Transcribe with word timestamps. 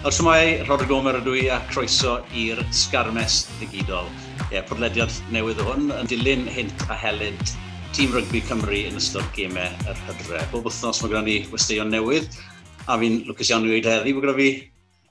Nawr 0.00 0.14
symai, 0.16 0.62
Rodrigo 0.64 0.94
Gomer 0.96 1.18
ydw 1.18 1.34
i 1.36 1.40
a 1.52 1.58
croeso 1.68 2.14
i'r 2.32 2.62
Sgarmes 2.72 3.42
Ddigidol. 3.58 4.06
Ie, 4.46 4.54
yeah, 4.54 4.62
podlediad 4.64 5.12
newydd 5.28 5.60
o 5.60 5.66
hwn 5.66 5.90
yn 5.92 6.08
dilyn 6.08 6.46
hint 6.48 6.86
a 6.88 6.96
helyd 6.96 7.52
tîm 7.92 8.14
rygbi 8.16 8.40
Cymru 8.48 8.78
yn 8.88 8.96
ystod 8.96 9.28
gemau 9.36 9.68
yr 9.84 10.00
hydre. 10.06 10.40
Bob 10.54 10.70
wythnos 10.70 11.02
mae 11.02 11.12
gyda 11.12 11.22
ni 11.26 11.36
westeion 11.52 11.92
newydd 11.92 12.40
a 12.88 12.96
fi'n 12.96 13.20
lwcus 13.28 13.52
iawn 13.52 13.68
i 13.68 13.74
wedi 13.74 13.92
heddi. 13.92 14.16
Mae 14.16 14.24
gyda 14.24 14.36
fi 14.40 14.48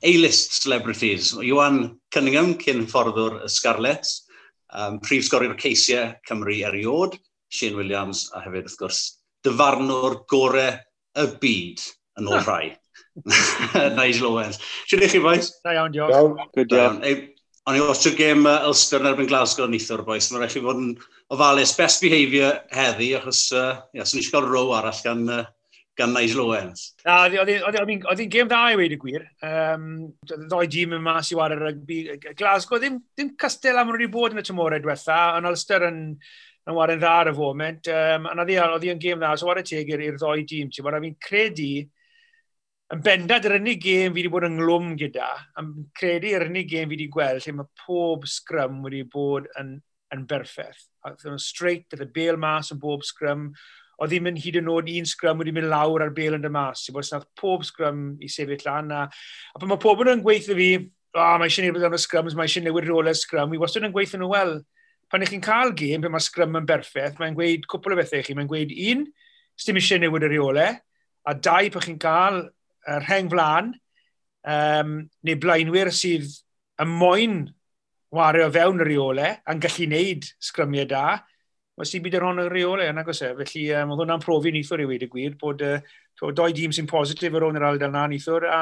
A-list 0.10 0.58
celebrities. 0.64 1.36
Iwan 1.38 1.80
Cunningham, 2.10 2.56
cyn 2.58 2.88
fforddwr 2.90 3.44
y 3.46 3.54
Scarlet, 3.60 4.10
um, 4.74 4.98
prif 5.06 5.30
sgorio'r 5.30 5.54
ceisiau 5.62 6.16
Cymru 6.26 6.58
eriod, 6.66 7.22
Shane 7.54 7.78
Williams 7.78 8.26
a 8.34 8.42
hefyd 8.42 8.66
wrth 8.66 8.82
gwrs 8.82 9.06
dyfarnwr 9.46 10.24
gorau 10.34 10.82
y 11.14 11.32
byd 11.46 11.90
yn 12.18 12.34
ôl 12.34 12.42
ah. 12.42 12.48
rhai. 12.50 12.79
Nigel 14.00 14.32
Owens. 14.32 14.62
Siwr 14.88 15.06
i 15.06 15.12
chi, 15.12 15.22
boys? 15.24 15.52
Da 15.66 15.76
iawn, 15.76 15.94
diolch. 15.96 16.16
Iawn. 16.16 16.50
Good 16.56 16.78
iawn. 16.78 17.04
O'n 17.70 17.76
i 17.78 17.82
watch 17.84 18.08
game 18.18 18.48
uh, 18.50 18.66
Ulster 18.66 19.04
yn 19.04 19.12
erbyn 19.12 19.28
Glasgow 19.30 19.68
yn 19.68 19.76
eithor, 19.78 20.02
boys. 20.08 20.32
Mae'n 20.32 20.42
rhaid 20.42 20.54
chi 20.56 20.62
fod 20.64 20.80
yn 20.80 20.94
ofalus. 21.36 21.76
Best 21.78 22.02
behaviour 22.02 22.64
heddi, 22.74 23.12
achos 23.20 23.44
uh, 23.54 23.84
yeah, 23.94 24.08
sy'n 24.08 24.24
eisiau 24.24 24.40
cael 24.40 24.48
row 24.50 24.72
arall 24.74 25.02
gan, 25.06 25.22
uh, 25.30 25.44
gan 26.00 26.16
Nigel 26.16 26.42
Owens. 26.48 26.88
Oedd 27.06 27.92
hi'n 27.92 28.32
gêm 28.34 28.50
dda 28.50 28.64
i 28.72 28.80
wedi 28.80 28.98
gwir. 28.98 29.28
Um, 29.46 29.86
Ddoi 30.32 30.64
dîm 30.72 30.96
yn 30.98 31.06
mas 31.06 31.30
i 31.30 31.38
war 31.38 31.54
y 31.54 31.60
rygbi. 31.60 32.00
Glasgow, 32.40 32.82
ddim, 32.82 32.98
ddim 33.14 33.36
castel 33.38 33.78
am 33.78 33.94
wedi 33.94 34.10
bod 34.10 34.34
yn 34.34 34.42
y 34.42 34.48
tymorau 34.50 34.82
diwetha, 34.82 35.20
ond 35.38 35.52
Ulster 35.52 35.86
yn, 35.92 36.02
yn 36.66 36.80
warren 36.80 37.04
dda 37.04 37.16
ar 37.20 37.34
y 37.36 37.38
foment. 37.38 37.92
Um, 37.94 38.30
a 38.32 38.48
oedd 38.48 38.88
hi'n 38.88 39.04
gêm 39.04 39.22
dda, 39.22 39.36
so 39.38 39.52
war 39.52 39.62
y 39.62 39.68
teg 39.68 39.94
i'r 39.94 40.18
ddoi 40.18 40.42
dîm. 40.42 40.74
Ti'n 40.74 40.90
fi'n 40.90 41.20
credu 41.22 41.74
yn 42.94 43.02
bendad 43.06 43.46
yr 43.46 43.60
unig 43.60 43.82
gêm 43.84 44.14
fi 44.14 44.24
wedi 44.24 44.32
bod 44.34 44.48
yn 44.48 44.56
ynghlwm 44.58 44.94
gyda, 44.98 45.28
yn 45.62 45.74
credu 45.98 46.32
yr 46.34 46.48
unig 46.48 46.72
gêm 46.72 46.88
fi 46.90 46.96
wedi 46.96 47.10
gweld 47.14 47.46
lle 47.46 47.54
mae 47.60 47.70
pob 47.84 48.26
sgrym 48.26 48.80
wedi 48.86 49.04
bod 49.14 49.46
yn, 49.62 49.76
yn 50.16 50.24
berffaith. 50.30 50.88
Oedd 51.06 51.28
yn 51.30 51.38
straight, 51.42 51.86
oedd 51.94 52.08
y 52.08 52.10
bel 52.16 52.40
mas 52.42 52.74
yn 52.74 52.82
bob 52.82 53.06
sgrym, 53.06 53.52
oedd 54.00 54.14
ddim 54.14 54.32
yn 54.32 54.40
hyd 54.42 54.58
yn 54.64 54.72
oed 54.74 54.90
un 54.96 55.08
sgrym 55.12 55.44
wedi 55.44 55.54
mynd 55.54 55.70
lawr 55.70 56.08
ar 56.08 56.16
bel 56.18 56.40
yn 56.40 56.46
dy 56.46 56.52
mas. 56.56 56.88
Ie 56.88 56.96
bod 56.96 57.06
sy'n 57.06 57.28
pob 57.38 57.68
sgrym 57.68 58.04
i 58.26 58.32
sefyll 58.32 58.66
lan. 58.66 58.90
A, 58.96 59.06
a 59.06 59.62
pan 59.62 59.70
mae 59.70 59.86
pob 59.86 60.02
yn 60.08 60.26
gweithio 60.26 60.58
fi, 60.58 60.72
o, 61.14 61.22
oh, 61.22 61.38
mae 61.38 61.50
eisiau 61.50 61.70
newid 61.70 61.86
am 61.86 61.98
y 61.98 62.02
sgrums, 62.02 62.38
mae 62.38 62.50
eisiau 62.50 62.66
newid 62.66 62.90
rolau 62.90 63.14
sgrym, 63.18 63.54
i 63.54 63.62
wastad 63.62 63.86
yn 63.86 63.94
gweithio 63.94 64.18
nhw, 64.24 64.34
wel, 64.34 64.60
pan 65.14 65.26
ych 65.26 65.36
chi'n 65.36 65.46
cael 65.46 65.78
gêm, 65.78 66.02
pan 66.02 66.14
mae 66.16 66.26
sgrym 66.26 66.58
yn 66.58 66.70
berffaith, 66.70 67.22
mae'n 67.22 67.38
gweud 67.38 67.70
cwpl 67.70 67.94
o 67.94 67.98
bethau 68.02 68.22
i 68.22 68.26
chi, 68.26 68.38
mae'n 68.38 68.50
gweud 68.50 68.74
un, 68.92 69.10
sdim 69.60 69.78
eisiau 69.78 70.02
newid 70.02 70.26
y 70.26 70.32
reolau, 70.34 70.80
a 71.30 71.36
dau, 71.36 71.70
pan 71.74 71.86
chi'n 71.86 72.02
cael 72.02 72.48
y 72.88 73.00
rheng 73.04 73.30
flan, 73.32 73.74
um, 74.48 75.00
neu 75.26 75.40
blaenwyr 75.42 75.92
sydd 75.94 76.30
y 76.80 76.88
moyn 76.88 77.42
wario 78.16 78.50
fewn 78.54 78.82
y 78.82 78.88
reolau, 78.88 79.34
a'n 79.46 79.62
gallu 79.62 79.88
wneud 79.90 80.30
sgrymiau 80.42 80.88
da, 80.90 81.04
mae 81.78 81.88
sy'n 81.88 82.04
byd 82.04 82.18
yr 82.20 82.26
hon 82.28 82.44
y 82.44 82.48
reolau 82.52 82.90
yna 82.92 83.06
gos 83.08 83.22
e. 83.24 83.32
Felly 83.38 83.66
um, 83.78 83.94
oedd 83.94 84.04
hwnna'n 84.04 84.24
profi 84.24 84.54
nithwr 84.56 84.84
i 84.84 84.88
wedi 84.90 85.10
gwir 85.12 85.38
bod 85.40 85.62
uh, 85.64 85.78
doi 86.36 86.50
dîm 86.56 86.74
sy'n 86.76 86.90
positif 86.90 87.36
ar 87.36 87.46
ôl 87.48 87.56
yr 87.56 87.68
ardal 87.70 87.94
na 87.94 88.08
nithwr, 88.12 88.48
a 88.50 88.62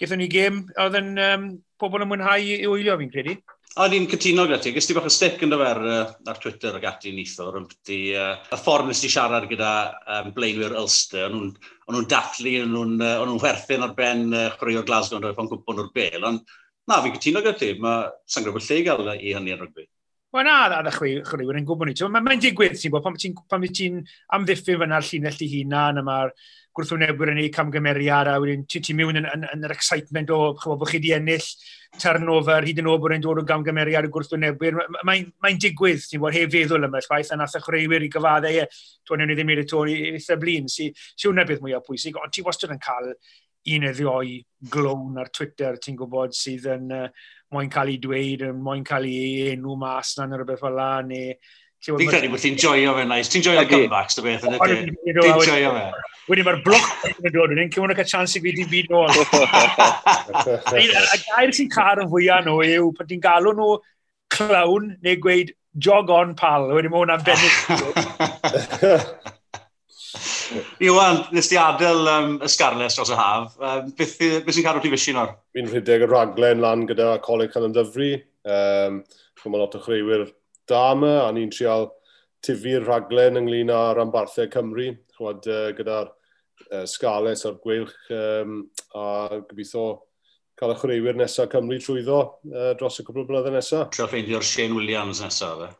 gaethon 0.00 0.20
ni 0.20 0.28
gêm 0.32 0.64
oedd 0.80 0.98
yn 1.00 1.14
um, 1.24 1.48
pobl 1.80 2.04
yn 2.04 2.10
mwynhau 2.10 2.50
i 2.56 2.68
wylio 2.68 2.98
fi'n 3.00 3.12
credu. 3.14 3.36
A 3.78 3.84
ni'n 3.86 4.08
cytuno 4.10 4.48
gyda 4.48 4.58
ti, 4.58 4.72
gys 4.74 4.88
ti 4.88 4.94
bach 4.96 5.04
o 5.06 5.10
stick 5.14 5.44
yn 5.46 5.52
dyfer 5.52 5.78
uh, 5.86 5.98
ar 6.26 6.38
Twitter 6.42 6.74
ac 6.74 6.86
ati 6.88 7.12
nithwr, 7.14 7.60
ond 7.60 7.76
ti, 7.86 8.00
uh, 8.18 8.32
y 8.50 8.58
ffordd 8.58 8.88
nes 8.88 9.02
ti 9.04 9.10
siarad 9.12 9.46
gyda 9.46 9.68
um, 10.16 10.32
blaenwyr 10.34 10.74
Ulster, 10.80 11.28
o'n 11.28 11.36
nhw'n 11.52 11.94
nhw 11.94 12.00
dathlu, 12.10 12.56
o'n 12.64 12.74
nhw'n 12.74 12.96
nhw 12.98 13.36
werthu'n 13.44 13.86
ar 13.86 13.94
ben 13.94 14.26
uh, 14.34 14.48
chwarae 14.56 14.80
o 14.80 14.82
Glasgow 14.88 15.20
yn 15.20 15.28
rhoi 15.28 15.36
pan 15.38 15.52
gwybod 15.52 15.78
nhw'r 15.78 15.94
bel, 15.94 16.26
ond 16.32 16.42
na, 16.90 16.98
fi'n 16.98 17.14
cytuno 17.14 17.44
gyda 17.44 17.54
ti, 17.62 17.70
mae 17.78 18.10
sa'n 18.26 18.48
gwybod 18.48 18.66
lle 18.66 18.80
i 18.80 18.84
gael 18.88 19.12
i 19.14 19.36
hynny 19.38 19.54
yn 19.54 19.62
rygbi. 19.62 19.86
Wel 20.34 20.46
na, 20.46 20.56
a 20.66 20.82
ddech 20.82 20.98
chi, 20.98 21.14
chwaraewyr 21.30 21.62
yn 21.62 21.70
gwybod 21.70 21.92
ni, 21.92 21.96
mae'n 22.10 22.26
ma 22.26 22.38
digwydd, 22.42 22.74
ti'n 22.74 22.90
gwybod, 22.90 23.06
pan 23.06 23.70
ti'n 23.70 23.78
ti 23.78 23.88
amddiffyn 24.34 24.82
fyna'r 24.82 25.06
llinell 25.06 25.46
i 25.46 25.50
hunan, 25.54 26.02
a 26.02 26.06
mae'r 26.10 26.34
gwrthwynebwyr 26.76 27.32
yn 27.32 27.40
ei 27.42 27.50
camgymeriad 27.54 28.30
a 28.30 28.36
wedyn 28.42 28.62
ti'n 28.70 28.84
ti 28.86 28.94
mewn 28.96 29.18
yn, 29.20 29.26
yn, 29.26 29.46
yn, 29.50 29.66
yr 29.66 29.74
excitement 29.74 30.30
o 30.34 30.40
chyfo 30.58 30.76
bod 30.78 30.90
chi 30.92 31.00
di 31.02 31.12
ennill 31.16 31.46
turnover 32.00 32.66
hyd 32.66 32.80
yn 32.82 32.88
oed 32.92 33.02
bod 33.02 33.14
yn 33.16 33.24
dod 33.24 33.42
o 33.42 33.44
gamgymeriad 33.46 34.06
y 34.06 34.12
gwrthwynebwyr. 34.14 34.78
Mae'n 35.02 35.26
ma, 35.28 35.48
ma 35.48 35.52
digwydd, 35.66 36.06
ti'n 36.06 36.22
bod, 36.22 36.36
heb 36.36 36.54
feddwl 36.54 36.86
yma 36.86 37.02
llwaith, 37.02 37.34
a 37.34 37.40
nath 37.40 37.58
y 37.58 37.62
chwaraewyr 37.64 38.06
i 38.06 38.10
gyfaddau 38.14 38.62
e, 38.62 38.66
dwi'n 39.08 39.26
ei 39.26 39.34
ddim 39.34 39.54
i'r 39.56 39.64
to 39.68 39.84
i 39.90 39.98
eitha 40.14 40.38
blin, 40.40 40.70
si, 40.70 40.90
si 40.94 41.28
hwnna 41.28 41.46
beth 41.48 41.64
mwyaf 41.64 41.86
pwysig, 41.88 42.18
ond 42.22 42.34
ti 42.34 42.46
wastad 42.46 42.74
yn 42.74 42.82
cael 42.82 43.12
un 43.74 43.88
eddi 43.90 44.06
o'i 44.08 44.38
glown 44.72 45.18
ar 45.20 45.28
Twitter, 45.34 45.76
ti'n 45.82 45.98
gwybod, 45.98 46.32
sydd 46.36 46.68
yn 46.70 46.94
uh, 46.96 47.08
moyn 47.52 47.70
cael 47.72 47.90
ei 47.92 47.98
dweud, 48.00 48.46
moyn 48.56 48.86
cael 48.86 49.08
ei 49.08 49.50
enw 49.50 49.74
mas 49.78 50.14
na'n 50.16 50.38
rhywbeth 50.38 50.62
fel 50.62 50.78
la, 50.78 50.92
neu 51.04 51.34
Fi'n 51.80 52.10
credu 52.10 52.28
bod 52.28 52.42
ti'n 52.42 52.58
joio 52.60 52.92
fe 52.96 53.04
nice. 53.08 53.30
Ti'n 53.32 53.44
joio 53.44 53.64
comebacks, 53.68 54.18
dy 54.18 54.24
beth, 54.26 54.42
yn 54.44 54.56
ydy. 54.56 54.94
Ti'n 55.06 55.44
joio 55.46 55.70
fe. 55.76 55.84
Wedyn 56.30 56.44
mae'r 56.46 56.60
bloc 56.62 57.06
yn 57.08 57.32
dod, 57.32 57.54
wedyn 57.54 57.70
cymryd 57.72 57.96
cael 57.96 58.10
chance 58.10 58.36
i 58.36 58.42
fi 58.44 58.52
ddim 58.52 58.68
byd 58.70 58.90
nôl. 58.92 59.08
A 60.36 61.16
gair 61.24 61.54
sy'n 61.56 61.70
car 61.72 62.02
yn 62.02 62.10
fwyaf 62.12 62.44
nhw 62.44 62.58
yw 62.66 62.90
pan 62.98 63.08
ti'n 63.08 63.22
galw 63.24 63.54
nhw 63.56 63.70
clown 64.36 64.92
neu 65.00 65.16
gweud 65.24 65.54
jog 65.86 66.12
on 66.12 66.36
pal, 66.38 66.68
wedyn 66.76 66.92
mae 66.92 67.00
hwnna'n 67.00 67.24
bennig. 67.26 67.54
Iwan, 70.84 71.22
nes 71.32 71.48
ti 71.48 71.56
adael 71.60 72.08
um, 72.10 72.34
y 72.42 72.48
Scarlets 72.50 72.98
dros 72.98 73.12
y 73.14 73.16
haf. 73.16 73.56
Um, 73.56 73.88
beth 73.96 74.18
beth 74.20 74.52
sy'n 74.52 74.66
cadw 74.66 74.84
ti 74.84 74.92
fysi 74.92 75.16
nawr? 75.16 75.32
Fi'n 75.56 75.70
rhedeg 75.72 76.04
y 76.04 76.10
raglen 76.10 76.60
lan 76.60 76.84
gyda 76.90 77.14
coleg 77.24 77.54
Calan 77.54 77.72
Dyfri. 77.72 78.12
Um, 78.44 79.00
Mae 79.40 79.56
lot 79.56 79.72
o 79.72 79.80
chreuwyr 79.80 80.26
dama, 80.70 81.16
a 81.26 81.32
ni'n 81.34 81.50
trial 81.52 81.90
tifu'r 82.46 82.86
rhaglen 82.86 83.40
ynglyn 83.42 83.72
â 83.74 83.80
rambarthau 83.98 84.48
Cymru, 84.52 84.92
chwad, 85.16 85.48
uh, 85.50 85.72
gyda'r 85.76 86.12
uh, 86.12 86.86
sgales 86.88 87.44
a'r 87.48 87.58
gweilch, 87.64 87.96
um, 88.16 88.62
a 88.96 89.04
gobeithio 89.50 89.84
cael 90.60 90.74
y 90.74 90.78
chwaraewyr 90.80 91.20
nesaf 91.20 91.50
Cymru 91.52 91.80
trwyddo 91.82 92.20
uh, 92.52 92.72
dros 92.80 93.00
y 93.00 93.06
cwbl 93.06 93.24
o 93.24 93.28
blynyddoedd 93.28 93.58
nesaf. 93.58 93.92
Trio 93.96 94.08
ffeindio'r 94.10 94.46
Shane 94.46 94.76
Williams 94.78 95.22
nesaf, 95.24 95.66
fe? 95.66 95.70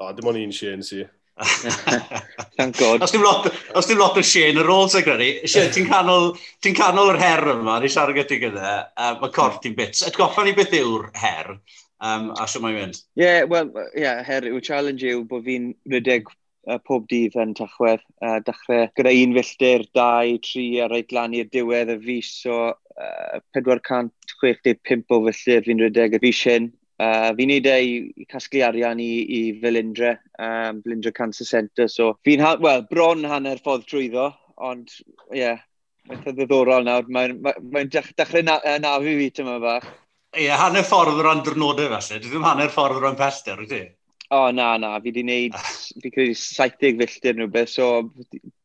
A 0.00 0.12
dim 0.16 0.30
ond 0.30 0.40
un 0.40 0.54
Shane, 0.54 0.86
si. 0.86 1.04
Thank 2.56 2.78
God. 2.78 3.02
Os 3.02 3.12
dim 3.12 3.22
lot, 3.22 3.50
os 3.74 3.86
dim 3.86 3.98
lot 3.98 4.16
o 4.18 4.22
Shane 4.22 4.58
ar 4.58 4.70
ôl, 4.72 4.88
sy'n 4.90 5.04
credu? 5.06 5.28
Shane, 5.46 5.68
eh. 5.68 5.74
ti'n 5.74 5.86
canol, 5.90 6.32
ti 6.64 6.72
canol 6.76 7.12
yr 7.12 7.20
her 7.22 7.44
yma, 7.54 7.78
ni 7.82 7.90
siarad 7.92 8.18
gyda 8.18 8.40
gyda, 8.42 8.72
um, 8.96 9.20
mae 9.22 9.28
eh. 9.28 9.34
corff 9.36 9.60
ti'n 9.62 9.76
bits. 9.78 10.02
Edgoffa 10.08 10.44
ni 10.46 10.54
beth 10.56 10.74
yw'r 10.78 11.08
her, 11.22 11.54
um, 12.02 12.32
a 12.34 12.48
sy'n 12.50 12.64
mae'n 12.64 12.80
mynd? 12.80 13.00
Ie, 13.18 13.22
yeah, 13.22 13.46
wel, 13.50 13.70
yeah, 13.94 14.24
her 14.26 14.48
yw 14.50 14.62
challenge 14.64 15.06
yw 15.06 15.22
bod 15.30 15.46
fi'n 15.46 15.70
rydeg 15.94 16.26
uh, 16.32 16.80
pob 16.88 17.06
dydd 17.12 17.38
yn 17.38 17.54
tachwedd. 17.58 18.02
Uh, 18.18 18.40
dechrau 18.46 18.90
gyda 18.98 19.14
un 19.22 19.38
filltir, 19.38 19.86
dau, 19.98 20.34
tri 20.48 20.66
a 20.82 20.90
reit 20.90 21.14
lan 21.14 21.36
i'r 21.38 21.50
diwedd 21.54 21.94
y 21.94 22.00
fus, 22.08 22.32
so 22.42 22.58
uh, 22.72 23.38
465 23.54 25.14
o 25.14 25.22
filltir 25.28 25.64
fi'n 25.70 25.86
rydeg 25.86 26.18
y 26.18 26.24
fus 26.26 26.44
hyn. 26.50 26.72
Uh, 26.98 27.30
fi'n 27.38 27.52
neud 27.52 27.66
e 27.70 27.74
i, 27.78 27.90
i 28.18 28.24
casglu 28.26 28.64
arian 28.66 28.98
i, 28.98 29.12
i 29.36 29.40
Felindre, 29.62 30.16
um, 30.42 30.80
Felindre 30.82 31.12
Cancer 31.14 31.46
Centre, 31.46 31.86
so 31.86 32.16
fi'n, 32.26 32.42
wel, 32.64 32.82
bron 32.90 33.22
hanner 33.30 33.60
ffordd 33.62 33.86
trwyddo, 33.86 34.32
ond, 34.66 34.90
ie, 35.30 35.44
yeah, 35.44 35.60
mae'n 36.10 36.24
ddiddorol 36.26 36.88
nawr, 36.88 37.06
mae'n 37.14 37.36
mae, 37.44 37.62
mae 37.70 37.86
dechrau 37.92 38.42
na, 38.42 38.58
nafu 38.82 39.14
fi 39.20 39.30
tyma 39.36 39.60
bach. 39.62 39.86
Ie, 40.34 40.48
yeah, 40.48 40.58
hanner 40.58 40.82
ffordd 40.88 41.22
o 41.22 41.28
ran 41.28 41.44
dyrnodau 41.46 41.86
felly, 41.94 42.18
dwi 42.18 42.34
ddim 42.34 42.48
hanner 42.48 42.74
ffordd 42.74 42.98
o 42.98 43.06
ran 43.06 43.20
pester, 43.22 43.62
wyt 43.62 43.72
ti? 43.76 43.80
O, 44.28 44.42
oh, 44.42 44.50
na, 44.52 44.74
na, 44.76 44.92
fi 44.98 45.08
wedi 45.08 45.22
gwneud, 45.22 45.54
ah. 45.56 45.70
fi 46.02 46.10
credu 46.12 46.34
70 46.36 46.98
filltir 46.98 47.38
nhw 47.38 47.46
beth, 47.54 47.70
so 47.78 47.86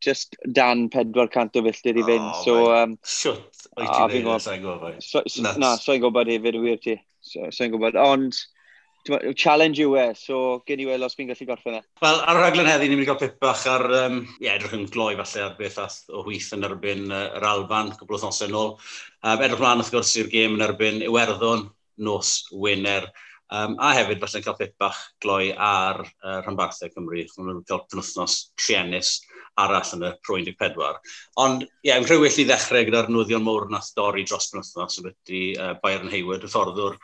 just 0.04 0.36
dan 0.58 0.88
400 0.92 1.62
o 1.62 1.66
filltir 1.70 2.02
i 2.02 2.10
fynd. 2.10 2.34
Oh, 2.34 2.42
so, 2.44 2.60
um, 2.82 2.98
Siwt, 3.06 3.70
o'i 3.78 3.86
ti'n 3.86 4.18
gwneud, 4.18 4.34
e? 4.34 4.44
sa'n 4.50 4.66
gwybod? 4.66 5.02
Na, 5.62 5.78
sa'n 5.80 6.02
gwybod 6.02 6.34
hefyd, 6.34 6.64
wir 6.66 6.82
ti. 6.84 6.98
So, 7.34 7.50
so 7.50 7.70
gwybod, 7.74 7.98
ond 7.98 8.38
challenge 9.36 9.82
yw 9.84 9.98
e, 10.00 10.06
so 10.16 10.62
gen 10.68 10.80
i 10.80 10.86
weld 10.88 11.04
os 11.04 11.16
fi'n 11.18 11.28
gallu 11.28 11.48
gorffen 11.50 11.76
e. 11.80 11.82
Wel, 12.04 12.22
ar 12.30 12.40
y 12.40 12.44
raglen 12.44 12.70
heddi, 12.70 12.88
ni'n 12.88 13.00
mynd 13.00 13.06
i 13.06 13.10
gael 13.10 13.20
pip 13.20 13.36
bach 13.44 13.66
ar, 13.68 13.84
um, 13.98 14.22
ie, 14.38 14.48
edrych 14.54 14.76
yn 14.78 14.86
gloi 14.94 15.12
falle 15.20 15.44
ar 15.48 15.58
beth 15.58 15.80
ath 15.84 15.98
o 16.14 16.24
hwyth 16.28 16.54
yn 16.56 16.64
erbyn 16.70 17.10
uh, 17.10 17.26
yr 17.40 17.48
Alban, 17.50 17.92
cwbl 18.00 18.20
o 18.20 18.22
thnos 18.22 18.40
nôl. 18.54 18.74
Um, 19.26 19.44
edrych 19.44 19.60
mlaen, 19.60 19.84
wrth 19.84 19.92
gwrs, 19.96 20.14
i'r 20.22 20.32
gêm 20.32 20.56
yn 20.56 20.66
erbyn 20.70 21.04
Iwerddon, 21.10 21.68
nos, 22.08 22.32
Wyner. 22.56 23.10
Um, 23.54 23.76
a 23.84 23.92
hefyd, 23.98 24.24
felly, 24.24 24.44
cael 24.46 24.58
pip 24.62 24.78
bach 24.82 25.02
gloi 25.22 25.52
ar 25.52 26.00
uh, 26.06 26.40
Rhanbarthau 26.46 26.94
Cymru. 26.94 27.26
Mae'n 27.38 27.66
cael 27.68 27.84
penwthnos 27.92 28.40
triennus 28.62 29.18
arall 29.62 29.92
yn 29.98 30.08
y 30.08 30.14
Pro 30.26 30.40
14. 30.40 31.12
Ond, 31.44 31.66
ie, 31.66 31.90
yeah, 31.90 32.00
yn 32.00 32.08
rhywyll 32.08 32.40
i 32.42 32.48
ddechrau 32.50 32.88
gyda'r 32.88 33.12
newyddion 33.12 33.46
mowr 33.46 33.70
na 33.72 33.82
stori 33.86 34.26
dros 34.26 34.50
yn 34.54 34.64
wythnos, 34.64 34.98
y 35.00 35.06
byddu 35.08 35.44
uh, 35.58 35.76
Byron 35.84 36.12
Hayward, 36.14 36.48
y 36.48 36.52
fforddwr 36.52 36.98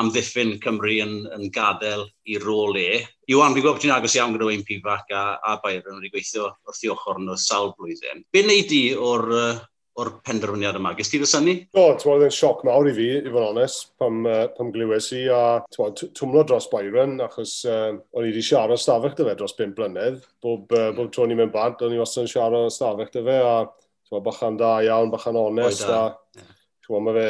amddiffyn 0.00 0.56
Cymru 0.60 0.98
yn, 1.02 1.14
yn 1.32 1.50
gadael 1.52 2.04
i 2.28 2.36
rôl 2.42 2.76
e. 2.78 3.00
Iwan, 3.32 3.54
fi'n 3.54 3.62
gwybod 3.62 3.78
bod 3.78 3.84
ti'n 3.84 3.94
agos 3.94 4.16
iawn 4.18 4.36
gyda 4.36 4.50
Wayne 4.50 4.66
Pifac 4.68 5.14
a, 5.16 5.24
a 5.40 5.56
Byron 5.62 6.00
wedi 6.00 6.12
gweithio 6.12 6.50
wrth 6.68 6.84
i 6.84 6.92
ochr 6.92 7.22
yn 7.22 7.32
y 7.32 7.38
sawl 7.40 7.72
blwyddyn. 7.78 8.22
Be 8.32 8.44
wneud 8.44 8.68
di 8.70 8.82
o'r 8.92 9.26
uh, 9.32 9.56
o'r 10.00 10.10
penderfyniad 10.26 10.76
yma. 10.76 10.92
Gys 10.96 11.10
ti 11.12 11.20
ddysynnu? 11.20 11.54
Do, 11.76 11.86
ti'n 11.96 12.12
oedd 12.12 12.26
yn 12.26 12.34
sioc 12.34 12.62
mawr 12.68 12.90
i 12.90 12.92
fi, 12.96 13.06
i 13.16 13.32
fod 13.32 13.46
onest, 13.46 13.92
pam, 14.00 14.18
uh, 14.28 14.44
pam 14.56 14.70
glywes 14.74 15.08
i, 15.16 15.22
a 15.32 15.40
twmlo 15.72 16.42
dros 16.48 16.68
Byron, 16.72 17.16
achos 17.24 17.58
uh, 17.70 17.94
o'n 17.96 18.26
i 18.26 18.30
wedi 18.30 18.44
siarad 18.44 18.80
stafell 18.82 19.14
dy 19.16 19.28
fe 19.28 19.36
dros 19.38 19.56
5 19.56 19.74
blynedd. 19.78 20.18
Bob, 20.44 20.72
uh, 20.76 20.90
bob 20.96 21.12
tro 21.14 21.26
ni'n 21.28 21.40
mynd 21.40 21.54
bant, 21.54 21.84
o'n 21.84 21.96
i 21.96 22.00
wastad 22.00 22.26
yn 22.26 22.32
siarad 22.32 22.74
stafell 22.74 23.12
dy 23.14 23.24
fe, 23.28 23.38
a 23.40 24.10
ti'n 24.10 24.24
bachan 24.26 24.58
da 24.60 24.72
iawn, 24.84 25.12
bachan 25.14 25.40
onest, 25.40 25.86
e? 25.88 25.92
a 25.92 26.42
yeah. 26.42 27.04
mae 27.06 27.16
fe 27.16 27.28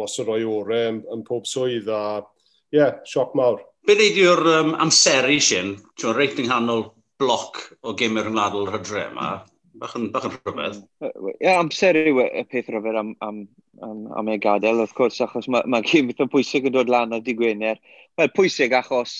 wastad 0.00 0.30
roi 0.30 0.42
orau 0.44 0.92
yn, 0.92 1.02
yn 1.12 1.24
pob 1.26 1.48
swydd, 1.48 1.90
a 1.92 2.22
ie, 2.22 2.80
yeah, 2.80 2.96
sioc 3.08 3.36
mawr. 3.36 3.60
Be 3.86 3.94
ddeud 3.98 4.22
yw'r 4.22 4.48
um, 4.54 4.72
amseru 4.82 5.36
sy'n, 5.42 5.76
ti'n 6.00 6.16
reit 6.16 6.40
yng 6.40 6.48
nghanol 6.48 6.88
bloc 7.20 7.60
o 7.84 7.92
gemau 7.96 8.24
rhyngwladol 8.24 8.66
yr 8.70 8.80
hydre 8.80 9.04
yma, 9.10 9.28
mm 9.36 9.52
Bach 9.80 9.94
yn, 9.98 10.10
bach 10.14 10.26
yn 10.28 10.34
rhywbeth. 10.34 10.82
Mm. 11.02 11.30
Ie, 11.30 11.36
yeah, 11.44 11.60
amser 11.60 11.98
yw 12.00 12.20
y 12.24 12.42
peth 12.50 12.68
rhywbeth 12.72 12.98
am, 13.00 13.14
am, 13.24 13.40
am, 13.84 14.02
am 14.20 14.30
ei 14.32 14.40
gadael, 14.42 14.82
wrth 14.82 14.94
gwrs, 14.96 15.20
achos 15.24 15.48
mae 15.52 15.66
ma 15.68 15.82
gym 15.84 16.12
yn 16.14 16.30
pwysig 16.32 16.68
yn 16.68 16.76
dod 16.76 16.92
lan 16.92 17.16
ar 17.16 17.24
di 17.24 17.34
Gwener. 17.36 17.80
Wel, 18.16 18.32
pwysig 18.36 18.76
achos 18.76 19.18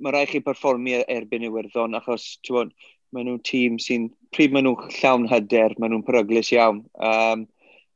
mae 0.00 0.12
rhaid 0.12 0.30
chi 0.30 0.42
performi 0.44 0.94
e-, 0.98 1.04
erbyn 1.16 1.46
Iwerddon, 1.48 1.96
achos, 1.98 2.36
ti'n 2.44 2.58
bod, 2.58 2.74
maen 3.14 3.28
nhw'n 3.30 3.42
tîm 3.46 3.78
sy'n, 3.82 4.08
pryd 4.34 4.54
maen 4.54 4.68
nhw'n 4.68 4.96
llawn 4.98 5.28
hyder, 5.30 5.76
maen 5.80 5.94
nhw'n 5.94 6.06
peryglis 6.06 6.52
iawn. 6.54 6.82
Um, 7.10 7.46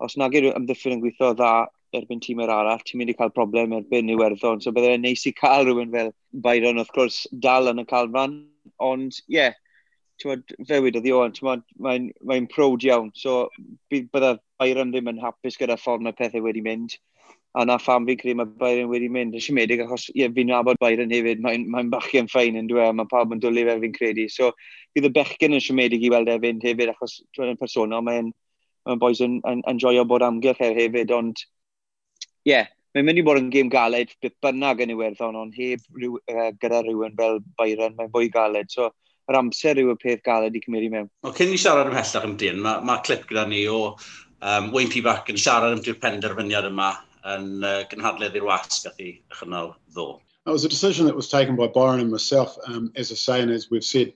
os 0.00 0.16
nag 0.20 0.36
yw'r 0.38 0.54
ymddiffyn 0.54 0.96
yn 0.96 1.02
gweithio 1.02 1.34
dda 1.36 1.52
erbyn 1.96 2.22
tîm 2.22 2.40
yr 2.44 2.52
arall, 2.54 2.82
ti'n 2.86 3.00
mynd 3.00 3.12
i 3.12 3.16
cael 3.18 3.34
problem 3.34 3.74
erbyn 3.76 4.12
Iwerddon. 4.14 4.62
So 4.62 4.72
byddai'n 4.74 5.02
neis 5.04 5.26
i 5.28 5.34
cael 5.36 5.66
rhywun 5.66 5.92
fel 5.94 6.14
Byron, 6.46 6.80
wrth 6.80 6.94
gwrs, 6.94 7.24
dal 7.46 7.70
yn 7.72 7.82
y 7.82 7.86
calfan. 7.90 8.38
Ond, 8.80 9.18
ie, 9.26 9.36
yeah, 9.40 9.58
tywod, 10.22 10.54
fewyd 10.68 10.98
o 10.98 11.02
ddioen, 11.04 11.36
mae'n 11.42 12.08
mae, 12.28 12.46
prowd 12.52 12.84
iawn. 12.86 13.10
So, 13.16 13.48
bydda 13.92 14.36
Byron 14.60 14.92
ddim 14.92 15.08
yn 15.12 15.22
hapus 15.22 15.58
gyda 15.60 15.78
ffordd 15.80 16.04
mae 16.06 16.16
pethau 16.16 16.44
wedi 16.44 16.62
mynd. 16.64 16.96
A 17.58 17.64
na 17.66 17.80
pham 17.82 18.04
fi'n 18.06 18.18
credu 18.20 18.36
mae 18.38 18.50
Byron 18.60 18.90
wedi 18.92 19.08
mynd. 19.10 19.34
Ys 19.34 19.48
i 19.50 19.54
medig 19.56 19.82
achos 19.82 20.06
ie, 20.14 20.28
fi'n 20.36 20.52
nabod 20.52 20.78
Byron 20.82 21.10
hefyd, 21.14 21.40
mae'n 21.42 21.64
mae, 21.66 21.86
mae 21.86 21.94
bachu 21.96 22.20
yn 22.20 22.30
ffain 22.30 22.58
yn 22.60 22.68
dweud, 22.70 22.94
mae 22.98 23.10
pawb 23.10 23.34
yn 23.34 23.42
dwlu 23.42 23.64
fe 23.66 23.78
fi'n 23.84 23.96
credu. 23.96 24.28
So, 24.30 24.52
bydd 24.94 25.08
y 25.10 25.12
bechgyn 25.16 25.56
yn 25.56 25.64
siomedig 25.64 26.04
i 26.06 26.12
weld 26.12 26.30
e 26.30 26.36
fynd 26.44 26.66
hefyd, 26.68 26.92
achos 26.94 27.16
dwi'n 27.36 27.54
yn 27.54 27.60
personol, 27.60 28.04
mae'n 28.06 28.30
mae 28.88 29.00
boys 29.00 29.22
yn, 29.24 29.40
yn, 29.48 29.64
yn 29.70 29.80
joio 29.82 30.04
bod 30.08 30.24
amgylch 30.26 30.62
e 30.62 30.70
hefyd, 30.78 31.10
ond 31.16 31.42
ie, 31.42 32.52
yeah, 32.52 32.70
mae'n 32.94 33.06
mynd 33.06 33.20
i 33.20 33.26
bod 33.26 33.38
yn 33.38 33.50
gêm 33.54 33.68
galed, 33.72 34.14
bydd 34.22 34.36
bynnag 34.44 34.80
yn 34.84 34.94
Iwerddon, 34.94 35.36
ond 35.38 35.58
heb 35.58 35.82
rhyw, 35.98 36.16
uh, 36.30 36.48
gyda 36.62 36.80
rhywun 36.86 37.18
fel 37.18 37.38
Byron, 37.58 37.94
mae'n 37.98 38.10
fwy 38.14 38.30
galed. 38.34 38.70
So, 38.72 38.88
yr 39.30 39.38
amser 39.38 39.78
yw 39.80 39.92
y 39.94 39.98
peth 40.00 40.24
galed 40.26 40.56
i 40.58 40.62
cymryd 40.64 40.88
i 40.88 40.90
mewn. 40.92 41.10
O, 41.22 41.32
cyn 41.36 41.52
ni 41.52 41.60
siarad 41.60 41.90
ymhellach 41.90 42.26
am 42.26 42.34
dyn, 42.40 42.58
mae 42.64 42.82
ma 42.86 42.98
clip 43.06 43.28
gyda 43.30 43.46
ni 43.48 43.62
o 43.70 43.78
um, 44.42 44.72
Wayne 44.74 44.90
Peacock 44.92 45.30
yn 45.32 45.38
siarad 45.40 45.76
am 45.76 45.84
di'r 45.84 46.00
penderfyniad 46.02 46.68
yma 46.70 46.90
yn 47.34 47.62
uh, 47.62 47.78
gynhadledd 47.90 48.36
i'r 48.40 48.48
was 48.48 48.82
gath 48.84 49.00
i 49.00 49.12
ychwanol 49.30 49.74
ddo. 49.94 50.18
It 50.46 50.50
was 50.50 50.64
a 50.64 50.72
decision 50.72 51.06
that 51.06 51.16
was 51.16 51.28
taken 51.28 51.54
by 51.54 51.66
Byron 51.68 52.00
and 52.00 52.10
myself, 52.10 52.56
um, 52.66 52.90
as 52.96 53.12
I 53.12 53.14
say, 53.14 53.40
and 53.42 53.50
as 53.50 53.70
we've 53.70 53.84
said, 53.84 54.12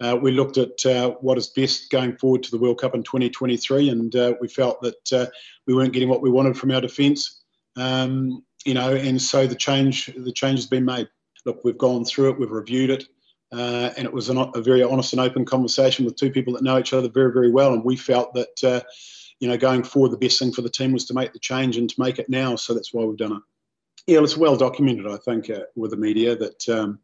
uh, 0.00 0.16
we 0.20 0.30
looked 0.30 0.58
at 0.58 0.84
uh, 0.86 1.10
what 1.20 1.38
is 1.38 1.46
best 1.48 1.90
going 1.90 2.16
forward 2.18 2.42
to 2.42 2.50
the 2.50 2.58
World 2.58 2.78
Cup 2.78 2.94
in 2.94 3.02
2023, 3.02 3.88
and 3.88 4.14
uh, 4.14 4.34
we 4.40 4.48
felt 4.48 4.82
that 4.82 5.12
uh, 5.12 5.26
we 5.66 5.74
weren't 5.74 5.92
getting 5.92 6.08
what 6.08 6.20
we 6.20 6.30
wanted 6.30 6.56
from 6.56 6.70
our 6.70 6.80
defence. 6.80 7.42
Um, 7.76 8.44
you 8.64 8.74
know, 8.74 8.94
and 8.94 9.20
so 9.20 9.46
the 9.46 9.54
change, 9.54 10.12
the 10.16 10.32
change 10.32 10.58
has 10.58 10.66
been 10.66 10.84
made. 10.84 11.08
Look, 11.46 11.64
we've 11.64 11.78
gone 11.78 12.04
through 12.04 12.30
it, 12.30 12.38
we've 12.38 12.50
reviewed 12.50 12.90
it, 12.90 13.04
uh, 13.54 13.90
and 13.96 14.04
it 14.04 14.12
was 14.12 14.28
an, 14.28 14.38
a 14.38 14.60
very 14.60 14.82
honest 14.82 15.12
and 15.12 15.20
open 15.20 15.44
conversation 15.44 16.04
with 16.04 16.16
two 16.16 16.30
people 16.30 16.52
that 16.52 16.62
know 16.62 16.78
each 16.78 16.92
other 16.92 17.08
very, 17.08 17.32
very 17.32 17.50
well. 17.50 17.72
And 17.72 17.84
we 17.84 17.96
felt 17.96 18.34
that, 18.34 18.64
uh, 18.64 18.80
you 19.38 19.48
know, 19.48 19.56
going 19.56 19.84
forward, 19.84 20.10
the 20.10 20.16
best 20.16 20.38
thing 20.38 20.52
for 20.52 20.62
the 20.62 20.70
team 20.70 20.92
was 20.92 21.04
to 21.06 21.14
make 21.14 21.32
the 21.32 21.38
change 21.38 21.76
and 21.76 21.88
to 21.88 22.00
make 22.00 22.18
it 22.18 22.28
now. 22.28 22.56
So 22.56 22.74
that's 22.74 22.92
why 22.92 23.04
we've 23.04 23.16
done 23.16 23.32
it. 23.32 23.42
Yeah, 24.06 24.22
it's 24.22 24.36
well 24.36 24.56
documented, 24.56 25.06
I 25.06 25.16
think, 25.18 25.50
uh, 25.50 25.64
with 25.76 25.92
the 25.92 25.96
media 25.96 26.36
that 26.36 26.68
um, 26.68 26.98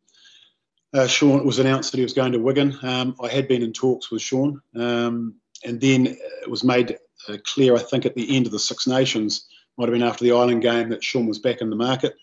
uh, 0.92 1.06
Sean 1.06 1.46
was 1.46 1.58
announced 1.58 1.92
that 1.92 1.98
he 1.98 2.04
was 2.04 2.12
going 2.12 2.32
to 2.32 2.38
Wigan. 2.38 2.76
Um, 2.82 3.14
I 3.22 3.28
had 3.28 3.48
been 3.48 3.62
in 3.62 3.72
talks 3.72 4.10
with 4.10 4.20
Sean, 4.20 4.60
um, 4.74 5.36
and 5.64 5.80
then 5.80 6.16
it 6.42 6.50
was 6.50 6.64
made 6.64 6.98
uh, 7.28 7.36
clear, 7.44 7.76
I 7.76 7.78
think, 7.78 8.06
at 8.06 8.14
the 8.14 8.36
end 8.36 8.46
of 8.46 8.52
the 8.52 8.58
Six 8.58 8.86
Nations, 8.86 9.46
might 9.78 9.88
have 9.88 9.92
been 9.92 10.02
after 10.02 10.24
the 10.24 10.32
Island 10.32 10.62
game, 10.62 10.88
that 10.90 11.04
Sean 11.04 11.26
was 11.26 11.38
back 11.38 11.60
in 11.60 11.70
the 11.70 11.76
market. 11.76 12.16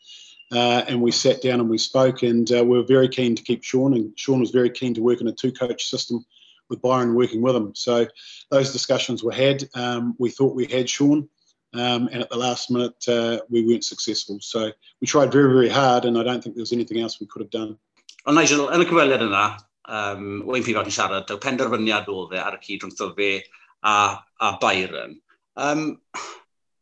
Uh, 0.51 0.83
and 0.87 1.01
we 1.01 1.11
sat 1.11 1.41
down 1.41 1.59
and 1.59 1.69
we 1.69 1.77
spoke, 1.77 2.23
and 2.23 2.49
uh, 2.51 2.63
we 2.63 2.77
were 2.77 2.83
very 2.85 3.09
keen 3.09 3.35
to 3.35 3.43
keep 3.43 3.63
Sean, 3.63 3.93
and 3.93 4.17
Sean 4.17 4.39
was 4.39 4.51
very 4.51 4.69
keen 4.69 4.93
to 4.93 5.01
work 5.01 5.19
in 5.19 5.27
a 5.27 5.33
two-coach 5.33 5.89
system 5.89 6.25
with 6.69 6.81
Byron 6.81 7.15
working 7.15 7.41
with 7.41 7.55
him. 7.55 7.73
So 7.75 8.07
those 8.49 8.71
discussions 8.71 9.23
were 9.23 9.33
had. 9.33 9.67
Um, 9.73 10.15
we 10.19 10.29
thought 10.29 10.55
we 10.55 10.65
had 10.65 10.89
Sean, 10.89 11.27
um, 11.73 12.07
and 12.11 12.21
at 12.21 12.29
the 12.29 12.37
last 12.37 12.71
minute 12.71 13.03
uh, 13.07 13.39
we 13.49 13.65
weren't 13.65 13.83
successful. 13.83 14.39
So 14.41 14.71
we 15.01 15.07
tried 15.07 15.31
very, 15.31 15.51
very 15.51 15.69
hard, 15.69 16.05
and 16.05 16.17
I 16.17 16.23
don't 16.23 16.41
think 16.41 16.55
there 16.55 16.61
was 16.61 16.73
anything 16.73 17.01
else 17.01 17.19
we 17.19 17.27
could 17.27 17.41
have 17.41 17.51
done. 17.51 17.77
Ond 18.27 18.35
Nigel, 18.35 18.67
yn 18.75 18.83
y 18.83 18.87
cyfweliad 18.87 19.21
yna, 19.23 19.43
um, 19.87 20.43
Wayne 20.47 20.63
Peacock 20.63 20.87
yn 20.89 20.95
siarad, 20.95 21.29
y 21.31 21.37
penderfyniad 21.43 22.09
oedd 22.11 22.33
e 22.35 22.41
ar 22.43 22.57
y 22.57 22.63
cyd 22.63 22.83
rhwng 22.83 23.13
fe 23.15 23.29
a, 23.83 23.93
a 24.43 24.49
Byron. 24.59 25.19
Um, 25.55 25.85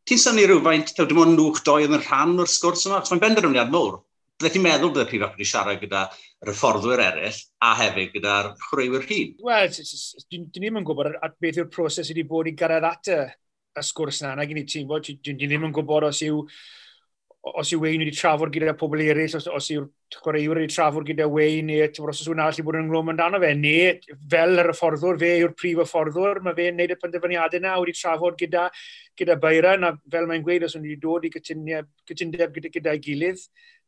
ti'n 0.05 0.21
synnu 0.21 0.45
rhywfaint, 0.49 0.91
tew, 0.93 1.07
dim 1.09 1.21
ond 1.23 1.37
nhw'ch 1.37 1.63
doi 1.65 1.85
yn 1.87 1.97
rhan 1.97 2.35
o'r 2.41 2.51
sgwrs 2.51 2.85
yma, 2.89 3.01
mae'n 3.09 3.23
benderfyniad 3.23 3.71
mwr. 3.73 3.97
Bydde 4.35 4.51
ti'n 4.51 4.65
meddwl 4.65 4.91
byddai 4.91 5.07
Prif 5.09 5.23
wedi 5.23 5.47
siarad 5.47 5.79
gyda 5.81 6.03
yr 6.43 6.51
hyfforddwyr 6.51 7.01
eraill 7.05 7.37
a 7.63 7.71
hefyd 7.79 8.11
gyda'r 8.17 8.49
chwrwywyr 8.65 9.05
hun? 9.09 9.33
Wel, 9.47 9.69
dyn 9.71 10.43
ni 10.43 10.49
ddim 10.59 10.79
yn 10.81 10.87
gwybod 10.87 11.15
beth 11.41 11.61
yw'r 11.61 11.69
proses 11.71 12.11
wedi 12.11 12.25
bod 12.27 12.49
i 12.51 12.53
gyrraedd 12.59 12.89
at 12.89 13.11
y 13.15 13.85
sgwrs 13.87 14.21
yna. 14.21 14.33
Na 14.35 14.45
gen 14.49 14.59
i 14.59 14.65
ti'n 14.67 14.89
bod, 14.89 15.07
dyn 15.07 15.39
ni 15.39 15.47
ddim 15.47 15.69
yn 15.69 15.75
gwybod 15.75 16.09
os 16.09 16.19
yw 16.27 16.43
os 17.53 17.71
yw 17.73 17.81
Wayne 17.83 18.01
wedi 18.01 18.15
trafod 18.17 18.49
gyda 18.53 18.73
pobl 18.77 19.01
eraill, 19.05 19.35
os, 19.37 19.45
os 19.45 19.67
yw'r 19.69 19.85
chwaraewr 20.15 20.59
wedi 20.61 20.73
trafod 20.73 21.05
gyda 21.05 21.27
Wayne, 21.29 21.67
neu 21.69 22.09
os 22.09 22.21
yw'n 22.25 22.41
all 22.41 22.57
i 22.57 22.65
bod 22.65 22.79
yn 22.79 22.87
ynglwm 22.87 23.11
amdano 23.13 23.41
fe, 23.43 23.51
neu 23.59 24.17
fel 24.31 24.63
yr 24.63 24.71
hyfforddwr, 24.71 25.19
fe 25.21 25.31
yw'r 25.43 25.53
prif 25.59 25.83
hyfforddwr, 25.83 26.41
mae 26.45 26.57
fe'n 26.57 26.79
neud 26.79 26.95
y 26.95 26.97
penderfyniadau 27.03 27.61
yna 27.61 27.75
wedi 27.83 27.93
trafod 27.99 28.39
gyda, 28.41 28.65
gyda 29.19 29.37
Byron, 29.43 29.85
a 29.85 29.93
fel 30.11 30.29
mae'n 30.31 30.45
gweud, 30.47 30.65
os 30.65 30.77
wedi 30.79 30.97
dod 31.01 31.29
i 31.29 31.33
gytundeb, 31.35 31.91
gytundeb 32.09 32.57
gyda, 32.57 32.73
gyda'i 32.79 33.03
gilydd, 33.05 33.45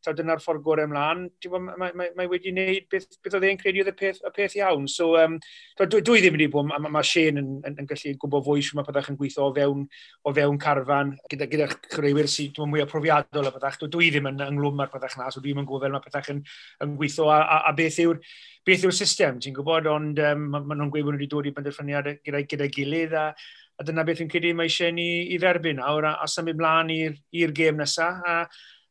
taw 0.07 0.15
dyna'r 0.17 0.41
ffordd 0.43 0.63
gorau 0.65 0.87
ymlaen, 0.87 1.25
mae, 1.51 1.75
mae, 1.83 1.93
mae, 1.99 2.11
mae 2.17 2.31
wedi 2.31 2.53
gwneud 2.53 2.87
beth, 2.91 3.19
beth 3.23 3.37
oedd 3.37 3.47
e'n 3.49 3.59
credu 3.59 3.83
oedd 3.83 3.91
y 3.91 3.95
peth, 3.99 4.21
y 4.23 4.31
peth 4.35 4.57
iawn. 4.57 4.87
So, 4.91 5.11
um, 5.19 5.37
dwi, 5.81 6.01
dwi 6.07 6.23
ddim 6.23 6.37
wedi 6.37 6.49
bod, 6.53 6.69
mae 6.71 6.91
mae 6.93 7.07
Shane 7.07 7.43
yn, 7.43 7.53
yn, 7.67 7.77
yn, 7.83 7.89
gallu 7.89 8.15
gwybod 8.23 8.45
fwy 8.47 8.65
sy'n 8.65 8.79
mae 8.79 8.87
byddach 8.87 9.11
yn 9.11 9.19
gweithio 9.19 9.49
o 9.49 9.53
fewn, 9.55 9.85
o 10.23 10.35
fewn 10.39 10.59
carfan, 10.63 11.13
gyda, 11.31 11.49
gyda 11.51 11.69
chreuwyr 11.91 12.31
sy'n 12.31 12.53
dwi'n 12.55 12.73
mwy 12.73 12.85
o 12.85 12.89
profiadol 12.89 13.51
o 13.51 13.53
byddach. 13.55 13.79
Dwi, 13.83 13.91
dwi 13.93 14.11
ddim 14.15 14.31
yn 14.31 14.43
ynglwm 14.47 14.83
ar 14.85 14.93
byddach 14.93 15.19
na, 15.19 15.29
so 15.33 15.43
dwi'n 15.43 15.61
gwybod 15.63 15.85
fel 15.85 15.95
mae 15.97 16.05
byddach 16.07 16.31
yn, 16.33 16.43
yn 16.85 16.97
gweithio 16.99 17.29
a, 17.33 17.41
a, 17.43 17.61
a 17.69 17.75
beth 17.77 18.01
yw'r 18.03 18.23
beth 18.67 18.83
yw'r 18.83 18.95
system, 18.95 19.37
ti'n 19.39 19.55
gwybod, 19.55 19.87
ond 19.87 20.19
um, 20.19 20.49
maen 20.51 20.73
nhw'n 20.75 20.91
gweud 20.91 21.05
bod 21.07 21.15
nhw 21.15 21.21
wedi 21.21 21.31
dod 21.31 21.47
i 21.47 21.53
benderfyniad 21.55 22.09
gyda, 22.25 22.41
gyda 22.51 22.67
gilydd 22.73 23.15
a, 23.15 23.29
a 23.77 23.85
dyna 23.87 24.03
beth 24.07 24.23
yn 24.25 24.31
credu 24.31 24.51
mae 24.57 24.67
eisiau 24.67 24.91
ni 24.95 25.05
i 25.31 25.37
dderbyn 25.39 25.79
nawr 25.79 26.09
a, 26.09 26.15
a 26.23 26.27
symud 26.31 26.59
mlaen 26.59 26.91
i'r 26.91 27.53
gêm 27.55 27.79
nesaf. 27.79 28.19
A, 28.27 28.37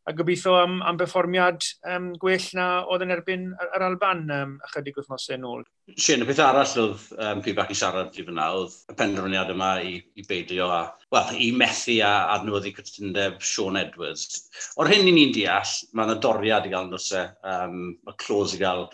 a 0.07 0.13
gobeithio 0.15 0.55
am, 0.61 0.77
am 0.87 0.99
berfformiad 1.01 1.65
um, 1.91 2.13
gwell 2.23 2.45
na 2.55 2.67
oedd 2.87 3.03
yn 3.07 3.15
erbyn 3.15 3.47
yr, 3.51 3.71
yr 3.75 3.85
Alban 3.89 4.23
um, 4.31 4.53
ychydig 4.69 5.01
wythnosau 5.01 5.35
yn 5.35 5.47
ôl. 5.49 5.65
Sian, 5.99 6.23
y 6.23 6.29
peth 6.29 6.43
arall 6.45 6.75
oedd 6.83 7.09
um, 7.17 7.43
pwy 7.43 7.57
bach 7.59 7.73
i 7.75 7.79
siarad 7.79 8.15
i 8.15 8.27
fyna, 8.27 8.47
oedd 8.55 8.77
y 8.93 8.97
penderfyniad 9.01 9.51
yma 9.55 9.73
i, 9.83 9.97
i 10.15 10.27
beidio 10.29 10.71
a, 10.71 10.81
wel, 11.15 11.35
i 11.43 11.51
methu 11.59 11.99
a 12.07 12.13
adnewyddu 12.37 12.75
cytundeb 12.79 13.43
Sean 13.43 13.81
Edwards. 13.83 14.47
O'r 14.79 14.93
hyn 14.95 15.11
i 15.11 15.17
ni'n 15.17 15.35
deall, 15.35 15.75
mae 15.93 16.07
yna 16.07 16.19
doriad 16.23 16.71
i 16.71 16.75
gael 16.75 16.87
yn 16.87 16.95
dosau, 16.95 17.33
um, 17.57 17.81
mae 18.07 18.21
clos 18.23 18.55
i 18.55 18.63
gael 18.63 18.87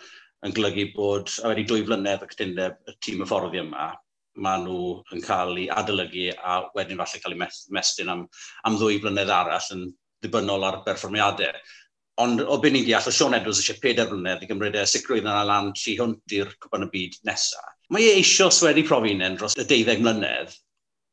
yn 0.47 0.57
golygu 0.57 0.89
bod, 0.97 1.29
a 1.43 1.53
wedi 1.53 1.69
dwy 1.69 1.85
flynedd 1.87 2.25
y 2.25 2.33
cytundeb 2.33 2.81
y 2.89 2.97
tîm 3.05 3.21
y 3.21 3.29
fforddi 3.29 3.61
yma, 3.61 3.93
maen 4.41 4.65
nhw 4.65 5.03
yn 5.13 5.21
cael 5.25 5.59
ei 5.61 5.69
adolygu 5.69 6.31
a 6.41 6.63
wedyn 6.77 7.01
falle 7.03 7.21
cael 7.21 7.35
eu 7.37 7.41
mestyn 7.77 8.13
am, 8.13 8.23
am 8.65 8.79
ddwy 8.81 8.97
flynedd 9.03 9.33
arall 9.37 9.75
yn 9.77 9.91
ddibynnol 10.23 10.67
ar 10.69 10.81
berfformiadau. 10.87 11.61
Ond 12.23 12.43
o 12.45 12.59
byn 12.61 12.77
ni'n 12.77 12.87
deall, 12.87 13.07
o 13.09 13.13
Sean 13.15 13.35
Edwards 13.37 13.63
eisiau 13.63 13.81
peder 13.83 14.11
blynedd 14.11 14.43
i 14.45 14.49
gymryd 14.51 14.77
e 14.77 14.83
sicrwydd 14.89 15.25
yna 15.25 15.45
lan 15.49 15.71
tri 15.77 15.97
hwnt 16.01 16.35
i'r 16.39 16.51
cwpan 16.63 16.87
y 16.87 16.91
byd 16.93 17.17
nesaf. 17.29 17.71
Mae 17.93 18.11
e 18.11 18.19
eisio 18.19 18.51
sweri 18.53 18.85
profi 18.89 19.15
dros 19.23 19.57
y 19.57 19.65
deuddeg 19.69 20.05
mlynedd. 20.05 20.53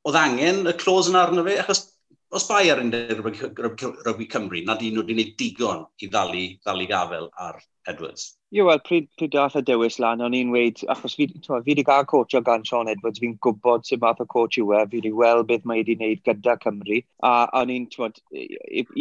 Oedd 0.07 0.19
angen 0.19 0.67
y 0.67 0.75
clos 0.79 1.09
yna 1.11 1.23
arno 1.25 1.43
fe, 1.47 1.57
achos 1.59 1.85
os 2.31 2.45
bai 2.47 2.69
ar 2.69 2.79
un 2.83 2.91
rygbi 2.93 4.27
Cymru, 4.31 4.61
nad 4.65 4.83
un 4.83 4.93
nhw 4.93 5.03
wedi 5.03 5.15
gwneud 5.15 5.35
digon 5.39 5.85
i 5.99 6.07
ddalu, 6.11 6.45
ddalu 6.63 6.87
gafel 6.91 7.29
ar 7.47 7.57
Edwards? 7.89 8.25
Ie, 8.53 8.63
wel, 8.65 8.79
pryd, 8.85 9.07
pryd 9.19 9.33
dath 9.35 9.57
y 9.59 9.61
dewis 9.65 9.99
lan, 10.01 10.21
o'n 10.25 10.35
i'n 10.37 10.53
weid, 10.53 10.81
achos 10.93 11.15
fi, 11.17 11.27
twa, 11.45 11.59
fi 11.65 11.73
wedi 11.73 11.85
cael 11.85 12.05
o 12.09 12.41
gan 12.45 12.63
Sean 12.65 12.89
Edwards, 12.91 13.21
fi'n 13.21 13.35
gwybod 13.45 13.85
sy'n 13.85 14.01
math 14.01 14.23
o 14.23 14.27
coach 14.29 14.57
yw 14.61 14.73
e, 14.77 14.83
fi 14.89 15.01
wedi 15.01 15.11
weld 15.21 15.47
beth 15.49 15.67
mae 15.69 15.83
wedi 15.83 15.97
wneud 15.99 16.23
gyda 16.25 16.55
Cymru, 16.63 17.01
a 17.25 17.33
o'n 17.61 17.73
i'n, 17.75 17.87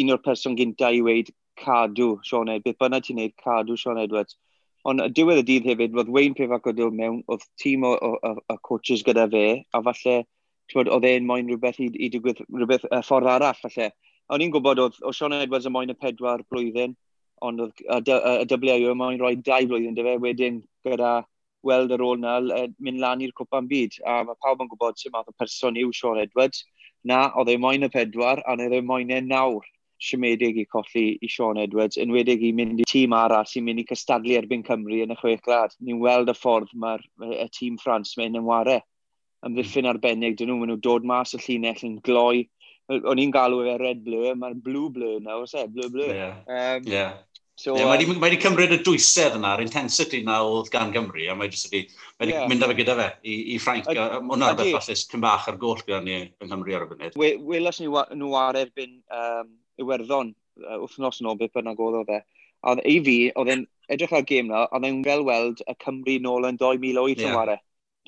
un 0.03 0.13
o'r 0.15 0.23
person 0.25 0.57
gyntaf 0.59 0.97
i 0.97 1.01
weid, 1.07 1.33
cadw 1.63 2.11
Sean 2.29 2.53
Edwards, 2.53 2.67
beth 2.67 2.83
bynnag 2.85 3.07
ti'n 3.07 3.21
neud, 3.23 3.37
cadw 3.45 3.79
Sean 3.81 4.03
Edwards. 4.05 4.37
Ond 4.89 5.05
diwedd 5.17 5.43
y 5.43 5.47
dydd 5.49 5.67
hefyd, 5.73 5.97
roedd 5.97 6.13
Wayne 6.15 6.37
Prefac 6.37 6.69
o 6.69 6.73
dod 6.77 6.95
mewn, 6.97 7.23
oedd 7.29 7.49
tîm 7.61 7.85
o, 7.89 7.95
o, 7.95 8.13
o, 8.25 8.35
o 8.53 8.59
coaches 8.69 9.03
gyda 9.07 9.27
fe, 9.33 9.47
a 9.73 9.83
falle, 9.89 10.21
bod, 10.75 10.93
oedd 10.93 11.09
e'n 11.09 11.27
moyn 11.29 11.49
rhywbeth 11.49 11.81
i, 11.83 11.89
i 11.97 12.13
digwydd, 12.13 12.45
rhywbeth 12.53 12.87
uh, 12.93 13.03
ffordd 13.05 13.33
arall, 13.33 13.59
falle. 13.65 13.91
O'n 14.33 14.45
i'n 14.45 14.53
gwybod 14.55 14.81
oedd, 14.85 14.97
oedd 15.03 15.17
Sean 15.17 15.35
Edwards 15.37 15.67
yn 15.69 15.75
moyn 15.75 15.93
y 15.93 15.97
pedwar 15.99 16.45
blwyddyn, 16.53 16.95
ond 17.45 17.65
oedd 17.65 18.13
y 18.13 18.59
WIO 18.65 18.95
mae'n 18.99 19.21
rhoi 19.21 19.37
dau 19.47 19.69
blwyddyn 19.71 19.97
dy 19.97 20.07
fe, 20.07 20.17
wedyn 20.25 20.63
gyda 20.87 21.13
weld 21.67 21.95
yr 21.95 22.05
ôl 22.07 22.21
na, 22.23 22.39
mynd 22.79 23.03
lan 23.03 23.23
i'r 23.25 23.35
cwpan 23.37 23.69
byd, 23.71 23.99
a 24.07 24.21
mae 24.27 24.39
pawb 24.45 24.63
yn 24.63 24.71
gwybod 24.71 25.01
sy'n 25.01 25.15
math 25.15 25.31
o 25.31 25.35
person 25.39 25.79
yw 25.81 25.91
Sean 25.95 26.21
Edwards, 26.23 26.65
na, 27.05 27.27
oedd 27.39 27.51
ei 27.53 27.61
moyn 27.61 27.87
y 27.87 27.91
pedwar, 27.93 28.43
a 28.47 28.55
oedd 28.55 28.77
ei 28.79 28.85
moyn 28.85 29.11
e 29.15 29.21
nawr 29.25 29.67
siomedig 29.99 30.61
i 30.63 30.67
colli 30.71 31.19
i 31.21 31.29
Sean 31.31 31.59
Edwards, 31.59 31.99
enwedig 31.99 32.45
i 32.47 32.53
mynd 32.55 32.83
i 32.83 32.87
tîm 32.89 33.15
arall 33.17 33.49
sy'n 33.51 33.67
mynd 33.67 33.83
i 33.83 33.87
cystadlu 33.89 34.37
erbyn 34.39 34.63
Cymru 34.67 35.01
yn 35.03 35.15
y 35.15 35.17
chwech 35.19 35.43
glad. 35.47 35.75
Ni'n 35.83 35.99
weld 36.03 36.31
y 36.31 36.37
ffordd 36.39 36.71
mae'r 36.79 37.03
y 37.35 37.49
tîm 37.55 37.79
France 37.83 38.15
mae'n 38.21 38.39
ymware. 38.39 38.81
Ymddiffyn 39.47 39.87
arbennig, 39.87 40.37
dyn 40.39 40.51
nhw, 40.51 40.59
maen 40.59 40.73
nhw 40.73 40.81
dod 40.83 41.05
mas 41.07 41.35
y 41.35 41.43
llinell 41.43 41.85
yn 41.87 41.99
gloi, 42.07 42.47
o'n 42.89 43.21
i'n 43.21 43.33
galw 43.35 43.65
e 43.69 43.77
red 43.81 44.05
blur, 44.05 44.35
mae'n 44.39 44.61
blue 44.65 44.89
blur 44.93 45.19
nawr, 45.25 45.49
se, 45.49 45.67
blue 45.73 45.91
blur. 45.93 46.15
Yeah. 46.15 46.37
Um, 46.49 46.87
yeah. 46.89 47.17
So, 47.59 47.75
yeah, 47.75 47.89
mae 47.91 48.21
wedi 48.23 48.37
cymryd 48.39 48.71
y 48.71 48.79
dwysedd 48.87 49.35
yna, 49.35 49.57
yr 49.57 49.65
intensity 49.65 50.21
yna 50.23 50.37
oedd 50.47 50.69
gan 50.71 50.93
Gymru, 50.95 51.25
a 51.27 51.35
mae 51.35 51.51
wedi 51.51 51.81
yeah. 52.31 52.45
mynd 52.47 52.63
â 52.63 52.69
fe 52.71 52.77
gyda 52.79 52.95
fe 53.01 53.07
i, 53.27 53.35
i 53.55 53.57
Ffrainc. 53.59 53.89
Hwna 53.91 54.53
beth 54.61 54.71
falle 54.77 54.95
cyn 55.01 55.25
bach 55.25 55.49
ar 55.51 55.59
goll 55.59 55.83
gyda 55.83 55.99
ni 56.05 56.21
yng 56.21 56.53
Nghymru 56.53 56.77
ar 56.79 56.85
y 56.87 56.91
funud. 56.93 57.19
Welas 57.51 57.81
ni 57.83 57.89
nhw 57.91 58.37
ar 58.39 58.61
erbyn 58.63 59.01
um, 59.11 59.51
Iwerddon 59.83 60.31
uh, 60.63 60.79
wythnos 60.85 61.19
yn 61.19 61.33
ôl 61.33 61.41
beth 61.41 61.57
bynnag 61.59 61.83
oedd 61.83 61.99
o 61.99 62.05
fe. 62.07 62.21
A 62.63 62.77
i 62.87 63.01
fi, 63.03 63.17
oedd 63.35 63.51
e'n 63.57 63.67
edrych 63.91 64.15
ar 64.15 64.23
gêm 64.31 64.53
na, 64.53 64.69
oedd 64.71 64.87
e'n 64.87 65.03
fel 65.11 65.27
weld 65.27 65.67
y 65.67 65.75
Cymru 65.83 66.15
nôl 66.23 66.47
yn 66.47 66.63
2008 66.63 67.25
yeah. 67.25 67.27
yn 67.27 67.41
ware. 67.41 67.59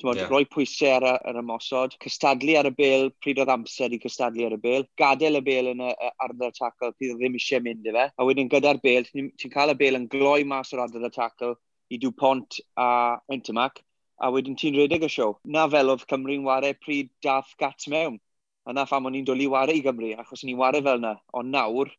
Bod, 0.01 0.17
yeah. 0.17 0.29
Rhoi 0.29 0.47
pwysau 0.49 0.95
ar, 0.97 1.05
ar 1.29 1.37
y 1.37 1.43
mosod, 1.45 1.93
cystadlu 2.01 2.55
ar 2.59 2.69
y 2.69 2.73
bel, 2.77 3.09
pryd 3.23 3.41
oedd 3.43 3.51
amser 3.53 3.93
i 3.93 3.99
cystadlu 4.01 4.47
ar 4.47 4.55
y 4.55 4.59
bel, 4.61 4.87
gadael 4.99 5.39
y 5.39 5.43
bel 5.45 5.71
yn 5.73 5.83
y, 5.85 5.91
ardal 6.25 6.49
y 6.49 6.57
tackle, 6.57 6.91
pryd 6.97 7.13
ddim 7.19 7.37
eisiau 7.39 7.63
mynd 7.65 7.87
i 7.87 7.93
fe. 7.97 8.07
A 8.17 8.27
wedyn 8.27 8.49
gyda'r 8.51 8.81
bel, 8.83 9.07
ti'n 9.11 9.53
cael 9.53 9.75
y 9.75 9.77
bel 9.79 9.99
yn 9.99 10.09
gloi 10.11 10.41
mas 10.47 10.73
o'r 10.73 10.83
ardal 10.87 11.07
y 11.07 11.13
tackle 11.13 11.53
i 11.91 12.01
dw 12.01 12.13
pont 12.17 12.59
a 12.79 12.89
Wintermac, 13.31 13.81
a 14.21 14.29
wedyn 14.33 14.57
ti'n 14.57 14.77
redeg 14.79 15.07
y 15.07 15.11
siow. 15.11 15.37
Na 15.45 15.67
fel 15.69 15.93
oedd 15.93 16.05
Cymru'n 16.09 16.45
ware 16.45 16.75
pryd 16.81 17.09
dath 17.25 17.55
gats 17.61 17.89
mewn. 17.91 18.19
A 18.65 18.73
na 18.77 18.85
pham 18.85 19.07
o'n 19.09 19.17
i'n 19.17 19.25
dod 19.25 19.41
i 19.41 19.49
ware 19.49 19.73
i 19.73 19.81
Gymru, 19.81 20.13
achos 20.21 20.45
ni'n 20.45 20.59
ware 20.59 20.83
fel 20.85 21.01
yna. 21.01 21.15
Ond 21.37 21.53
nawr, 21.53 21.89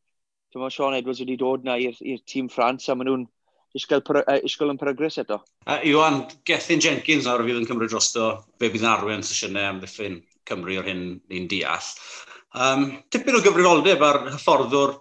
Dwi'n 0.52 0.60
meddwl 0.60 0.74
Sean 0.74 0.94
Edwards 0.94 1.20
wedi 1.22 1.34
dod 1.40 1.62
na 1.64 1.78
i'r 1.80 2.18
tîm 2.28 2.48
Ffrans 2.52 2.84
a 2.92 2.94
maen 2.94 3.08
nhw'n 3.08 3.22
Isgol, 3.78 4.02
uh, 4.20 4.68
yn 4.68 4.80
progres 4.80 5.16
eto. 5.22 5.40
Uh, 5.64 5.78
Iwan, 5.88 6.26
Gethin 6.48 6.82
Jenkins 6.82 7.28
nawr 7.28 7.44
fydd 7.46 7.62
yn 7.62 7.68
cymryd 7.68 7.92
drosto, 7.92 8.32
be 8.60 8.68
bydd 8.68 8.84
yn 8.84 8.90
arwen 8.90 9.24
sesiynau 9.24 9.70
am 9.70 9.80
ddiffyn 9.80 10.20
Cymru 10.48 10.76
o'r 10.80 10.88
hyn 10.90 11.04
ni'n 11.30 11.46
deall. 11.48 11.92
Um, 12.52 12.88
tipyn 13.14 13.38
o 13.38 13.40
gyfrifoldeb 13.44 14.02
ar 14.04 14.18
hyfforddwr 14.32 14.96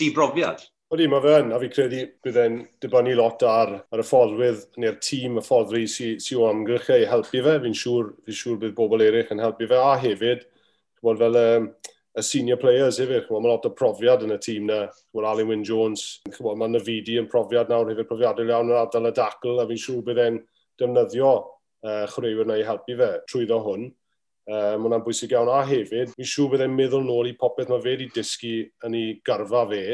dibrofiad. 0.00 0.62
Oeddi, 0.92 1.08
mae 1.10 1.24
fe 1.24 1.34
yn, 1.40 1.50
a 1.52 1.58
fi 1.58 1.68
credu 1.72 2.02
bydd 2.24 2.38
e'n 2.38 2.56
dibynnu 2.84 3.16
lot 3.18 3.42
ar, 3.48 3.72
ar 3.92 4.00
y 4.00 4.04
fforddwydd 4.06 4.66
neu'r 4.80 5.00
tîm, 5.02 5.40
y 5.40 5.44
fforddwy 5.44 5.88
sy'n 5.90 6.20
sy 6.22 6.36
o 6.38 6.46
amgylch 6.48 6.92
ei 6.94 7.08
helpu 7.10 7.42
fe. 7.44 7.56
Fi'n 7.64 7.76
siŵr, 7.80 8.12
fi 8.24 8.36
siŵr 8.40 8.60
bydd 8.62 8.76
bobl 8.78 9.02
eraill 9.04 9.32
yn 9.34 9.42
helpu 9.42 9.68
fe, 9.70 9.80
a 9.80 9.96
hefyd, 10.00 10.46
bod 11.04 11.20
fel 11.20 11.40
um, 11.40 11.68
y 12.14 12.22
senior 12.22 12.58
players 12.62 13.00
hefyd. 13.02 13.26
Mae 13.30 13.50
lot 13.50 13.66
o 13.66 13.72
profiad 13.74 14.22
yn 14.26 14.36
y 14.36 14.38
tîm 14.42 14.68
na. 14.70 14.84
Mae'r 15.14 15.28
Alan 15.32 15.50
Wyn 15.50 15.66
Jones, 15.66 16.20
mae 16.38 16.70
Nafidi 16.70 17.18
yn 17.20 17.28
profiad 17.30 17.72
nawr 17.72 17.90
hefyd 17.90 18.08
profiadol 18.10 18.52
iawn 18.52 18.70
yn 18.70 18.78
adael 18.78 19.10
y 19.10 19.12
dacl, 19.16 19.58
a 19.58 19.66
fi'n 19.70 19.82
siŵr 19.84 20.06
bydd 20.06 20.22
e'n 20.24 20.40
defnyddio 20.80 21.34
uh, 21.34 22.06
chwaraewyr 22.14 22.50
na 22.50 22.58
i 22.60 22.66
helpu 22.66 22.98
fe 23.00 23.10
trwyddo 23.30 23.60
hwn. 23.66 23.86
Uh, 24.44 24.74
mae 24.76 24.82
hwnna'n 24.84 25.04
bwysig 25.06 25.32
iawn 25.34 25.50
a 25.50 25.62
hefyd, 25.66 26.14
fi'n 26.14 26.32
siŵr 26.34 26.50
bydd 26.54 26.66
e'n 26.66 26.74
meddwl 26.78 27.06
nôl 27.06 27.30
i 27.30 27.36
popeth 27.40 27.72
mae 27.72 27.82
fe 27.82 27.94
wedi 27.96 28.10
dysgu 28.14 28.56
yn 28.86 28.98
ei 28.98 29.14
garfa 29.26 29.64
fe, 29.70 29.84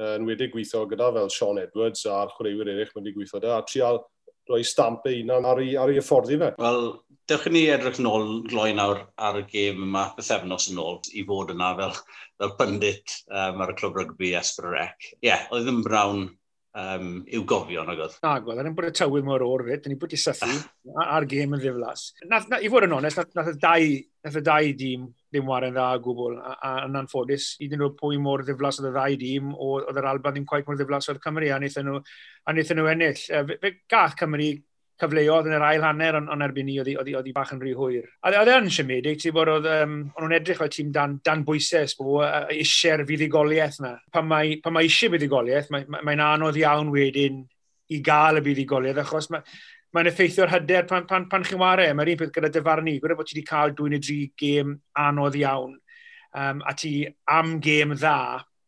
uh, 0.00 0.16
yn 0.18 0.28
wedi 0.28 0.50
gweithio 0.52 0.84
gyda 0.90 1.12
fel 1.16 1.30
Sean 1.32 1.60
Edwards 1.62 2.04
a'r 2.10 2.34
chwaraewyr 2.36 2.74
eraill 2.74 2.92
mae 2.92 3.00
wedi 3.00 3.14
gweithio 3.16 3.40
da, 3.44 3.56
a 3.60 3.68
trial 3.68 4.02
rhoi 4.50 4.62
stamp 4.66 5.06
ei 5.10 5.22
unan 5.22 5.46
ar 5.48 5.62
ei, 5.62 5.72
ar 5.78 5.92
ei 5.92 6.00
hyfforddi 6.00 6.38
fe. 6.40 6.52
Wel, 6.62 6.84
dewch 7.30 7.48
ni 7.54 7.64
edrych 7.70 8.00
nôl 8.02 8.42
gloi 8.50 8.72
nawr 8.76 9.04
ar 9.28 9.40
y 9.40 9.46
gêm 9.48 9.82
yma, 9.86 10.08
bythefnos 10.16 10.68
yn 10.72 10.80
ôl, 10.82 11.00
i 11.14 11.24
fod 11.28 11.54
yna 11.54 11.72
fel, 11.78 11.96
fel 12.42 12.54
pundit 12.58 13.18
um, 13.30 13.62
ar 13.64 13.74
y 13.74 13.78
clwb 13.78 14.00
rygbi 14.00 14.32
Esbryrec. 14.38 15.12
Ie, 15.14 15.28
yeah, 15.30 15.46
oedd 15.54 15.70
yn 15.70 15.82
brawn 15.86 16.26
um, 16.78 17.10
i'w 17.28 17.44
gofio, 17.48 17.84
nag 17.86 18.00
oedd? 18.02 18.16
Na, 18.24 18.34
oedd, 18.40 18.62
yn 18.64 18.76
bod 18.76 18.88
y 18.88 18.92
tywydd 18.96 19.26
mor 19.26 19.44
o'r 19.46 19.64
fyd, 19.66 19.88
yn 19.90 19.98
bod 20.00 20.14
i 20.16 20.20
sythu 20.20 20.48
ah. 20.48 21.12
ar 21.18 21.26
gêm 21.28 21.56
yn 21.56 21.62
ddiflas. 21.62 22.08
Nath, 22.30 22.48
na, 22.50 22.60
I 22.62 22.70
fod 22.72 22.86
yn 22.88 22.96
onest, 22.96 23.20
nath, 23.20 23.36
nath, 23.38 23.52
y 23.52 23.60
dau, 23.62 23.92
nath 24.26 24.40
y 24.40 24.44
dau 24.48 24.72
dîm 24.82 25.06
ddim 25.32 25.48
waren 25.48 25.76
dda 25.76 25.86
o 25.96 26.02
gwbl, 26.04 26.36
a, 26.40 26.56
a 26.56 26.72
yn 26.88 26.98
anffodus, 27.02 27.52
i 27.60 27.68
ddyn 27.68 27.82
nhw 27.84 27.92
pwy 28.00 28.20
mor 28.22 28.44
ddiflas 28.46 28.80
oedd 28.80 28.90
y 28.90 28.94
ddau 28.96 29.20
dîm, 29.22 29.54
oedd 29.68 30.02
yr 30.02 30.10
Alban 30.12 30.36
ddim 30.36 30.48
quite 30.48 30.68
mor 30.68 30.80
ddiflas 30.80 31.08
oedd 31.12 31.22
Cymru, 31.24 31.48
a 31.48 31.60
wnaethon 31.60 31.88
nhw, 31.88 32.02
a 32.46 32.54
wnaethon 32.54 32.80
nhw 32.80 32.92
ennill. 32.92 33.24
Fe, 33.24 33.58
fe 33.62 33.74
gath 33.92 34.18
Cymru 34.20 34.52
cyfleoedd 35.02 35.48
yn 35.50 35.56
yr 35.58 35.64
ail 35.66 35.84
hanner, 35.84 36.16
ond 36.20 36.30
on 36.32 36.44
erbyn 36.46 36.68
ni 36.68 36.78
oedd 36.80 37.26
hi 37.26 37.34
bach 37.34 37.52
yn 37.54 37.60
rhy 37.62 37.74
hwyr. 37.76 38.06
A 38.22 38.32
oedd 38.38 38.50
e'n 38.52 38.70
siomedig, 38.72 39.18
ti'n 39.20 39.34
bod 39.36 39.50
oedd 39.52 39.68
um, 39.72 39.98
nhw'n 40.14 40.36
edrych 40.38 40.60
fel 40.62 40.70
tîm 40.72 40.92
dan, 40.94 41.18
dan 41.26 41.42
bwysau 41.46 41.88
sbo, 41.90 42.20
eisiau'r 42.22 43.04
fuddigoliaeth 43.08 43.80
yna. 43.82 43.92
Pan 44.14 44.28
mae, 44.30 44.56
pan 44.62 44.76
mae 44.76 44.88
eisiau 44.88 45.12
fuddigoliaeth, 45.14 45.70
mae'n 45.74 45.90
mae, 45.90 46.06
mae 46.08 46.24
anodd 46.28 46.60
iawn 46.62 46.92
wedyn 46.94 47.42
i 47.92 48.00
gael 48.04 48.40
y 48.40 48.44
fuddigoliaeth, 48.46 49.02
achos 49.02 49.30
mae'n 49.34 49.46
mae, 49.92 50.08
effeithio'r 50.12 50.54
hyder 50.54 50.86
pan, 50.90 51.08
pan, 51.10 51.26
pan 51.32 51.46
chi'n 51.48 51.60
wario. 51.60 51.92
Mae'r 51.98 52.14
un 52.14 52.20
peth 52.22 52.34
gyda 52.36 52.52
dyfarnu, 52.54 52.98
gwrdd 53.02 53.18
bod 53.18 53.30
ti 53.30 53.36
wedi 53.36 53.48
cael 53.48 53.74
dwy 53.76 53.92
neu 53.92 54.02
dri 54.02 54.20
gêm 54.38 54.76
anodd 55.02 55.38
iawn, 55.42 55.74
um, 56.32 56.62
a 56.62 56.76
ti 56.78 56.94
am 57.30 57.58
gêm 57.64 57.96
dda 57.98 58.18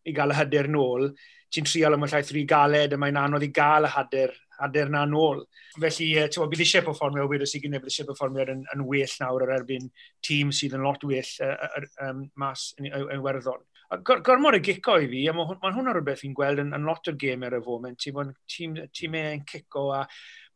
i 0.05 0.13
gael 0.17 0.35
y 0.35 0.41
hyder 0.41 0.69
nôl, 0.73 1.13
ti'n 1.55 1.69
trial 1.69 1.97
am 1.97 2.05
y 2.05 2.11
llaeth 2.11 2.33
rhy 2.35 2.43
galed, 2.51 2.93
a 2.93 2.99
mae'n 3.01 3.21
anodd 3.21 3.47
i 3.47 3.53
gael 3.55 3.87
y 3.89 3.93
hyder 3.95 4.35
adeg 4.63 4.91
na 4.93 5.05
nôl. 5.09 5.45
Felly, 5.75 6.09
uh, 6.21 6.31
ti'n 6.31 6.51
bydd 6.51 6.65
eisiau 6.65 6.87
performio 6.87 7.27
wedys 7.31 7.55
i 7.59 7.61
gynnu, 7.63 7.81
bydd 7.83 7.93
eisiau 7.93 8.09
performio 8.11 8.47
yn, 8.55 8.65
yn 8.75 8.87
well 8.89 9.15
nawr 9.21 9.47
ar 9.47 9.55
erbyn 9.59 9.91
tîm 10.25 10.53
sydd 10.55 10.77
yn 10.79 10.85
lot 10.87 11.05
well 11.05 11.33
uh, 11.45 11.55
uh, 11.69 11.87
um, 12.09 12.27
mas 12.41 12.73
yn, 12.79 12.91
yn 12.91 13.09
yn 13.17 13.25
werddon. 13.25 13.63
Gormod 14.03 14.57
y 14.57 14.61
gico 14.65 14.97
i 14.99 15.07
fi, 15.07 15.27
a 15.29 15.35
mae 15.37 15.57
ma 15.61 15.71
hwnna 15.71 15.93
rhywbeth 15.95 16.23
fi'n 16.25 16.35
gweld 16.35 16.63
yn, 16.63 16.73
yn 16.75 16.87
lot 16.89 17.11
o'r 17.11 17.19
gêm 17.21 17.45
ar 17.47 17.55
y 17.59 17.61
foment. 17.63 17.99
Ti'n 18.01 18.15
bod 18.17 18.33
tîm, 18.51 18.79
tîmau 18.97 19.35
yn 19.37 19.45
cico, 19.51 19.85
a 19.95 20.01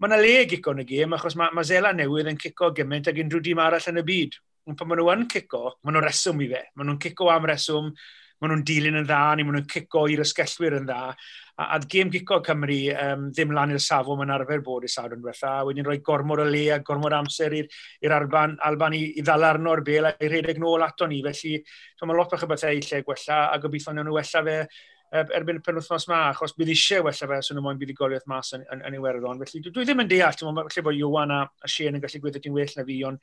mae 0.00 0.10
yna 0.10 0.18
le 0.22 0.46
gico 0.50 0.72
yn 0.74 0.82
y 0.82 0.86
gêm, 0.88 1.14
achos 1.14 1.36
mae 1.38 1.52
ma 1.54 1.64
Zela 1.66 1.92
newydd 1.94 2.30
yn 2.32 2.40
cico 2.40 2.72
gymaint 2.74 3.10
ag 3.10 3.20
unrhyw 3.22 3.44
dîm 3.44 3.60
arall 3.62 3.90
yn 3.92 4.00
y 4.00 4.06
byd. 4.08 4.38
Pan 4.68 4.88
maen 4.88 5.00
nhw 5.00 5.12
yn 5.14 5.28
cico, 5.32 5.62
maen 5.84 5.98
nhw'n 5.98 6.08
reswm 6.08 6.42
i 6.44 6.48
fe. 6.50 6.64
Maen 6.74 6.90
nhw'n 6.90 7.02
cico 7.04 7.30
am 7.32 7.46
reswm, 7.48 7.92
maen 8.38 8.52
nhw'n 8.52 8.64
dilyn 8.66 8.98
yn 9.00 9.06
dda, 9.06 9.20
ni 9.36 9.44
maen 9.46 9.58
nhw'n 9.58 9.68
cico 9.72 10.06
i'r 10.10 10.22
ysgellwyr 10.24 10.78
yn 10.78 10.88
dda. 10.88 11.12
A, 11.58 11.68
a 11.74 11.78
gêm 11.90 12.10
gico 12.14 12.40
Cymru 12.46 12.78
um, 12.94 13.24
ddim 13.34 13.54
lan 13.56 13.74
i'r 13.74 13.82
safon 13.82 14.20
mae'n 14.20 14.34
arfer 14.36 14.62
bod 14.66 14.86
i 14.86 14.92
sawd 14.92 15.16
yn 15.16 15.22
diwetha. 15.24 15.56
A 15.60 15.64
wedyn 15.66 15.86
rhoi 15.86 15.98
gormod 16.06 16.44
o 16.44 16.46
le 16.46 16.66
a 16.74 16.78
gormod 16.86 17.16
amser 17.16 17.56
i'r 17.58 18.14
Alban, 18.14 18.58
Alban 18.68 18.94
i, 18.98 19.02
i 19.18 19.24
ddal 19.26 19.48
arno'r 19.48 19.82
bel 19.86 20.10
a 20.10 20.14
i 20.22 20.30
redeg 20.30 20.60
nôl 20.62 20.86
ato 20.86 21.10
ni. 21.10 21.18
Felly, 21.26 21.58
so, 21.98 22.06
mae 22.06 22.18
lot 22.18 22.30
bach 22.30 22.46
o 22.46 22.50
bethau 22.52 22.78
i 22.78 22.84
lle 22.84 23.02
gwella 23.06 23.42
a 23.48 23.58
gobeithio 23.62 23.96
nhw'n 23.96 24.14
wella 24.14 24.46
fe 24.50 24.60
erbyn 25.08 25.56
y 25.56 25.62
penwthnos 25.64 26.04
ma, 26.10 26.18
achos 26.28 26.52
bydd 26.56 26.72
eisiau 26.74 27.04
wella 27.06 27.28
fe, 27.30 27.38
so 27.40 27.54
nhw'n 27.54 27.64
moyn 27.64 27.78
bydd 27.80 27.94
i 27.94 27.96
goliaeth 27.96 28.26
mas 28.28 28.52
yn, 28.56 28.64
yn, 28.74 28.82
yn 28.84 28.96
Iwerddon. 28.98 29.40
Felly 29.40 29.62
dwi, 29.64 29.72
dwi 29.72 29.86
ddim 29.88 30.02
yn 30.04 30.10
deall, 30.10 30.36
lle 30.58 30.84
bod 30.84 30.98
Iwan 30.98 31.32
a, 31.32 31.38
a 31.48 31.70
Shane 31.70 31.96
yn 31.96 32.04
gallu 32.04 32.20
gweithio 32.20 32.44
ti'n 32.44 32.56
well 32.56 32.74
na 32.76 32.84
fi, 32.84 32.98
ond 33.08 33.22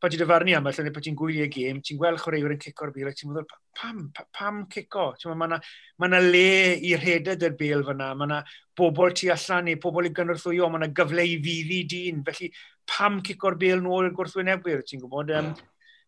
pa 0.00 0.10
ti'n 0.10 0.22
dyfarnu 0.22 0.54
am, 0.56 0.68
allan, 0.70 0.90
pa 0.94 1.02
ti'n 1.04 1.16
gwylio 1.18 1.46
gêm, 1.52 1.80
ti'n 1.84 1.98
gweld 2.00 2.20
chwaraewyr 2.22 2.54
yn 2.54 2.60
cico'r 2.62 2.92
bil, 2.94 3.08
ac 3.10 3.18
ti'n 3.18 3.32
meddwl, 3.32 3.46
pam, 3.78 4.04
pam 4.34 4.60
cico? 4.72 5.08
Mae 5.26 5.48
yna 5.48 5.58
ma 5.98 6.10
ma 6.10 6.20
le 6.22 6.76
i 6.86 6.94
rhedeg 6.98 7.46
yr 7.48 7.56
bil 7.58 7.82
fyna, 7.86 8.12
mae 8.14 8.28
yna 8.28 8.42
bobl 8.78 9.16
tu 9.16 9.32
allan 9.34 9.66
neu 9.68 9.80
bobl 9.82 10.06
i 10.06 10.12
gynorthwyo, 10.14 10.68
mae 10.70 10.82
yna 10.82 10.92
gyfle 11.00 11.24
i 11.26 11.40
fyddi 11.42 11.80
dyn, 11.94 12.22
felly 12.28 12.52
pam 12.88 13.18
cico'r 13.26 13.58
bil 13.58 13.82
nôl 13.82 14.06
i'r 14.06 14.14
gwrthwynebwyr, 14.16 14.86
ti'n 14.86 15.02
gwybod? 15.02 15.34
Um, 15.40 15.52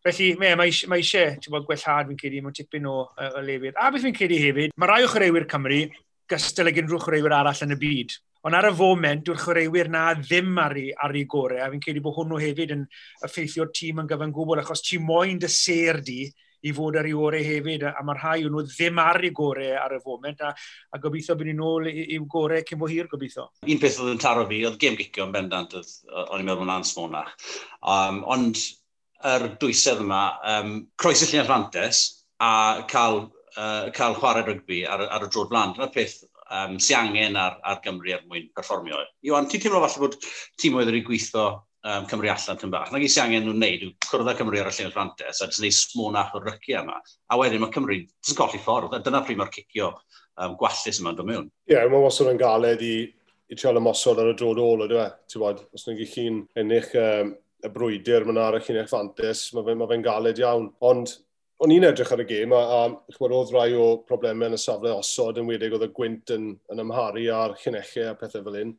Felly, 0.01 0.31
me, 0.41 0.55
mae, 0.57 0.71
mae 0.89 1.03
eisiau 1.03 1.51
bod, 1.53 1.67
gwellhad 1.67 2.07
fi'n 2.09 2.17
credu 2.17 2.39
mae'n 2.41 2.55
tipyn 2.57 2.87
o, 2.89 3.03
o 3.05 3.41
lefydd. 3.45 3.75
A 3.77 3.91
beth 3.93 4.07
fi'n 4.07 4.15
credu 4.17 4.39
hefyd, 4.41 4.71
mae 4.81 4.89
rai 4.89 5.03
o 5.05 5.09
chwaraewyr 5.11 5.45
Cymru 5.51 5.83
gystal 6.31 6.71
ag 6.71 6.79
unrhyw 6.81 7.01
chwaraewyr 7.03 7.35
arall 7.37 7.61
yn 7.67 7.75
y 7.75 7.77
byd. 7.83 8.15
Ond 8.47 8.57
ar 8.57 8.71
y 8.71 8.73
foment, 8.73 9.21
dyw'r 9.25 9.37
chwaraewyr 9.37 9.89
na 9.93 10.05
ddim 10.17 10.55
ar 10.57 10.73
ei, 10.79 10.87
ar 10.97 11.13
ei 11.13 11.27
gorau, 11.29 11.59
a 11.61 11.67
fi'n 11.69 11.81
credu 11.83 12.01
bod 12.01 12.15
hwnnw 12.15 12.39
hefyd 12.41 12.71
yn 12.73 12.85
effeithio'r 13.27 13.69
tîm 13.77 14.01
yn 14.01 14.07
gyfan 14.09 14.33
gwbl, 14.33 14.63
achos 14.63 14.81
ti 14.87 14.97
moyn 14.97 15.37
dy 15.41 15.49
ser 15.51 16.01
di 16.05 16.23
i 16.65 16.71
fod 16.77 16.97
ar 16.97 17.09
ei 17.09 17.13
orau 17.17 17.45
hefyd, 17.45 17.85
a, 17.89 17.93
mae'r 18.05 18.21
rhai 18.21 18.45
nhw 18.45 18.63
ddim 18.65 19.01
ar 19.01 19.21
ei 19.21 19.31
gorau 19.37 19.75
ar 19.81 19.93
y 19.93 19.99
foment, 20.01 20.41
a, 20.45 20.51
a 20.53 21.01
gobeithio 21.01 21.35
bod 21.37 21.49
ni'n 21.49 21.61
ôl 21.65 21.89
i'w 21.91 22.25
gorau 22.29 22.65
cyn 22.65 22.81
bo 22.81 22.89
hir 22.89 23.09
gobeithio. 23.11 23.47
Un 23.65 23.81
peth 23.81 23.99
oedd 24.01 24.15
yn 24.15 24.21
taro 24.21 24.47
fi, 24.49 24.63
oedd 24.69 24.79
gem 24.81 24.97
gicio 24.97 25.27
yn 25.27 25.35
bendant, 25.35 25.77
o'n 25.77 26.41
i'n 26.41 26.49
meddwl 26.49 26.65
yn 26.65 26.73
ans 26.79 26.95
mwna. 26.97 27.23
Um, 27.93 28.23
ond 28.37 28.61
yr 29.31 29.47
dwysedd 29.61 30.01
yma, 30.01 30.23
um, 30.55 30.75
croes 31.01 31.21
y 31.25 31.29
Llanfantes, 31.29 32.03
a 32.41 32.53
cael, 32.89 33.27
uh, 33.53 33.89
cael 33.93 34.17
chwarae 34.17 34.45
rygbi 34.49 34.81
ar, 34.89 35.05
ar 35.13 35.29
y 35.29 35.29
drod 35.29 35.53
blant, 35.53 35.77
Dyna 35.77 35.89
peth 35.93 36.23
um, 36.51 36.77
sy 36.83 36.95
angen 36.97 37.37
ar, 37.39 37.57
ar 37.67 37.81
Gymru 37.83 38.13
er 38.15 38.23
mwyn 38.27 38.49
perfformio. 38.55 39.01
E. 39.01 39.11
Iwan, 39.29 39.49
ti'n 39.49 39.63
teimlo 39.63 39.81
falle 39.83 40.05
bod 40.05 40.17
tîm 40.59 40.77
oedd 40.77 40.91
wedi 40.91 41.03
gweithio 41.07 41.45
um, 41.85 42.07
Cymru 42.09 42.31
allan 42.31 42.59
tyn 42.59 42.73
bach. 42.73 42.91
Nag 42.93 43.05
i 43.05 43.09
sy 43.11 43.21
angen 43.23 43.47
nhw'n 43.47 43.61
neud 43.61 43.85
yw 43.87 43.93
cwrdd 44.07 44.31
â 44.31 44.35
Cymru 44.39 44.61
ar 44.61 44.71
y 44.71 44.75
lle'n 44.77 44.93
fantes, 44.95 45.41
a 45.41 45.49
jyst 45.49 45.63
neud 45.63 45.77
smonach 45.77 46.35
o'r 46.37 46.47
ryciau 46.49 46.83
yma. 46.83 46.99
A 47.31 47.39
wedyn 47.39 47.63
mae 47.63 47.73
Cymru 47.75 47.97
jyst 48.01 48.33
yn 48.33 48.39
colli 48.41 48.61
ffordd. 48.61 48.97
A 48.97 49.01
dyna 49.05 49.23
pryd 49.25 49.39
mae'r 49.41 49.53
cicio 49.55 49.93
um, 49.93 50.57
gwallus 50.59 51.01
yma'n 51.01 51.19
dod 51.19 51.29
mewn. 51.29 51.49
Ie, 51.69 51.75
yeah, 51.75 51.87
mae 51.91 52.03
wastad 52.03 52.31
yn 52.33 52.41
galed 52.41 52.83
i, 52.85 52.95
i 53.51 53.57
treol 53.57 53.81
ymosod 53.81 54.21
ar 54.21 54.33
y 54.33 54.37
drod 54.39 54.61
ôl, 54.61 54.85
ydw 54.87 55.01
e? 55.01 55.07
Ti'n 55.31 55.45
bod, 55.45 55.65
os 55.75 55.87
nhw'n 55.87 55.99
gallu'n 56.03 56.45
ennill 56.61 56.93
um, 57.01 57.35
y 57.61 57.73
brwydr, 57.73 58.25
mae'n 58.27 58.41
arach 58.41 58.71
i'n 58.71 58.81
eich 58.81 58.89
fantes, 58.89 59.47
mae 59.55 59.67
fe'n 59.67 59.81
ma 59.81 59.89
fe 59.89 59.99
galed 60.05 60.41
iawn. 60.41 60.71
Ond 60.87 61.15
o'n 61.61 61.73
i'n 61.75 61.85
edrych 61.85 62.09
ar 62.15 62.23
y 62.23 62.25
gêm, 62.25 62.53
a, 62.57 62.61
a 62.61 63.15
chwer, 63.15 63.33
oedd 63.37 63.51
rai 63.53 63.69
o 63.77 64.01
problemau 64.07 64.49
yn 64.49 64.57
y 64.57 64.59
safle 64.61 64.95
osod 64.95 65.37
yn 65.37 65.49
wedig 65.49 65.75
oedd 65.75 65.85
y 65.85 65.91
gwynt 65.93 66.33
yn, 66.33 66.47
yn 66.73 66.81
ymharu 66.81 67.27
ar 67.37 67.53
chynechau 67.61 68.09
a 68.09 68.15
pethau 68.17 68.45
fel 68.47 68.57
un. 68.63 68.71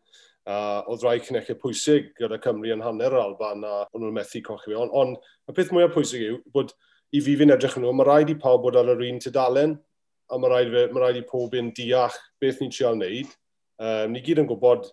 A 0.51 0.57
oedd 0.91 1.05
rai 1.07 1.21
cynechau 1.23 1.61
pwysig 1.61 2.11
gyda 2.19 2.41
Cymru 2.43 2.73
yn 2.75 2.83
hanner 2.83 3.15
yr 3.15 3.21
Alban 3.23 3.63
a 3.63 3.77
o'n 3.85 4.03
nhw'n 4.03 4.17
methu 4.17 4.43
cochi 4.43 4.75
Ond 4.75 4.97
on, 4.99 5.15
y 5.47 5.55
peth 5.55 5.71
mwyaf 5.71 5.95
pwysig 5.95 6.25
yw 6.27 6.41
bod 6.55 6.75
i 7.15 7.21
fi 7.23 7.37
fi'n 7.39 7.55
edrych 7.55 7.77
yn 7.79 7.87
nhw, 7.87 7.93
mae 7.95 8.09
rhaid 8.09 8.33
i 8.35 8.39
pawb 8.43 8.65
bod 8.65 8.81
ar 8.81 8.91
yr 8.97 9.05
un 9.07 9.23
tydalen 9.23 9.77
a 10.33 10.41
mae 10.41 10.51
rhaid, 10.51 10.75
mae 10.91 11.05
rhaid 11.05 11.21
i 11.21 11.25
pob 11.29 11.55
un 11.61 11.71
deall 11.77 12.19
beth 12.43 12.59
ni'n 12.59 12.75
trio 12.75 12.91
wneud. 12.97 13.31
Um, 13.83 14.17
ni 14.17 14.25
gyd 14.27 14.43
yn 14.43 14.51
gwybod 14.51 14.91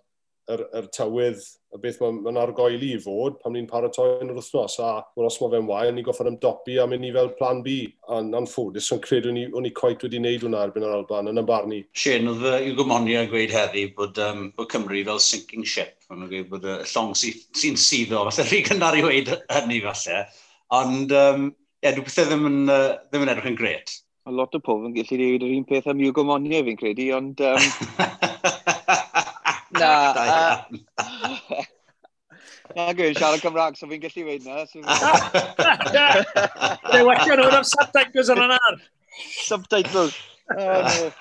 yr, 0.54 0.64
yr 0.80 0.88
tywydd, 0.96 1.42
y 1.70 1.80
beth 1.84 2.00
mae'n 2.02 2.22
ma 2.26 2.42
argoel 2.42 2.82
i 2.82 2.96
fod 3.02 3.36
pan 3.44 3.54
ni'n 3.54 3.68
paratoi 3.70 4.08
yn 4.24 4.32
yr 4.32 4.40
wythnos. 4.40 4.80
A 4.82 5.04
os 5.22 5.38
mae 5.42 5.52
fe'n 5.54 5.68
wael, 5.70 5.92
ni'n 5.94 6.06
goffod 6.08 6.30
ymdopi 6.32 6.80
a 6.82 6.88
mynd 6.90 7.06
i 7.06 7.12
fel 7.14 7.30
plan 7.38 7.62
B. 7.66 7.76
A'n 8.16 8.32
anffodus, 8.40 8.90
yn 8.96 9.04
credu 9.06 9.34
ni, 9.36 9.46
o'n 9.54 9.70
i 9.70 9.74
coet 9.78 10.04
wedi 10.06 10.22
wneud 10.22 10.48
hwnna 10.48 10.64
erbyn 10.66 10.88
yr 10.88 10.96
Alban 10.98 11.30
yn 11.32 11.42
y 11.42 11.46
barn 11.46 11.70
ni. 11.74 11.84
Shane, 11.94 12.34
oedd 12.34 12.48
yw 12.58 12.76
gymoni 12.80 13.20
a 13.20 13.24
gweud 13.30 13.54
heddi 13.54 13.86
bod, 13.98 14.18
um, 14.26 14.50
bod 14.58 14.72
Cymru 14.74 15.04
fel 15.12 15.22
sinking 15.24 15.68
ship. 15.76 15.96
Mae'n 16.10 16.30
gweud 16.32 16.52
bod 16.56 16.66
y 16.66 16.80
llong 16.96 17.14
sy'n 17.20 17.40
sy 17.62 17.74
syddo, 17.86 18.26
falle 18.30 18.48
rhi 18.50 18.64
gynnar 18.66 18.98
i 18.98 19.06
weid 19.06 19.34
hynny 19.54 19.82
falle. 19.86 20.26
Ond, 20.80 21.14
um, 21.22 21.50
ie, 21.84 21.94
dwi'n 21.94 22.06
pethau 22.10 22.30
ddim 22.32 22.50
yn, 22.50 22.62
uh, 22.74 22.96
ddim 23.10 23.28
yn 23.28 23.36
edrych 23.36 23.54
yn 23.54 23.62
gret. 23.62 24.00
A 24.26 24.34
lot 24.34 24.54
o 24.58 24.60
pob 24.62 24.84
yn 24.86 24.98
gallu 24.98 25.22
dweud 25.22 25.46
yr 25.46 25.56
un 25.56 25.70
peth 25.70 25.88
am 25.90 26.02
yw 26.02 26.18
gymoni 26.18 26.66
fi'n 26.66 26.82
credu, 26.82 27.12
ond... 27.18 27.46
Um... 27.46 28.28
Na. 29.80 30.66
Na 32.76 32.94
gwyn, 32.94 33.16
siarad 33.18 33.42
Cymraeg, 33.42 33.78
so 33.78 33.88
fi'n 33.90 34.02
gallu 34.04 34.26
weid 34.28 34.44
na. 34.46 34.66
Dwi'n 34.70 34.86
wella 37.08 37.38
nhw'n 37.40 37.58
am 37.58 37.66
subtitles 37.66 38.30
ar 38.34 38.44
yna'r. 38.46 38.84
Subtitles. 39.46 40.18
Oh, 40.50 41.12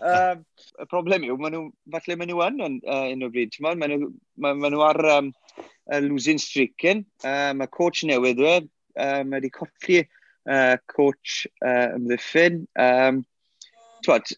um, 0.00 0.38
y 0.80 0.84
problem 0.88 1.26
yw, 1.26 1.34
maen 1.36 1.52
nhw, 1.52 1.66
falle 1.92 2.14
maen 2.16 2.30
nhw 2.30 2.38
yn 2.46 2.78
un 2.80 3.26
o 3.26 3.28
bryd. 3.28 3.58
Maen 3.60 3.92
nhw 4.40 4.80
ar 4.86 5.00
um, 5.18 5.28
losing 6.06 6.40
streaking. 6.40 7.04
Uh, 7.20 7.52
mae 7.58 7.68
coach 7.68 8.00
newydd, 8.08 8.38
dwi. 8.40 8.54
Uh, 8.96 9.04
e, 9.04 9.26
mae 9.28 9.36
wedi 9.36 9.50
colli 9.52 9.98
uh, 10.00 10.76
coach 10.88 11.42
uh, 11.60 11.92
ymddiffyn. 11.98 12.62
Um, 12.80 13.20
twad, 14.04 14.30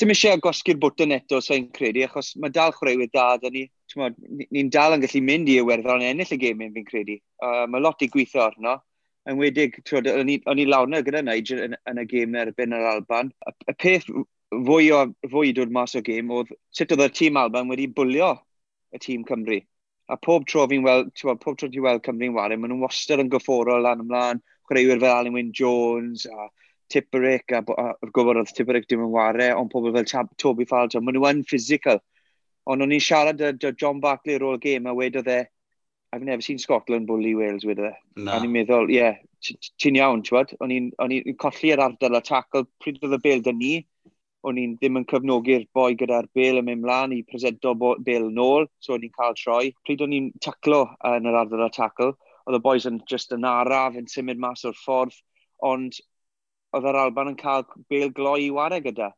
dim 0.00 0.12
eisiau 0.14 0.40
gosgu'r 0.42 0.78
bwtyn 0.82 1.14
eto, 1.16 1.40
so 1.44 1.56
i'n 1.56 1.68
credu, 1.74 2.04
achos 2.06 2.32
mae 2.42 2.52
dal 2.54 2.72
chwaraewyr 2.76 3.10
da, 3.12 3.26
da 3.42 3.50
ni, 3.52 3.66
ni'n 3.96 4.48
ni 4.54 4.64
dal 4.72 4.96
yn 4.96 5.04
gallu 5.04 5.22
mynd 5.26 5.50
i 5.52 5.58
Iwerddon 5.60 6.04
yn 6.04 6.14
ennill 6.14 6.34
y 6.36 6.38
gemau, 6.42 6.72
fi'n 6.76 6.88
credu. 6.88 7.18
Uh, 7.42 7.64
mae 7.70 7.84
lot 7.84 8.04
i 8.04 8.10
gweithio 8.12 8.44
arno. 8.46 8.78
Yn 9.30 9.38
wedig, 9.38 9.76
twad, 9.86 10.08
o'n 10.10 10.30
i 10.32 10.66
lawna 10.66 11.02
gyda 11.06 11.22
Nigel 11.22 11.66
yn, 11.68 11.76
yn 11.90 12.00
y 12.02 12.06
gêm 12.10 12.38
erbyn 12.42 12.74
yr 12.74 12.88
Alban. 12.94 13.30
Y, 13.46 13.54
y 13.70 13.76
peth 13.84 14.08
fwy 14.52 14.88
o 14.92 15.04
fwy 15.32 15.52
dod 15.56 15.70
mas 15.72 15.94
o 15.96 16.02
gêm 16.04 16.32
oedd 16.34 16.50
sut 16.74 16.92
oedd 16.92 17.06
y 17.06 17.12
tîm 17.18 17.38
Alban 17.40 17.70
wedi 17.70 17.86
bwlio 17.88 18.32
y 18.92 19.00
tîm 19.02 19.22
Cymru. 19.28 19.60
A 20.10 20.18
pob 20.18 20.44
tro 20.50 20.66
fi'n 20.68 20.82
weld, 20.84 21.12
pob 21.22 21.56
tro 21.56 21.68
ti'n 21.68 21.84
weld 21.84 22.02
Cymru'n 22.04 22.34
wario, 22.36 22.58
maen 22.58 22.74
nhw'n 22.74 22.82
wastad 22.84 23.22
yn 23.22 23.30
gyfforol 23.32 23.86
lan 23.86 24.02
ymlaen, 24.02 24.42
chwaraewyr 24.68 25.00
fel 25.00 25.14
Alan 25.14 25.36
Wyn 25.36 25.52
Jones 25.56 26.26
a 26.26 26.48
Tipperick, 26.92 27.54
a 27.56 27.62
a 27.62 28.10
gwybod 28.10 28.40
oedd 28.42 28.52
Tipperick 28.56 28.88
dim 28.90 29.04
yn 29.06 29.12
ware, 29.14 29.52
ond 29.56 29.72
pobl 29.72 29.94
fel 29.94 30.28
Toby 30.36 30.66
Falto, 30.68 31.00
maen 31.00 31.18
nhw 31.18 31.28
yn 31.30 31.44
physical. 31.48 32.02
Ond 32.70 32.84
o'n 32.84 32.94
i'n 32.94 33.02
siarad 33.02 33.42
â 33.42 33.72
John 33.74 34.00
Barclay 34.00 34.38
ar 34.38 34.46
ôl 34.46 34.60
game, 34.62 34.86
a 34.86 34.94
wedodd 34.94 35.30
e, 35.32 35.40
I've 36.12 36.22
never 36.22 36.42
seen 36.42 36.58
Scotland 36.58 37.06
bully 37.06 37.34
Wales, 37.34 37.64
wedodd 37.64 37.90
e. 37.90 37.94
Na. 38.20 38.36
A 38.36 38.42
ni'n 38.42 38.52
meddwl, 38.54 38.92
ie, 38.92 39.00
yeah, 39.00 39.16
ti'n 39.80 39.98
iawn, 39.98 40.22
ti'n 40.26 40.52
O'n 40.60 40.76
i'n 40.76 41.38
colli'r 41.40 41.82
ardal 41.82 42.18
a 42.18 42.22
tackle, 42.22 42.68
pryd 42.82 43.00
oedd 43.02 43.16
y 43.18 43.22
bel 43.24 43.42
dyn 43.46 43.58
ni, 43.58 43.72
o'n 44.46 44.58
i'n 44.58 44.76
ddim 44.76 44.98
yn 45.00 45.06
cyfnogi'r 45.10 45.66
boi 45.74 45.92
gyda'r 45.98 46.28
bel 46.34 46.60
yn 46.60 46.66
mynd 46.66 46.82
mlaen 46.84 47.14
i 47.14 47.22
presento 47.26 47.74
bel 47.78 48.28
nôl, 48.34 48.68
so 48.82 48.96
o'n 48.96 49.06
i'n 49.06 49.14
cael 49.16 49.36
troi. 49.38 49.72
Pryd 49.86 50.02
o'n 50.06 50.14
i'n 50.16 50.30
taclo 50.42 50.84
yn 51.08 51.28
yr 51.30 51.38
ardal 51.42 51.66
a 51.66 51.70
tackle, 51.74 52.12
oedd 52.46 52.58
y 52.58 52.62
boys 52.62 52.88
yn 52.90 53.00
just 53.10 53.34
yn 53.34 53.46
araf, 53.48 53.98
yn 53.98 54.10
symud 54.10 54.42
mas 54.42 54.66
o'r 54.68 54.78
ffordd, 54.78 55.18
ond 55.62 55.98
oedd 56.76 56.88
yr 56.88 57.00
Alban 57.04 57.32
yn 57.32 57.40
cael 57.40 57.66
bel 57.92 58.12
gloi 58.16 58.46
i 58.46 58.52
wario 58.54 58.82
gyda. 58.84 59.12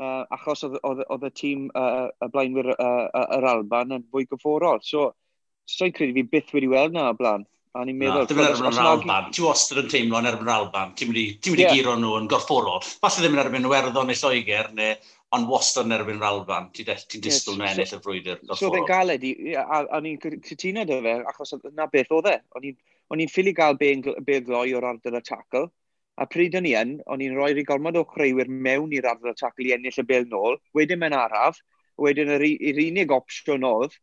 Uh, 0.00 0.22
achos 0.32 0.62
oedd 0.64 1.24
y 1.26 1.30
tîm 1.36 1.66
uh, 1.76 2.08
y 2.24 2.28
blaenwyr 2.32 2.72
uh, 2.72 3.06
uh, 3.06 3.24
yr 3.36 3.46
Alban 3.50 3.96
yn 3.98 4.04
fwy 4.08 4.26
gyfforol. 4.30 4.80
So, 4.86 5.10
so'n 5.68 5.92
credu 5.96 6.16
fi 6.16 6.26
byth 6.34 6.54
wedi 6.56 6.70
weld 6.70 6.94
na 6.96 7.10
o 7.10 7.16
blaen. 7.18 7.46
A 7.78 7.84
ni'n 7.86 7.98
meddwl... 7.98 8.24
Dim 8.26 8.40
yn 8.42 8.48
erbyn 8.48 8.72
yr 8.72 8.88
Alban. 8.90 9.28
Ti 9.34 9.44
wastad 9.44 9.82
yn 9.82 9.90
teimlo 9.92 10.18
yn 10.18 10.28
erbyn 10.30 10.48
yr 10.48 10.54
Alban. 10.56 10.94
Ti'n 10.98 11.10
mynd 11.10 11.20
i, 11.20 11.26
yeah. 11.52 11.74
giro 11.76 11.94
nhw 11.98 12.16
yn 12.18 12.30
gorfforol. 12.30 12.80
Falle 12.82 13.22
ddim 13.22 13.36
yn 13.36 13.42
erbyn 13.44 13.68
Werddon 13.70 14.10
neu 14.10 14.18
Lloegr, 14.18 14.70
neu 14.78 14.96
ond 15.36 15.46
wastad 15.50 15.86
yn 15.86 15.94
erbyn 15.94 16.18
yr 16.18 16.26
Alban. 16.30 16.70
Ti'n 16.74 16.90
ti 17.04 17.20
disgwyl 17.22 17.54
yes. 17.54 17.60
nhw 17.60 17.68
ennill 17.68 17.94
y 17.94 18.00
frwydr. 18.06 18.40
gorfforol. 18.40 18.62
So 18.62 18.72
fe'n 18.74 18.88
galed 18.88 19.26
i, 19.26 19.34
a, 19.60 19.84
a 19.86 20.00
ni'n 20.02 20.18
cytuno 20.48 20.86
dy 20.88 20.98
fe, 21.04 21.14
achos 21.30 21.54
na 21.68 21.86
beth 21.92 22.10
oedd 22.16 22.32
e. 22.32 22.38
O'n 22.58 23.22
i'n 23.22 23.30
ffili 23.30 23.54
gael 23.54 23.78
be'n 23.78 24.02
gloi 24.48 24.72
o'r 24.78 24.88
ardal 24.94 25.20
y 25.20 25.22
tackle. 25.28 25.68
A 26.20 26.26
pryd 26.28 26.56
o'n 26.58 26.68
i 26.68 26.74
yn, 26.76 26.98
o'n 27.08 27.22
i'n 27.24 27.34
rhoi'r 27.36 27.62
gormod 27.68 27.96
o 27.96 28.04
chreuwyr 28.08 28.50
mewn 28.68 28.92
i'r 28.92 29.08
ardal 29.08 29.32
adrodd 29.32 29.64
i 29.64 29.72
ennill 29.76 30.02
y 30.02 30.06
bel 30.08 30.26
nôl, 30.28 30.58
wedyn 30.76 31.00
mewn 31.00 31.16
araf, 31.16 31.60
wedyn 32.00 32.32
yr, 32.36 32.44
yr 32.44 32.80
unig 32.84 33.14
opsiwn 33.16 33.64
oedd 33.64 33.96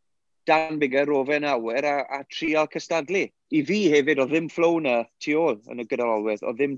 Dan 0.48 0.78
Bigger, 0.78 1.04
Rofen 1.04 1.44
Awer 1.44 1.84
a, 1.84 2.06
a 2.08 2.24
trial 2.24 2.66
cystadlu. 2.72 3.26
I 3.52 3.60
fi 3.68 3.78
hefyd, 3.92 4.22
oedd 4.22 4.30
ddim 4.32 4.48
flow 4.48 4.78
na 4.80 5.02
tu 5.20 5.34
ôl 5.36 5.58
yn 5.68 5.82
y 5.82 5.84
gyda'r 5.90 6.12
olwedd. 6.14 6.40
Oedd 6.40 6.56
ddim, 6.56 6.76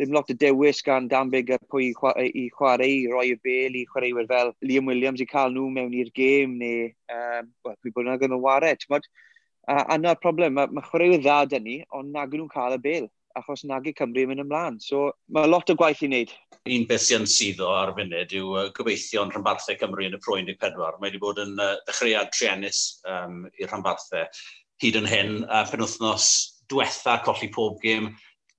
ddim 0.00 0.14
lot 0.16 0.32
o 0.32 0.36
dewis 0.40 0.80
gan 0.86 1.08
Dan 1.12 1.28
Bigger 1.32 1.60
pwy 1.72 1.90
chwa, 1.98 2.14
i 2.16 2.46
chwarae, 2.56 2.88
i 3.02 3.10
roi 3.12 3.26
y 3.34 3.36
bel 3.44 3.76
i 3.76 3.84
chwaraewyr 3.92 4.28
fel 4.30 4.54
Liam 4.64 4.88
Williams 4.88 5.20
i 5.20 5.28
cael 5.28 5.52
nhw 5.52 5.68
mewn 5.74 5.92
i'r 6.00 6.08
gêm 6.16 6.56
neu 6.62 6.88
um, 7.12 7.52
well, 7.66 7.76
pwy 7.84 7.92
bynnag 7.98 8.24
yn 8.24 8.38
y 8.38 8.40
wared. 8.40 8.88
A, 8.88 9.76
a 9.84 10.00
na'r 10.00 10.20
problem, 10.24 10.56
mae 10.56 10.72
ma 10.72 10.84
chwaraewyr 10.88 11.20
dda 11.20 11.42
dyn 11.52 11.68
ni, 11.68 11.78
ond 11.92 12.16
nag 12.16 12.32
nhw'n 12.32 12.48
cael 12.56 12.78
y 12.78 12.82
bel 12.88 13.10
achos 13.38 13.64
nag 13.68 13.86
i 13.88 13.94
Cymru 13.96 14.26
mynd 14.28 14.44
ymlaen. 14.44 14.78
So 14.82 15.10
mae 15.34 15.50
lot 15.50 15.70
o 15.70 15.76
gwaith 15.78 16.02
i 16.04 16.08
wneud. 16.10 16.32
Un 16.70 16.86
beth 16.88 17.04
sy'n 17.06 17.28
syddo 17.30 17.70
ar 17.72 17.92
funud 17.96 18.34
yw 18.36 18.56
uh, 18.58 18.64
gobeithio'n 18.76 19.32
rhanbarthau 19.34 19.78
Cymru 19.80 20.06
yn 20.06 20.16
y 20.16 20.22
Pro 20.22 20.38
14. 20.38 20.80
Mae 21.00 21.08
wedi 21.08 21.22
bod 21.22 21.40
yn 21.42 21.54
uh, 21.58 21.76
ddechreuad 21.86 22.32
triennus 22.36 22.80
um, 23.08 23.44
i'r 23.58 23.70
rhanbarthau 23.70 24.26
hyd 24.84 24.98
yn 25.00 25.08
hyn. 25.10 25.38
A 25.48 25.62
uh, 25.62 25.70
penwthnos 25.70 26.26
diwetha 26.70 27.20
colli 27.26 27.50
pob 27.54 27.80
gêm, 27.84 28.10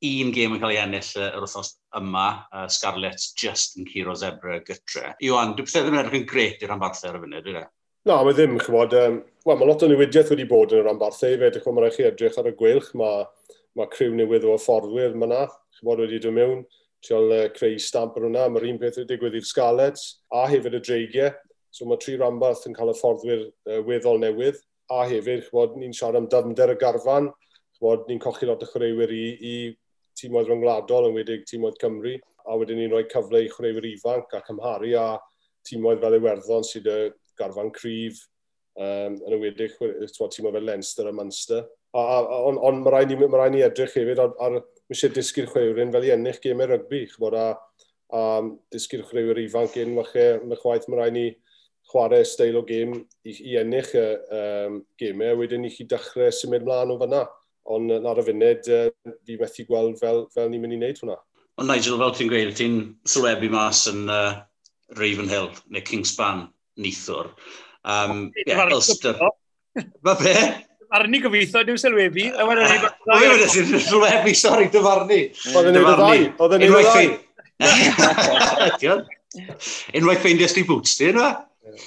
un 0.07 0.31
gêm 0.35 0.55
yn 0.55 0.63
cael 0.63 0.73
ei 0.75 0.81
ennill 0.81 1.11
uh, 1.19 1.27
yr 1.35 1.45
wythnos 1.45 1.75
yma, 1.99 2.29
uh, 2.49 2.65
Scarlett 2.71 3.27
just 3.39 3.77
yn 3.79 3.89
curo 3.89 4.15
zebra 4.17 4.61
gytre. 4.65 5.13
Iwan, 5.21 5.55
dwi'n 5.57 5.69
pethau 5.69 5.85
ddim 5.85 5.99
yn 5.99 6.03
edrych 6.05 6.19
yn 6.23 6.27
gret 6.31 6.65
i'r 6.65 6.73
rhanbarthau 6.73 7.11
ar 7.11 7.21
y 7.21 7.23
funud, 7.25 7.45
dwi'n 7.45 7.69
Na, 8.09 8.15
mae 8.25 8.33
ddim, 8.33 8.55
chymod. 8.57 8.95
Um, 8.97 9.19
Wel, 9.45 9.57
mae 9.57 9.67
lot 9.69 9.83
o 9.85 9.87
newidiaeth 9.89 10.31
wedi 10.33 10.47
bod 10.49 10.71
yn 10.73 10.79
y 10.79 10.85
rhanbarthau 10.87 11.35
hefyd. 11.35 11.59
Chymod, 11.61 11.75
mae 11.77 11.83
rhaid 11.85 11.97
chi 11.99 12.05
edrych 12.07 12.39
ar 12.41 12.47
y 12.49 12.53
gwylch. 12.57 12.87
Mae 12.97 13.27
mae 13.77 13.89
criw 13.91 14.13
newydd 14.15 14.47
o 14.49 14.57
fforddwyr 14.59 15.15
yma 15.15 15.29
na, 15.31 15.41
chybod 15.77 16.03
wedi 16.03 16.19
dod 16.23 16.35
mewn, 16.35 16.63
triol 17.05 17.31
uh, 17.33 17.45
creu 17.55 17.77
stamp 17.81 18.17
ar 18.19 18.27
hwnna, 18.27 18.47
mae'r 18.51 18.67
un 18.71 18.81
peth 18.81 18.99
wedi 19.01 19.13
digwydd 19.13 19.37
i'r 19.39 19.47
Scarlets, 19.47 20.07
a 20.33 20.45
hefyd 20.51 20.77
y 20.77 20.81
dreigiau, 20.83 21.31
so 21.71 21.87
mae 21.87 22.01
tri 22.01 22.17
rambarth 22.19 22.67
yn 22.67 22.75
cael 22.77 22.91
y 22.91 22.97
fforddwyr 22.99 23.45
uh, 23.47 23.79
weddol 23.87 24.19
newydd, 24.21 24.59
a 24.91 25.05
hefyd, 25.07 25.45
chybod, 25.47 25.77
ni'n 25.79 25.95
siarad 25.95 26.19
am 26.19 26.27
dyfnder 26.31 26.75
y 26.75 26.77
garfan, 26.81 27.31
chybod, 27.77 28.03
ni'n 28.09 28.21
cochi 28.21 28.49
lot 28.49 28.65
o 28.65 28.69
chreuwyr 28.73 29.13
i, 29.15 29.23
i 29.39 29.55
tîmoedd 30.19 30.51
ryngwladol, 30.51 31.09
yn 31.09 31.15
wedig 31.15 31.47
tîmoedd 31.49 31.79
Cymru, 31.81 32.17
a 32.45 32.57
wedyn 32.59 32.81
ni'n 32.81 32.91
rhoi 32.91 33.05
cyfle 33.09 33.45
i 33.45 33.49
chreuwyr 33.51 33.87
ifanc 33.93 34.35
a 34.35 34.43
cymharu 34.45 34.91
a 34.99 35.07
tîmoedd 35.67 36.01
fel 36.03 36.17
Iwerddon 36.17 36.67
sydd 36.67 36.89
y 36.91 36.99
garfan 37.39 37.71
cryf, 37.73 38.19
Um, 38.79 39.17
yn 39.27 39.35
ywedig, 39.35 39.73
ti'n 39.75 40.45
meddwl 40.45 40.63
Leinster 40.63 41.09
a 41.09 41.11
Munster. 41.15 41.65
Ond 41.91 42.59
on, 42.63 42.79
mae 42.85 42.93
rhaid 42.93 43.11
ni, 43.11 43.17
ma 43.19 43.41
rhaid 43.41 43.55
ni 43.55 43.65
edrych 43.65 43.97
hefyd 43.99 44.21
ar, 44.23 44.31
ar 44.39 44.53
mae 44.61 44.95
eisiau 44.95 45.11
disgyr 45.15 45.49
chwewrin 45.51 45.91
fel 45.91 46.07
i 46.07 46.13
ennill 46.15 46.39
gymau 46.43 46.69
rygbi. 46.71 47.03
Chymod, 47.11 47.35
a, 47.35 47.49
a 48.15 48.21
disgyr 48.71 49.03
chwewr 49.09 49.41
ifanc 49.43 49.75
un, 49.81 49.97
mae 49.97 50.61
chwaith 50.61 50.87
mae 50.87 51.01
rhaid 51.01 51.17
ni 51.17 51.25
chwarae 51.91 52.23
steil 52.27 52.59
o 52.59 52.63
gêm 52.67 52.93
i, 53.27 53.33
i 53.33 53.57
ennill 53.59 53.91
y 53.97 54.05
um, 54.37 54.77
gymau, 55.01 55.41
wedyn 55.41 55.67
i 55.67 55.73
chi 55.73 55.87
dechrau 55.91 56.31
symud 56.35 56.63
mlaen 56.67 56.93
o 56.93 56.97
fyna. 57.01 57.25
Ond 57.71 57.91
ar 57.93 58.21
y 58.21 58.25
funud, 58.25 58.71
uh, 58.71 59.11
fi 59.27 59.37
methu 59.41 59.67
gweld 59.67 59.99
fel, 59.99 60.23
fel 60.33 60.47
ni'n 60.51 60.63
mynd 60.63 60.77
i 60.77 60.79
wneud 60.79 61.03
hwnna. 61.03 61.17
Ond 61.59 61.69
Nigel, 61.69 61.99
fel 61.99 62.15
ti'n 62.15 62.31
gweud, 62.31 62.53
ti'n 62.57 62.79
sylwebu 63.11 63.51
mas 63.51 63.83
yn 63.91 64.07
uh, 64.07 64.39
Ravenhill 64.97 65.51
neu 65.67 65.83
Kingspan 65.87 66.47
nithwr. 66.81 67.33
Um, 67.83 68.31
yeah, 68.45 68.67
Ulster. 68.71 69.15
Mae 70.05 70.19
fe? 70.19 70.35
Arni 70.91 71.21
gobeithio, 71.23 71.63
dim 71.65 71.77
sylwebu. 71.79 72.27
A 72.35 72.45
wedyn 72.49 72.67
ni... 72.67 72.77
O, 72.83 73.17
fe 73.17 73.29
wedi 73.31 73.47
sy'n 73.53 73.69
sylwebu, 73.87 74.33
sori, 74.37 74.67
dyfarnu. 74.73 75.19
Oedd 75.55 75.69
yn 75.71 75.79
ei 75.79 75.85
ddau. 75.87 76.25
Oedd 76.43 76.57
yn 76.57 76.65
ei 76.67 76.71
ddau. 76.75 77.07
Unwaith 79.95 80.19
ffeindias 80.25 80.55
di 80.57 80.65
boots 80.67 80.97
di, 80.99 81.07
yna? 81.13 81.29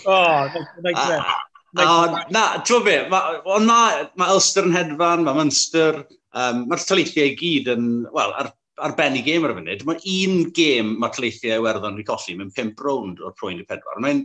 Ah, 0.09 0.55
ah, 0.97 1.35
o, 1.83 2.23
Na, 2.33 2.45
ti'n 2.65 2.85
fe, 2.87 2.97
ond 3.11 3.69
mae 3.69 4.05
ma 4.17 4.31
Ulster 4.33 4.65
yn 4.65 4.77
hedfan, 4.77 5.25
mae 5.27 5.37
Munster, 5.37 6.05
um, 6.33 6.65
mae'r 6.71 6.85
taleithiau 6.89 7.33
i 7.33 7.37
gyd 7.39 7.73
yn, 7.75 7.89
wel, 8.15 8.35
ar, 8.41 8.53
ar 8.85 8.95
ben 8.99 9.19
i 9.19 9.23
gêm 9.27 9.45
ar 9.45 9.53
y 9.53 9.59
funud. 9.59 9.85
Mae 9.89 10.15
un 10.15 10.45
gêm 10.57 10.95
mae 11.03 11.13
taleithiau 11.15 11.61
Iwerddon 11.61 11.99
wedi 11.99 12.09
colli 12.09 12.39
mae'n 12.39 12.55
pimp 12.57 12.81
rownd 12.87 13.21
o'r 13.21 13.35
pwynt 13.41 13.63
i 13.63 13.69
pedwar. 13.69 14.01
Mae'n 14.05 14.25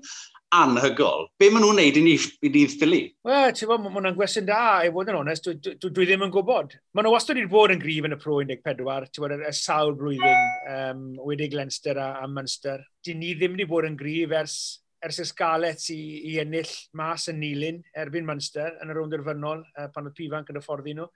anhygol. 0.56 1.28
Be 1.40 1.50
maen 1.54 1.64
nhw'n 1.64 1.78
neud 1.78 1.98
i 2.00 2.04
ni 2.04 2.16
i 2.18 2.52
dydd 2.52 2.74
ffili? 2.74 3.02
Wel, 3.28 3.54
ti'n 3.56 3.70
bod, 3.70 3.84
mae 3.84 3.94
hwnna'n 3.94 4.18
gwestiwn 4.18 4.48
da, 4.48 4.62
i 4.86 4.92
fod 4.94 5.12
yn 5.12 5.20
onest, 5.20 5.46
dwi, 5.46 5.76
dwi, 5.78 5.92
dwi 5.94 6.08
ddim 6.10 6.26
yn 6.26 6.34
gwybod. 6.34 6.76
Maen 6.98 7.06
nhw 7.06 7.14
wastad 7.14 7.38
wedi 7.38 7.52
bod 7.52 7.74
yn 7.74 7.82
grif 7.82 8.08
yn 8.08 8.16
y 8.16 8.20
pro 8.22 8.40
14, 8.42 9.10
ti'n 9.14 9.26
bod, 9.26 9.36
y 9.46 9.54
sawl 9.56 9.96
blwyddyn, 10.00 10.46
um, 10.74 11.08
wedi 11.30 11.50
Glenster 11.54 12.02
a, 12.02 12.12
a 12.24 12.28
Munster. 12.32 12.84
Di 13.06 13.16
ni 13.18 13.36
ddim 13.38 13.58
wedi 13.58 13.70
bod 13.70 13.88
yn 13.90 13.98
grif 14.00 14.34
ers, 14.42 14.60
ers 15.06 15.22
ysgalet 15.24 15.86
i, 15.94 16.02
i 16.34 16.38
ennill 16.42 16.72
mas 16.98 17.30
yn 17.32 17.40
Nilyn 17.40 17.84
erbyn 18.02 18.28
Munster 18.28 18.74
yn 18.84 18.92
y 18.92 18.98
rownd 18.98 19.16
yrfynol 19.20 19.62
uh, 19.62 19.90
pan 19.94 20.10
oedd 20.10 20.18
Pifanc 20.18 20.50
yn 20.52 20.60
y 20.60 20.66
ffordd 20.66 20.90
i 20.90 20.98
nhw. 20.98 21.10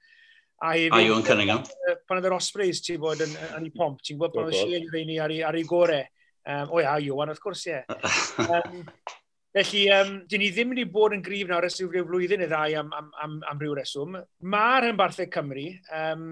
A 0.63 0.75
hefyd, 0.77 0.93
a 0.95 1.01
Iwan 1.03 1.25
Cunningham. 1.27 1.65
Pan 2.07 2.19
oedd 2.21 2.29
yr 2.29 2.37
Ospreys 2.37 2.79
ti'n 2.85 3.01
bod 3.01 3.23
yn, 3.25 3.33
yn, 3.33 3.57
yn 3.57 3.65
ei 3.67 3.73
pomp, 3.73 3.97
ti'n 4.05 4.19
gwybod 4.19 4.37
pan 4.37 4.51
oedd 4.51 4.61
Shane 4.61 4.93
Rainey 4.93 5.17
ar 5.19 5.33
ei, 5.33 5.41
ar 5.43 5.57
ei 5.57 5.65
gorau. 5.67 6.05
Um, 6.43 6.71
o 6.75 6.79
ia, 6.83 6.93
Iwan, 7.03 7.31
wrth 7.33 7.43
gwrs, 7.43 7.65
ie. 7.71 7.81
Um, 8.43 8.85
Felly, 9.53 9.83
um, 9.93 10.15
dyn 10.25 10.41
ni 10.41 10.47
ddim 10.49 10.71
wedi 10.73 10.87
bod 10.89 11.13
yn 11.13 11.21
grif 11.21 11.45
nawr 11.45 11.67
ys 11.67 11.75
rhyw 11.77 12.07
flwyddyn 12.07 12.41
neu 12.41 12.49
ddau 12.49 12.73
am, 12.79 12.87
am, 12.97 13.11
am, 13.21 13.33
am 13.51 13.59
rhyw 13.61 13.75
reswm. 13.77 14.15
Mae'r 14.49 14.87
ymbarthau 14.87 15.29
Cymru 15.35 15.67
um, 15.93 16.23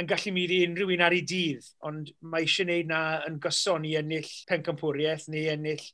yn 0.00 0.08
gallu 0.10 0.32
mynd 0.34 0.54
i 0.56 0.58
unrhyw 0.66 0.90
un 0.96 1.04
ar 1.06 1.14
ei 1.14 1.22
dydd, 1.30 1.68
ond 1.86 2.10
mae 2.32 2.48
eisiau 2.48 2.66
gwneud 2.66 2.90
na 2.90 3.02
yn 3.28 3.38
gyson 3.44 3.86
i 3.86 3.94
ennill 4.00 4.32
pencampwriaeth 4.50 5.28
neu 5.30 5.46
ennill 5.52 5.86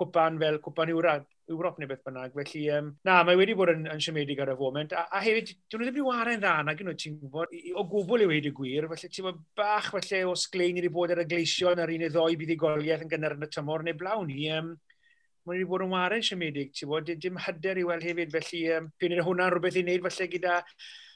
cwpan 0.00 0.40
fel 0.40 0.58
cwpan 0.64 0.94
Ewrop, 0.94 1.28
Ewrop 1.52 1.76
neu 1.82 1.92
beth 1.92 2.04
bynnag. 2.08 2.32
Felly, 2.40 2.64
um, 2.78 2.90
na, 3.04 3.20
mae 3.28 3.36
wedi 3.36 3.60
bod 3.60 3.74
yn, 3.74 3.84
yn 3.92 4.00
siomedig 4.00 4.40
ar 4.40 4.54
y 4.54 4.56
foment. 4.56 4.96
A, 4.96 5.04
a 5.12 5.20
hefyd, 5.28 5.52
dyn 5.68 5.82
nhw 5.82 5.90
ddim 5.90 5.98
wedi 5.98 6.08
waren 6.08 6.40
dda 6.40 6.56
na, 6.64 6.78
gynnu 6.78 6.96
ti'n 6.96 7.20
gwybod, 7.20 7.52
o 7.76 7.84
gwbl 7.92 8.24
i 8.24 8.32
wedi 8.32 8.56
gwir. 8.56 8.88
Felly, 8.94 9.12
ti'n 9.12 9.28
gwybod, 9.28 9.46
bach 9.60 9.92
felly, 9.92 10.24
o 10.24 10.32
sglein 10.40 10.80
i 10.80 10.80
wedi 10.80 10.96
bod 10.96 11.12
ar 11.12 11.20
y 11.20 11.28
gleision 11.28 11.84
ar 11.84 11.92
un 11.92 12.06
neu 12.06 12.16
ddoi 12.16 12.38
buddigoliaeth 12.40 13.04
yn 13.04 13.12
gynnar 13.12 13.36
yn 13.36 13.44
y 13.44 13.50
tymor 13.52 13.84
neu 13.84 14.00
blawn 14.00 14.30
ni. 14.32 14.46
Um, 14.56 14.78
mae 15.48 15.56
wedi 15.56 15.68
bod 15.68 15.84
yn 15.86 15.92
waren 15.92 16.24
siomedig, 16.24 16.72
ti'n 16.76 16.90
bod, 16.90 17.12
dim 17.24 17.38
hyder 17.40 17.80
i 17.80 17.84
weld 17.88 18.04
hefyd, 18.04 18.32
felly 18.34 18.64
um, 18.76 18.88
pyn 19.00 19.14
ydy 19.16 19.24
hwnna'n 19.24 19.54
rhywbeth 19.54 19.78
i 19.80 19.84
wneud 19.84 20.04
falle 20.04 20.26
gyda 20.34 20.56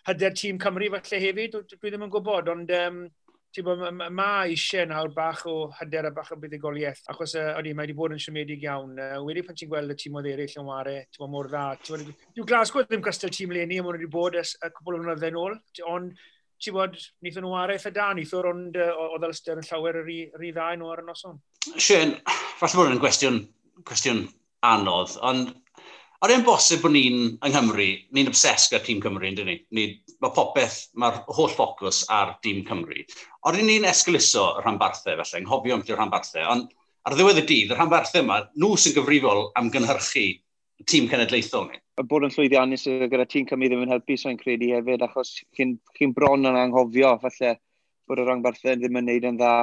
hyder 0.08 0.36
tîm 0.38 0.60
Cymru 0.62 0.88
falle 0.94 1.20
hefyd, 1.26 1.58
dwi 1.74 1.90
ddim 1.90 2.06
yn 2.06 2.12
gwybod, 2.14 2.48
ond 2.52 2.72
um, 2.78 3.02
ti'n 3.52 3.66
bod, 3.66 3.84
mae 4.16 4.54
eisiau 4.54 4.88
nawr 4.88 5.12
bach 5.12 5.44
o 5.50 5.56
hyder 5.78 6.08
a 6.08 6.12
bach 6.16 6.32
o 6.32 6.38
buddigoliaeth, 6.40 7.04
achos 7.12 7.36
uh, 7.36 7.52
oeddi, 7.58 7.74
mae 7.76 7.84
wedi 7.84 7.96
bod 7.98 8.16
yn 8.16 8.22
siomedig 8.24 8.64
iawn. 8.64 8.96
Uh, 8.96 9.20
wedi 9.26 9.44
pan 9.44 9.58
ti'n 9.58 9.70
gweld 9.70 9.92
y 9.92 9.98
tîm 10.00 10.16
oedd 10.16 10.30
eraill 10.32 10.58
yn 10.62 10.68
ware, 10.70 10.98
ti'n 11.12 11.24
bod, 11.24 11.32
mor 11.36 11.52
dda. 11.52 11.66
Dwi'n 11.84 12.48
Glasgow 12.48 12.86
ddim 12.88 13.04
gystal 13.04 13.34
tîm 13.36 13.52
leni, 13.52 13.80
ond 13.84 13.92
wedi 13.92 14.10
bod 14.10 14.40
y 14.40 14.44
cwbl 14.44 14.96
o 14.96 15.02
flynyddoedd 15.02 15.28
yn 15.28 15.40
ôl, 15.44 15.58
ond 15.92 16.28
ti'n 16.62 16.78
bod, 16.78 16.96
wnaethon 17.20 17.44
nhw 17.44 17.56
araith 17.60 17.84
eitha 17.84 17.98
da, 17.98 18.12
wnaethon 18.14 18.52
ond 18.54 18.78
uh, 18.80 18.92
oedd 19.10 19.26
Alistair 19.28 19.60
yn 19.60 19.68
llawer 19.68 20.00
yr 20.00 20.14
un 20.14 20.46
ddau 20.48 20.78
nhw 20.78 20.94
ar 20.94 21.02
y 21.02 21.10
noson. 21.10 21.42
Sien, 21.76 22.16
falle 22.56 22.78
bod 22.78 22.94
yn 22.94 23.02
gwestiwn 23.02 23.42
cwestiwn 23.88 24.26
anodd, 24.66 25.18
ond 25.26 25.54
Ar 26.22 26.30
un 26.30 26.44
bosib 26.46 26.84
bod 26.84 26.92
ni'n 26.94 27.16
yng 27.42 27.50
Nghymru, 27.50 27.84
ni'n 28.14 28.28
obses 28.30 28.68
gyda 28.70 28.78
tîm 28.86 29.00
Cymru, 29.02 29.26
yn 29.26 29.34
dyn 29.40 29.48
ni. 29.50 29.56
ni 29.74 29.86
mae 30.22 30.30
popeth, 30.36 30.76
mae'r 30.94 31.16
holl 31.34 31.50
ffocws 31.50 32.04
ar 32.14 32.36
dîm 32.46 32.60
Cymru. 32.68 33.02
O'r 33.50 33.58
un 33.58 33.66
ni'n 33.66 33.88
esglyso 33.90 34.44
y 34.52 34.62
rhanbarthau, 34.62 35.18
felly, 35.18 35.40
nghofio 35.42 35.74
am 35.74 35.82
rhanbarthau, 35.88 36.46
ond 36.52 36.70
ar 37.10 37.18
ddiwedd 37.18 37.42
y 37.42 37.44
dydd, 37.48 37.74
y 37.74 37.80
rhanbarthau 37.80 38.22
yma, 38.22 38.38
nhw 38.54 38.70
sy'n 38.78 38.94
gyfrifol 39.00 39.48
am 39.58 39.74
gynhyrchu 39.74 40.24
tîm 40.86 41.10
cenedlaethol 41.10 41.66
ni. 41.72 41.82
Y 41.98 42.06
bod 42.06 42.28
yn 42.28 42.36
llwyddiannus 42.36 42.86
gyda 42.86 43.26
tîm 43.26 43.50
Cymru 43.50 43.72
ddim 43.72 43.82
yn 43.88 43.94
helpu, 43.96 44.14
so'n 44.22 44.38
credu 44.38 44.70
hefyd, 44.76 45.02
achos 45.08 45.40
chi'n 45.58 45.74
chi 45.98 46.12
bron 46.14 46.46
yn 46.46 46.60
anghofio, 46.68 47.16
falle, 47.24 47.56
bod 48.06 48.22
y 48.22 48.28
rhanbarthau 48.28 48.78
ddim 48.78 49.02
yn 49.02 49.10
neud 49.10 49.32
yn 49.32 49.42
dda. 49.42 49.56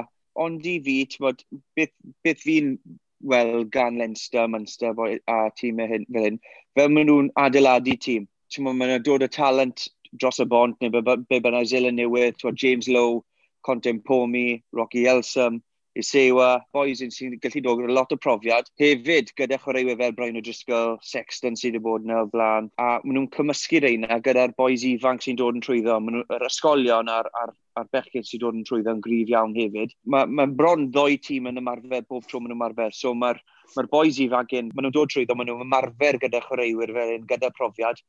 Ond 0.43 0.67
i 0.67 0.75
fi, 0.83 1.05
bod, 1.23 1.39
beth, 1.79 1.95
beth 2.27 2.43
fi'n 2.43 2.75
weld 3.21 3.71
gan 3.71 3.97
Leinster, 3.97 4.47
Munster 4.47 4.93
a 5.27 5.51
tîmau 5.59 5.85
e 5.85 5.87
hyn, 5.93 6.05
fel 6.13 6.27
hyn, 6.27 6.39
fel 6.75 6.89
maen 6.89 7.09
nhw'n 7.09 7.31
adeiladu 7.45 7.95
tîm. 7.99 8.27
Ti'n 8.49 8.65
mwyn, 8.65 8.77
maen 8.79 8.93
nhw'n 8.95 9.07
dod 9.07 9.25
y 9.25 9.31
talent 9.33 9.87
dros 10.17 10.39
y 10.39 10.45
bont, 10.49 10.77
neu 10.81 10.91
be 10.91 11.39
bynnag 11.39 11.67
Zilyn 11.69 11.99
Newydd, 11.99 12.39
James 12.55 12.87
Lowe, 12.87 13.23
Contem 13.65 13.99
Pomi, 14.03 14.63
Rocky 14.73 15.05
Elsom, 15.05 15.61
Isewa, 15.99 16.61
boys 16.71 17.01
sy'n 17.01 17.35
gallu 17.43 17.61
dod 17.65 17.81
gyda 17.81 17.93
lot 17.93 18.13
o 18.13 18.17
profiad. 18.17 18.69
Hefyd, 18.79 19.33
gyda 19.37 19.57
chwaraewyr 19.59 19.97
fel 19.99 20.13
Brian 20.15 20.37
O'Driscoll, 20.39 20.97
Sexton 21.03 21.57
sydd 21.59 21.75
wedi 21.75 21.83
bod 21.83 22.05
yna 22.05 22.21
o 22.23 22.29
flaen, 22.31 22.69
a 22.79 22.99
maen 23.03 23.17
nhw'n 23.17 23.31
cymysgu 23.35 23.81
reina 23.83 24.19
gyda'r 24.23 24.55
boys 24.57 24.85
ifanc 24.87 25.25
sy'n 25.25 25.39
dod 25.39 25.57
yn 25.59 25.65
trwyddo. 25.65 25.97
Maen 26.05 26.21
nhw'r 26.21 26.45
ysgolion 26.47 27.11
a'r, 27.11 27.31
ar 27.41 27.53
a'r 27.79 27.89
bechgyn 27.95 28.25
sydd 28.27 28.43
dod 28.43 28.57
yn 28.57 28.65
trwyddo 28.67 28.93
yn 28.95 29.01
grif 29.03 29.31
iawn 29.31 29.55
hefyd. 29.55 29.93
Mae'n 30.13 30.33
ma, 30.37 30.45
bron 30.61 30.87
ddoi 30.93 31.17
tîm 31.25 31.49
yn 31.51 31.61
ymarfer, 31.61 32.05
bob 32.09 32.27
tro 32.27 32.41
maen 32.41 32.51
nhw'n 32.51 32.57
ymarfer. 32.59 32.95
So 32.95 33.13
mae'r 33.17 33.39
ma 33.75 33.85
boys 33.91 34.19
ifanc 34.23 34.55
yn, 34.59 34.69
maen 34.73 34.87
nhw'n 34.87 34.95
dod 34.95 35.13
trwyddo, 35.13 35.37
maen 35.37 35.49
nhw'n 35.51 35.65
ymarfer 35.65 36.19
gyda 36.23 36.41
chwaraewyr 36.45 36.93
fel 36.97 37.15
un, 37.15 37.25
gyda 37.31 37.51
profiad. 37.57 38.01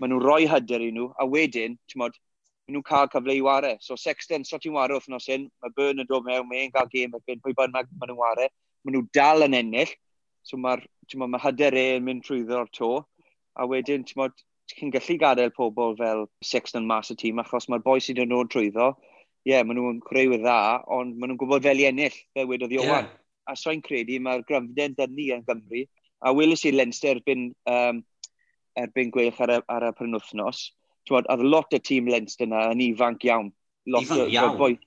Maen 0.00 0.14
nhw'n 0.14 0.24
rhoi 0.24 0.46
hyder 0.50 0.84
i 0.84 0.92
nhw, 0.94 1.08
a 1.16 1.26
wedyn, 1.34 1.78
ti'n 1.90 2.02
modd, 2.02 2.18
maen 2.66 2.78
nhw'n 2.78 2.86
cael 2.88 3.10
cyfle 3.14 3.36
i 3.38 3.42
ware. 3.48 3.74
So 3.80 3.98
Sexton, 4.00 4.46
so 4.48 4.60
ti'n 4.62 4.76
ware 4.76 4.98
wrthnos 4.98 5.28
hyn, 5.32 5.48
mae 5.62 5.76
Byrne 5.76 6.04
yn 6.04 6.10
dod 6.10 6.28
mewn, 6.28 6.48
mae'n 6.50 6.72
cael 6.76 6.90
gêm 6.92 7.18
erbyn, 7.18 7.42
pwy 7.44 7.56
bynnag 7.58 7.90
maen 7.96 8.12
nhw'n 8.12 8.22
ware. 8.22 8.48
Maen 8.82 8.98
nhw 8.98 9.06
dal 9.16 9.46
yn 9.46 9.58
ennill, 9.58 9.92
so 10.42 10.58
mae'r 10.58 10.84
ma, 11.16 11.28
ma 11.28 11.42
hyder 11.42 11.76
e 11.78 11.88
yn 11.98 12.08
mynd 12.08 12.26
trwyddo'r 12.26 12.72
to. 12.74 12.94
A 13.60 13.68
wedyn, 13.68 14.06
ti'n 14.08 14.22
modd, 14.22 14.40
ti'n 14.72 14.92
gallu 14.94 15.16
gadael 15.20 15.52
pobl 15.54 15.96
fel 15.98 16.26
Sexton 16.44 16.86
mas 16.88 17.10
y 17.12 17.16
tîm 17.20 17.40
achos 17.42 17.68
mae'r 17.68 17.84
boi 17.84 17.98
sydd 18.00 18.22
yn 18.22 18.32
dod 18.32 18.50
trwyddo 18.52 18.92
ie, 19.42 19.50
yeah, 19.50 19.64
maen 19.66 19.78
nhw'n 19.78 19.98
creuwyr 20.06 20.38
dda, 20.38 20.84
ond 20.94 21.16
maen 21.16 21.32
nhw'n 21.32 21.40
gwybod 21.40 21.64
fel 21.64 21.80
i 21.82 21.88
ennill, 21.88 22.14
fel 22.36 22.46
wedodd 22.50 22.74
Iowan. 22.76 23.08
Yeah. 23.08 23.18
A 23.50 23.56
so'n 23.58 23.80
credu 23.82 24.20
mae'r 24.22 24.44
gryfden 24.46 24.94
dyn 24.94 25.16
ni 25.16 25.32
yn 25.34 25.42
Gymru, 25.48 25.82
a 26.22 26.30
welys 26.36 26.62
i 26.68 26.70
Leinster 26.70 27.16
erbyn, 27.16 27.48
um, 27.66 27.98
erbyn 28.78 29.10
gweilch 29.14 29.40
ar 29.42 29.56
y, 29.56 29.58
ar 29.74 29.88
y 29.88 29.90
penwthnos, 29.98 30.68
bod, 31.10 31.26
oedd 31.26 31.42
lot 31.42 31.74
o 31.74 31.80
tîm 31.82 32.06
Leinster 32.12 32.46
yna 32.46 32.68
yn 32.70 32.84
ifanc 32.84 33.26
iawn. 33.26 33.50
Lot 33.90 34.06
ifanc 34.06 34.30
iawn? 34.30 34.54
Fwy, 34.60 34.78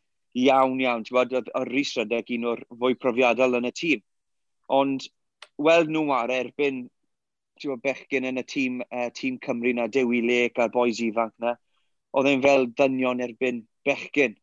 iawn, 0.45 0.79
iawn. 0.85 1.03
Bod, 1.11 1.35
oedd 1.35 1.51
y 1.51 1.63
Rhys 1.67 1.91
Rydeg 1.99 2.31
un 2.37 2.47
o'r 2.53 2.63
fwy 2.71 2.95
profiadol 3.01 3.59
yn 3.59 3.67
y 3.67 3.73
tîm. 3.75 4.05
Ond 4.71 5.09
weld 5.59 5.91
nhw 5.91 6.15
ar 6.15 6.31
erbyn 6.31 6.85
bod, 7.65 7.83
bechgyn 7.83 8.31
yn 8.31 8.39
y 8.39 8.45
tîm, 8.47 8.79
uh, 8.87 9.09
tîm 9.19 9.35
Cymru 9.43 9.75
na, 9.75 9.91
Dewi 9.91 10.23
Lec 10.23 10.63
a'r 10.63 10.71
boes 10.71 11.03
ifanc 11.03 11.35
na, 11.43 11.57
oedd 12.15 12.31
e'n 12.31 12.43
fel 12.43 12.69
dynion 12.79 13.23
erbyn 13.23 13.65
bechgyn 13.87 14.39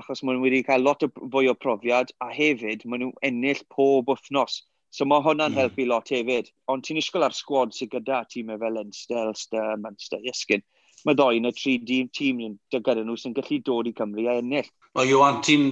achos 0.00 0.22
maen 0.22 0.38
nhw 0.38 0.46
wedi 0.46 0.62
cael 0.66 0.84
lot 0.86 1.02
o 1.06 1.10
fwy 1.32 1.50
o 1.50 1.56
profiad, 1.58 2.12
a 2.24 2.30
hefyd 2.34 2.86
maen 2.86 3.06
nhw 3.06 3.12
ennill 3.28 3.62
pob 3.74 4.10
wythnos. 4.12 4.62
So 4.94 5.06
mae 5.10 5.24
hwnna'n 5.24 5.52
mm. 5.52 5.58
helpu 5.58 5.86
lot 5.90 6.10
hefyd. 6.14 6.50
Ond 6.70 6.86
ti'n 6.86 7.00
isgol 7.00 7.26
ar 7.26 7.34
sgwad 7.34 7.74
sydd 7.74 7.92
gyda 7.96 8.22
tîmau 8.30 8.58
e 8.58 8.62
fel 8.62 8.80
Enster, 8.84 9.30
Elster, 9.30 9.76
Manchester, 9.82 10.22
Iesgyn. 10.22 10.62
Mae 11.04 11.18
ddoi 11.18 11.40
yn 11.40 11.50
y 11.50 11.54
tri 11.56 11.76
dîm 11.82 12.10
tîm 12.14 12.42
gyda 12.72 13.00
nhw 13.02 13.16
sy'n 13.20 13.34
gallu 13.36 13.60
dod 13.66 13.90
i 13.90 13.94
Cymru 13.96 14.28
a 14.30 14.36
ennill. 14.40 14.68
O 14.94 15.02
Iwan, 15.02 15.40
ti'n 15.44 15.66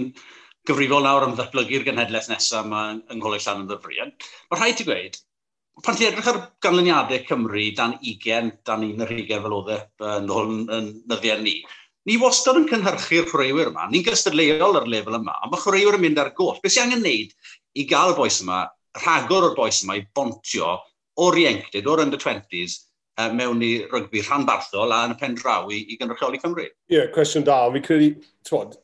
gyfrifol 0.68 1.06
nawr 1.06 1.28
am 1.28 1.36
ddatblygu'r 1.38 1.86
genhedlaeth 1.86 2.30
nesaf 2.32 2.66
yma 2.66 2.82
yng 2.96 3.20
Ngholeg 3.20 3.44
Llan 3.44 3.62
yn 3.62 3.70
ddyfrion. 3.70 4.10
Mae 4.50 4.58
rhaid 4.60 4.80
ti 4.80 4.86
gweud, 4.88 5.20
pan 5.86 5.98
ti 5.98 6.06
edrych 6.06 6.28
ar 6.32 6.40
ganlyniadau 6.66 7.22
Cymru 7.28 7.64
dan 7.78 7.96
20, 8.02 8.58
dan 8.66 8.84
20 8.90 9.30
fel 9.46 9.56
oedd 9.56 9.72
e 9.76 9.78
yn, 10.10 10.28
yn, 10.28 10.58
yn 10.78 10.90
nyddiau 11.10 11.42
ni, 11.46 11.56
ni 12.08 12.18
wastad 12.20 12.58
yn 12.58 12.68
cynhyrchu'r 12.70 13.28
chwaraewyr 13.30 13.70
yma. 13.70 13.88
Ni'n 13.90 14.06
gystadleuol 14.06 14.80
ar 14.80 14.88
lefel 14.90 15.18
yma, 15.20 15.34
a 15.38 15.50
mae 15.50 15.62
chwaraewyr 15.62 15.98
yn 15.98 16.04
mynd 16.06 16.22
ar 16.22 16.32
goll. 16.38 16.58
Beth 16.62 16.74
sy'n 16.74 16.88
angen 16.88 17.04
wneud 17.04 17.34
i 17.78 17.86
gael 17.88 18.14
y 18.14 18.16
boes 18.18 18.40
yma, 18.42 18.64
rhagor 18.98 19.50
o'r 19.50 19.58
boes 19.58 19.82
yma 19.84 19.98
i 20.00 20.06
bontio 20.16 20.76
o'r 21.22 21.38
ieuenctid, 21.38 21.88
o'r 21.88 22.04
under-20s, 22.06 22.78
uh, 23.20 23.28
mewn 23.36 23.62
i 23.64 23.72
rygbi 23.90 24.22
rhanbarthol 24.24 24.94
a 24.94 25.02
yn 25.06 25.14
y 25.14 25.18
pen 25.20 25.36
draw 25.38 25.68
i, 25.70 25.82
i 25.92 25.98
gynrychioli 26.00 26.40
Cymru? 26.42 26.64
Ie, 26.66 26.96
yeah, 26.96 27.10
cwestiwn 27.14 27.46
da. 27.46 27.58
Fi 27.74 27.82
credu, 27.84 28.14
twod, 28.48 28.78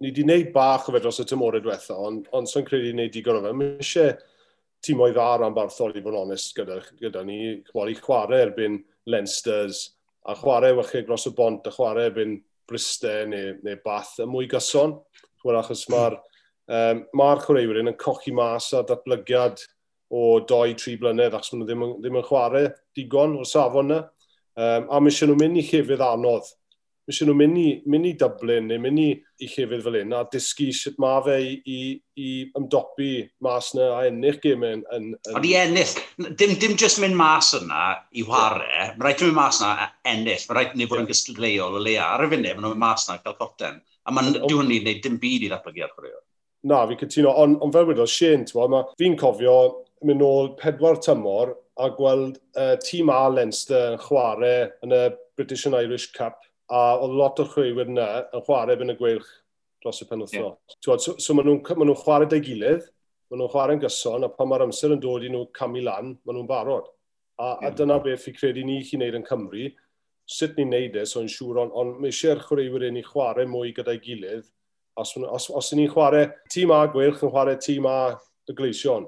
ni 0.00 0.10
wedi 0.10 0.24
gwneud 0.24 0.50
bach 0.54 0.88
o 0.88 0.94
fe 0.94 1.02
dros 1.04 1.20
y 1.22 1.28
tymorau 1.28 1.62
diwetha, 1.62 1.98
ond 2.08 2.26
on, 2.36 2.48
sy'n 2.48 2.66
credu 2.66 2.94
wneud 2.94 3.14
digon 3.14 3.38
o 3.38 3.44
fe. 3.44 3.52
Mae 3.56 3.76
eisiau 3.84 4.16
tîm 4.16 4.96
tîmau 4.96 5.14
dda 5.14 5.28
rhanbarthol 5.36 5.94
i 5.94 6.02
fod 6.02 6.12
yn 6.14 6.20
onest 6.24 6.56
gyda, 6.56 6.80
gyda 7.00 7.22
ni. 7.26 7.38
Chwarae 7.70 7.94
i 7.94 8.00
chwarae 8.00 8.42
erbyn 8.48 8.80
Leinsters, 9.12 9.86
a 10.26 10.34
chwarae 10.36 10.74
wachau 10.76 11.06
dros 11.06 11.28
y 11.30 11.34
bont, 11.36 11.68
a 11.68 11.74
chwarae 11.74 12.10
erbyn 12.10 12.36
Bryste 12.66 13.12
neu, 13.30 13.54
neu 13.64 13.78
Bath 13.84 14.16
y 14.22 14.28
mwy 14.30 14.48
gyson. 14.50 14.96
Achos 15.46 15.84
mae'r 15.92 16.16
um, 16.18 17.04
ma 17.14 17.28
chwaraewyr 17.38 17.78
yn 17.84 17.92
cochi 18.00 18.32
mas 18.34 18.72
a 18.74 18.80
datblygiad 18.82 19.60
o 20.10 20.40
2-3 20.42 20.96
blynedd 20.98 21.36
achos 21.38 21.52
maen 21.52 21.62
nhw 21.62 21.68
ddim, 21.70 21.84
ddim 22.02 22.18
yn 22.18 22.26
chwarae 22.26 22.70
digon 22.98 23.36
o'r 23.38 23.46
safon 23.46 23.92
yna. 23.92 24.00
Um, 24.56 24.88
a 24.90 24.98
mae 24.98 25.12
eisiau 25.12 25.30
nhw 25.30 25.38
mynd 25.38 25.60
i 25.60 25.66
llefydd 25.68 26.02
anodd 26.02 26.50
eisiau 27.06 27.28
nhw'n 27.28 27.38
mynd 27.38 27.58
i, 27.60 27.66
mynd 27.86 28.08
i 28.08 28.12
Dublin 28.18 28.66
neu 28.70 28.80
mynd 28.82 29.00
i, 29.02 29.08
i 29.42 29.48
llefydd 29.52 29.84
fel 29.84 29.98
hyn 30.00 30.14
a 30.16 30.24
dysgu 30.32 30.66
sut 30.74 30.98
mae 31.02 31.22
fe 31.26 31.36
i, 31.38 31.54
i, 31.70 31.78
i 32.18 32.30
ymdopi 32.58 33.10
mas 33.46 33.72
na 33.78 33.92
a 33.98 34.04
ennill 34.08 34.40
gymau. 34.42 34.74
Yn, 34.74 34.84
yn, 34.96 35.08
yn... 35.14 35.36
Ond 35.38 35.46
i 35.46 35.54
ennill, 35.60 35.94
dim, 36.40 36.54
dim 36.62 36.76
just 36.80 37.00
mynd 37.02 37.18
mas 37.18 37.52
yna 37.58 37.82
i 38.10 38.26
ware, 38.26 38.66
yeah. 38.66 38.94
mae 38.96 39.08
rhaid 39.08 39.22
i 39.22 39.28
mynd 39.28 39.38
mas 39.38 39.60
yna 39.62 39.72
a 39.72 39.90
ennill, 40.12 40.46
mae 40.48 40.58
rhaid 40.58 40.74
i 40.74 40.80
ni 40.80 40.88
fod 40.90 41.02
yn 41.02 41.06
yeah. 41.06 41.12
gystadleuol 41.12 41.78
o 41.78 41.82
leia 41.82 42.08
ar 42.14 42.26
y 42.26 42.30
funud, 42.32 42.48
mae 42.52 42.66
nhw'n 42.66 42.82
mas 42.86 43.06
yna 43.06 43.20
cael 43.22 43.38
coten. 43.38 43.82
A 44.06 44.14
mae'n 44.14 44.32
diw 44.38 44.62
hynny'n 44.62 44.82
gwneud 44.86 45.04
dim 45.04 45.20
byd 45.22 45.46
i 45.46 45.52
ddatblygu 45.52 45.86
ar 45.86 45.94
chwaraeon. 45.94 46.24
Na, 46.66 46.80
fi 46.90 46.98
cytuno, 46.98 47.36
ond 47.38 47.62
on 47.62 47.74
fel 47.74 47.86
wedodd 47.86 48.10
Shane, 48.10 48.46
fi'n 48.98 49.18
cofio 49.20 49.56
mynd 50.06 50.22
nôl 50.22 50.50
pedwar 50.58 50.98
tymor 51.02 51.54
a 51.78 51.90
gweld 51.94 52.40
uh, 52.56 52.74
tîm 52.82 53.10
A 53.12 53.26
Leinster 53.30 53.94
yn 53.94 54.02
chwarae 54.02 54.66
yn 54.84 54.94
y 54.96 55.02
British 55.36 55.66
and 55.68 55.76
Irish 55.76 56.10
Cup 56.16 56.45
a 56.72 56.82
oedd 56.98 57.14
lot 57.16 57.40
o 57.42 57.46
chweiwyr 57.50 57.90
yna 57.92 58.08
yn 58.34 58.44
chwarae 58.46 58.78
yn 58.82 58.94
y 58.94 58.98
gweilch 58.98 59.28
dros 59.82 60.02
y 60.02 60.08
penwthnos. 60.10 60.34
Yeah. 60.34 60.98
So, 60.98 61.16
so 61.22 61.36
maen 61.36 61.50
nhw'n 61.50 61.78
ma 61.78 61.86
nhw 61.86 61.96
chwarae 62.00 62.28
da'i 62.30 62.42
gilydd, 62.42 62.86
maen 63.30 63.42
nhw'n 63.42 63.52
chwarae'n 63.52 63.82
gyson, 63.82 64.26
a 64.26 64.30
pan 64.32 64.50
mae'r 64.50 64.66
amser 64.66 64.94
yn 64.96 65.02
dod 65.02 65.26
i 65.26 65.30
nhw 65.32 65.46
camu 65.56 65.82
lan, 65.86 66.14
maen 66.26 66.38
nhw'n 66.40 66.50
barod. 66.50 66.90
A, 67.36 67.56
yeah. 67.60 67.68
a 67.68 67.74
dyna 67.76 67.98
beth 68.02 68.24
fi 68.24 68.34
credu 68.34 68.64
ni 68.66 68.80
chi'n 68.86 69.04
neud 69.04 69.18
yn 69.20 69.26
Cymru, 69.26 69.70
sut 70.26 70.56
ni'n 70.58 70.72
neud 70.72 70.96
e, 70.98 71.04
so 71.06 71.22
yn 71.22 71.30
siŵr, 71.30 71.62
ond 71.62 71.74
on, 71.78 71.92
mae 72.00 72.10
eisiau'r 72.10 72.42
chwaraewyr 72.46 72.88
i 72.88 73.04
chwarae 73.06 73.46
mwy 73.50 73.74
gyda'i 73.76 74.00
gilydd, 74.02 74.48
os, 74.98 75.12
os, 75.20 75.50
os 75.60 75.70
ni'n 75.76 75.92
chwarae 75.92 76.30
tîm 76.52 76.72
A 76.74 76.86
gwelch 76.90 77.22
yn 77.22 77.30
chwarae 77.30 77.60
tîm 77.62 77.86
A 77.90 77.98
y 78.48 78.56
gleision, 78.56 79.06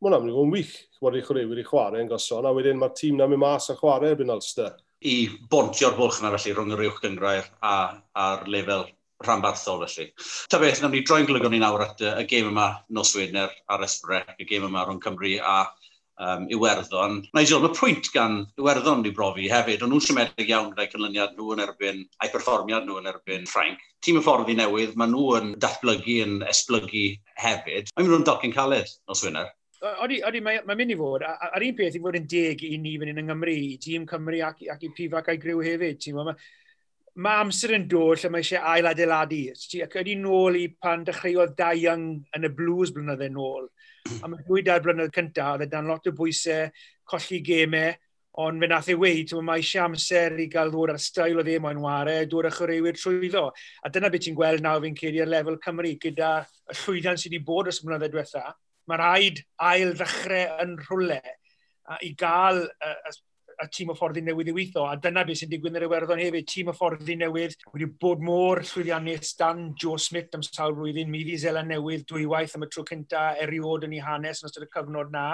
mae 0.00 0.08
hwnna'n 0.08 0.24
mynd 0.24 0.32
i 0.32 0.36
fod 0.36 0.48
yn 0.48 0.54
wych, 0.56 0.74
bod 1.02 1.18
i 1.18 1.22
chwaraewyr 1.26 1.60
i 1.60 1.66
chwarae 1.66 2.02
yn 2.02 2.10
goson, 2.10 2.48
a 2.48 2.54
wedyn 2.56 2.80
mae'r 2.80 2.96
tîm 2.98 3.20
na'n 3.20 3.30
mynd 3.30 3.44
mas 3.44 3.70
a 3.70 3.76
chwarae 3.78 4.14
erbyn 4.14 4.32
Ulster 4.34 4.74
i 5.04 5.16
bontio'r 5.50 5.96
bwlch 5.96 6.20
yna 6.22 6.32
felly 6.36 6.54
rhwng 6.54 6.76
yr 6.76 6.84
uwch 6.88 7.00
gyngrair 7.02 7.48
a, 7.60 7.74
a'r 8.16 8.46
lefel 8.48 8.86
rhanbarthol 9.24 9.82
felly. 9.84 10.10
Ta 10.50 10.60
beth, 10.60 10.82
nawn 10.82 10.94
ni 10.94 11.02
droi'n 11.06 11.28
glygwn 11.28 11.54
ni 11.54 11.60
nawr 11.62 11.84
at 11.86 12.02
y, 12.04 12.12
gêm 12.28 12.50
yma 12.50 12.68
nos 12.92 13.14
Wedner 13.16 13.52
ar 13.72 13.84
Esbrec, 13.84 14.36
y 14.40 14.48
gêm 14.48 14.66
yma 14.68 14.84
rhwng 14.84 15.00
Cymru 15.04 15.36
a 15.40 15.58
um, 16.20 16.46
Iwerddon. 16.52 17.22
Nigel, 17.36 17.62
mae 17.64 17.76
pwynt 17.76 18.10
gan 18.14 18.38
Iwerddon 18.60 19.04
i 19.08 19.12
brofi 19.16 19.50
hefyd, 19.52 19.84
ond 19.84 19.94
nhw'n 19.94 20.04
siomedig 20.04 20.52
iawn 20.52 20.72
gyda'i 20.72 20.92
cynlyniad 20.92 21.36
nhw 21.36 21.52
yn 21.56 21.64
erbyn 21.66 22.02
a'i 22.20 22.32
perfformiad 22.32 22.88
nhw 22.88 23.00
yn 23.02 23.10
erbyn 23.12 23.48
Ffrainc. 23.50 23.84
Tîm 24.04 24.20
y 24.20 24.24
ffordd 24.24 24.52
i 24.52 24.58
newydd, 24.58 24.96
mae 25.00 25.12
nhw 25.12 25.28
yn 25.40 25.54
datblygu 25.62 26.18
yn 26.26 26.40
esblygu 26.48 27.06
hefyd. 27.40 27.92
Mae'n 27.94 28.08
mynd 28.08 28.20
o'n 28.20 28.28
docyn 28.30 28.56
caled 28.56 28.92
nos 29.08 29.24
Wener. 29.24 29.52
Odi, 29.76 30.22
odi, 30.24 30.40
mae'n 30.40 30.70
mynd 30.72 30.92
i 30.94 30.96
fod, 30.96 31.24
ar 31.26 31.64
un 31.64 31.74
peth 31.76 31.98
i 31.98 32.00
fod 32.00 32.16
yn 32.16 32.28
deg 32.30 32.62
i 32.64 32.78
ni 32.80 32.94
fan 32.96 33.10
hyn 33.10 33.20
yng 33.20 33.26
Nghymru, 33.28 33.52
i 33.52 33.74
tîm 33.82 34.06
Cymru 34.08 34.38
ac, 34.46 34.62
ac 34.72 34.86
i 34.86 34.92
pifac 34.96 35.28
a'i 35.28 35.40
griw 35.40 35.60
hefyd. 35.64 36.06
Mae 36.16 36.30
ma, 36.30 36.34
ma 37.26 37.34
amser 37.42 37.74
yn 37.76 37.84
dod 37.90 38.22
lle 38.22 38.30
mae 38.32 38.44
eisiau 38.44 38.64
ail 38.72 38.88
adeiladu. 38.88 39.42
Ac 39.84 39.98
ydy 40.00 40.16
nôl 40.22 40.56
i 40.62 40.66
pan 40.80 41.04
dechreuodd 41.04 41.54
da 41.58 41.74
young 41.76 42.08
yn 42.36 42.48
y 42.48 42.52
blues 42.56 42.94
blynyddoedd 42.96 43.36
nôl. 43.36 43.68
A 44.22 44.32
mae 44.32 44.48
dwy 44.48 44.64
dair 44.64 44.82
blynedd 44.84 45.12
cyntaf, 45.12 45.58
oedd 45.58 45.68
e 45.68 45.70
dan 45.70 45.92
lot 45.92 46.08
o 46.08 46.16
bwysau, 46.16 46.72
colli 47.12 47.42
gemau, 47.44 47.94
ond 48.40 48.60
fe 48.60 48.68
nath 48.68 48.92
ei 48.92 49.00
weid, 49.00 49.32
mae 49.44 49.60
eisiau 49.60 49.90
amser 49.90 50.40
i 50.40 50.48
gael 50.52 50.72
ddod 50.72 50.92
ar 50.92 51.00
stael 51.00 51.40
o 51.40 51.44
ddim 51.44 51.68
o'n 51.68 51.80
ware, 51.84 52.18
dod 52.28 52.48
â 52.48 52.52
chwaraewyr 52.52 52.96
trwyddo. 52.96 53.48
A 53.84 53.92
dyna 53.92 54.12
beth 54.12 54.24
ti'n 54.24 54.36
gweld 54.36 54.64
nawr 54.64 54.84
fi'n 54.84 54.96
cedi 54.96 55.20
ar 55.24 55.32
lefel 55.32 55.60
Cymru, 55.64 55.96
gyda 56.00 56.36
y 56.44 56.76
llwyddiant 56.80 57.20
sydd 57.20 57.32
wedi 57.32 57.48
bod 57.48 57.72
os 57.72 57.80
mlynedd 57.84 58.12
diwethaf, 58.12 58.56
mae 58.90 59.00
rhaid 59.00 59.42
ail 59.70 59.94
ddechrau 59.98 60.60
yn 60.64 60.76
rhywle 60.84 61.22
i 62.02 62.12
gael 62.18 62.64
y, 62.66 62.90
y, 62.90 63.12
y 63.62 63.66
tîm 63.72 63.90
o 63.92 63.96
fforddi 63.96 64.22
newydd 64.24 64.50
i 64.50 64.54
weithio, 64.56 64.84
a 64.90 64.96
dyna 65.00 65.22
beth 65.26 65.40
sy'n 65.40 65.50
digwydd 65.52 65.74
yn 65.74 65.80
yr 65.80 65.86
Iwerddon 65.86 66.20
hefyd, 66.20 66.48
tîm 66.50 66.70
o 66.72 66.74
fforddi 66.76 67.16
newydd 67.20 67.54
wedi 67.72 67.88
bod 68.02 68.24
môr 68.26 68.60
llwyddiannus 68.66 69.36
dan 69.38 69.68
Joe 69.80 70.00
Smith 70.02 70.34
am 70.36 70.44
sawl 70.44 70.74
blwyddyn, 70.76 71.10
mi 71.12 71.22
ddi 71.24 71.38
Zela 71.40 71.62
newydd 71.64 72.06
dwywaith 72.10 72.56
am 72.58 72.66
y 72.66 72.70
tro 72.72 72.84
cynta 72.88 73.28
eriod 73.42 73.86
yn 73.88 73.96
ei 73.96 74.02
hanes 74.04 74.42
yn 74.42 74.50
ystod 74.50 74.66
y 74.66 74.70
cyfnod 74.74 75.14
na, 75.14 75.28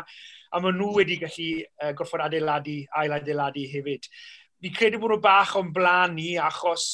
a 0.52 0.62
maen 0.62 0.78
nhw 0.78 0.92
wedi 0.98 1.18
gallu 1.22 1.48
uh, 1.64 1.92
gorfod 1.98 2.26
adeiladu, 2.28 2.78
ail 3.00 3.16
adeiladu 3.18 3.64
hefyd. 3.72 4.10
Fi 4.62 4.74
credu 4.76 5.00
bod 5.02 5.16
nhw 5.16 5.22
bach 5.24 5.56
o'n 5.58 5.72
blaen 5.74 6.14
ni 6.18 6.36
achos 6.38 6.92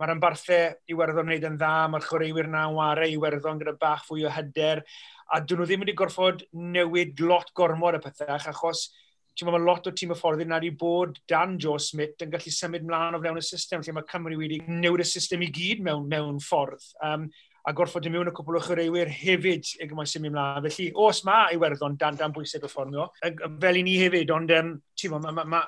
Mae'r 0.00 0.14
ambarthau 0.16 0.74
Iwerddon 0.90 1.28
wneud 1.30 1.46
yn 1.46 1.56
dda, 1.60 1.72
mae'r 1.92 2.06
chwaraewyr 2.08 2.48
na 2.50 2.64
yn 2.68 2.76
ware 2.78 3.06
Iwerddon 3.12 3.60
gyda 3.60 3.76
bach 3.78 4.02
fwy 4.08 4.24
o 4.26 4.32
hyder, 4.34 4.82
a 5.30 5.40
dyn 5.40 5.60
nhw 5.60 5.68
ddim 5.68 5.84
wedi 5.84 5.96
gorfod 5.98 6.42
newid 6.74 7.22
lot 7.22 7.52
gormod 7.54 7.98
y 7.98 8.02
pethau, 8.02 8.34
achos 8.34 8.88
ti'n 9.34 9.48
meddwl, 9.48 9.58
mae 9.58 9.66
lot 9.66 9.86
o 9.90 9.92
tîm 9.94 10.12
y 10.14 10.18
ffordd 10.18 10.42
yna 10.44 10.58
wedi 10.58 10.74
bod 10.78 11.18
dan 11.30 11.56
Joe 11.62 11.80
Smith 11.82 12.22
yn 12.22 12.34
gallu 12.34 12.52
symud 12.54 12.86
mlaen 12.86 13.18
o 13.18 13.22
fewn 13.22 13.38
y 13.38 13.46
system, 13.46 13.82
lle 13.82 13.94
mae 13.96 14.06
Cymru 14.10 14.38
wedi 14.38 14.60
newid 14.66 15.02
y 15.02 15.08
system 15.10 15.42
i 15.46 15.50
gyd 15.54 15.82
mewn, 15.86 16.06
mewn 16.10 16.42
ffordd. 16.42 16.86
Um, 17.02 17.26
a 17.64 17.72
gorfod 17.72 18.04
i 18.04 18.10
mewn 18.12 18.28
y 18.28 18.32
cwbl 18.36 18.58
o 18.58 18.60
chwaraewyr 18.60 19.08
hefyd 19.08 19.68
i 19.80 19.86
gymaint 19.88 20.10
sy'n 20.10 20.24
mynd 20.24 20.36
mlaen. 20.36 20.66
Felly, 20.66 20.88
os 21.00 21.22
mae 21.24 21.54
Iwerddon 21.56 21.96
dan 22.00 22.18
dan 22.20 22.34
bwysau 22.34 22.60
performio, 22.60 23.06
fel 23.22 23.80
i 23.80 23.84
ni 23.86 23.94
hefyd, 24.02 24.32
ond 24.34 24.52
um, 24.52 24.72
ti'n 25.00 25.14
mae 25.14 25.32
ma, 25.38 25.44
ma, 25.54 25.60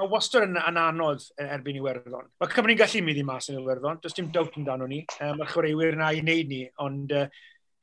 ma 0.00 0.08
wastad 0.10 0.48
yn, 0.48 0.58
yn 0.58 0.80
anodd 0.82 1.28
e- 1.38 1.46
erbyn 1.56 1.78
Iwerddon. 1.78 2.32
Mae 2.42 2.54
Cymru'n 2.56 2.80
gallu 2.80 3.04
mynd 3.06 3.22
i 3.22 3.26
mas 3.28 3.50
yn 3.52 3.60
Iwerddon, 3.60 4.02
does 4.02 4.18
dim 4.18 4.32
dawt 4.34 4.58
amdano 4.58 4.88
ni, 4.90 5.04
mae'r 5.20 5.36
um, 5.36 5.52
chwaraewyr 5.52 5.98
yna 5.98 6.10
i 6.10 6.24
wneud 6.24 6.50
ni, 6.50 6.64
ond 6.82 7.14
uh, 7.14 7.28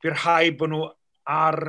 bydd 0.04 0.18
rhai 0.18 0.52
bod 0.58 0.74
nhw 0.74 0.84
ar 1.32 1.62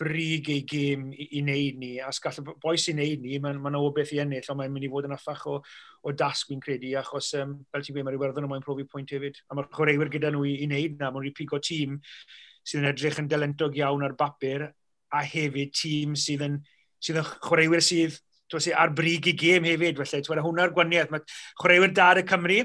brig 0.00 0.50
ei 0.52 0.62
gêm 0.68 1.08
i, 1.12 1.28
i 1.38 1.42
wneud 1.42 1.78
ni, 1.80 1.90
a 2.02 2.10
sgall 2.14 2.40
y 2.42 2.54
boes 2.62 2.86
i 2.90 2.94
wneud 2.94 3.22
ni, 3.24 3.38
mae'n 3.42 3.60
ma, 3.62 3.72
ma 3.72 3.80
o 3.80 3.90
beth 3.96 4.12
i 4.16 4.20
ennill, 4.22 4.44
ond 4.52 4.60
mae'n 4.60 4.74
mynd 4.74 4.88
i 4.88 4.90
fod 4.92 5.08
yn 5.08 5.16
affach 5.16 5.46
o, 5.50 5.56
o 6.04 6.14
dasg 6.16 6.50
fi'n 6.50 6.62
credu, 6.62 6.92
achos 7.00 7.32
um, 7.40 7.56
fel 7.72 7.86
ti'n 7.86 7.96
gweud, 7.96 8.08
mae'r 8.08 8.18
iwerddon 8.18 8.46
nhw 8.46 8.52
mae'n 8.52 8.66
profi 8.66 8.86
pwynt 8.92 9.14
hefyd, 9.16 9.40
a 9.48 9.56
mae'r 9.56 9.70
chwaraewyr 9.72 10.12
gyda 10.12 10.32
nhw 10.34 10.44
i, 10.48 10.54
i 10.60 10.68
wneud 10.68 11.00
na, 11.00 11.10
mae'n 11.14 11.36
pigo 11.36 11.60
tîm 11.64 11.96
sydd 12.66 12.82
yn 12.82 12.90
edrych 12.92 13.20
yn 13.22 13.30
delentog 13.30 13.76
iawn 13.78 14.04
ar 14.04 14.16
bapur, 14.18 14.68
a 15.14 15.24
hefyd 15.24 15.74
tîm 15.76 16.16
sydd 16.18 16.44
yn, 16.46 16.60
sydd 17.00 17.22
yn 17.22 17.28
chwaraewyr 17.46 17.84
sydd, 17.84 18.20
ar 18.76 18.92
brig 18.94 19.26
i 19.30 19.36
gêm 19.38 19.66
hefyd, 19.66 20.02
felly, 20.02 20.42
hwnna'r 20.44 20.74
gwaniaeth, 20.74 21.14
mae 21.14 21.24
chwaraewyr 21.62 21.94
dad 21.96 22.20
y 22.22 22.26
Cymru, 22.28 22.64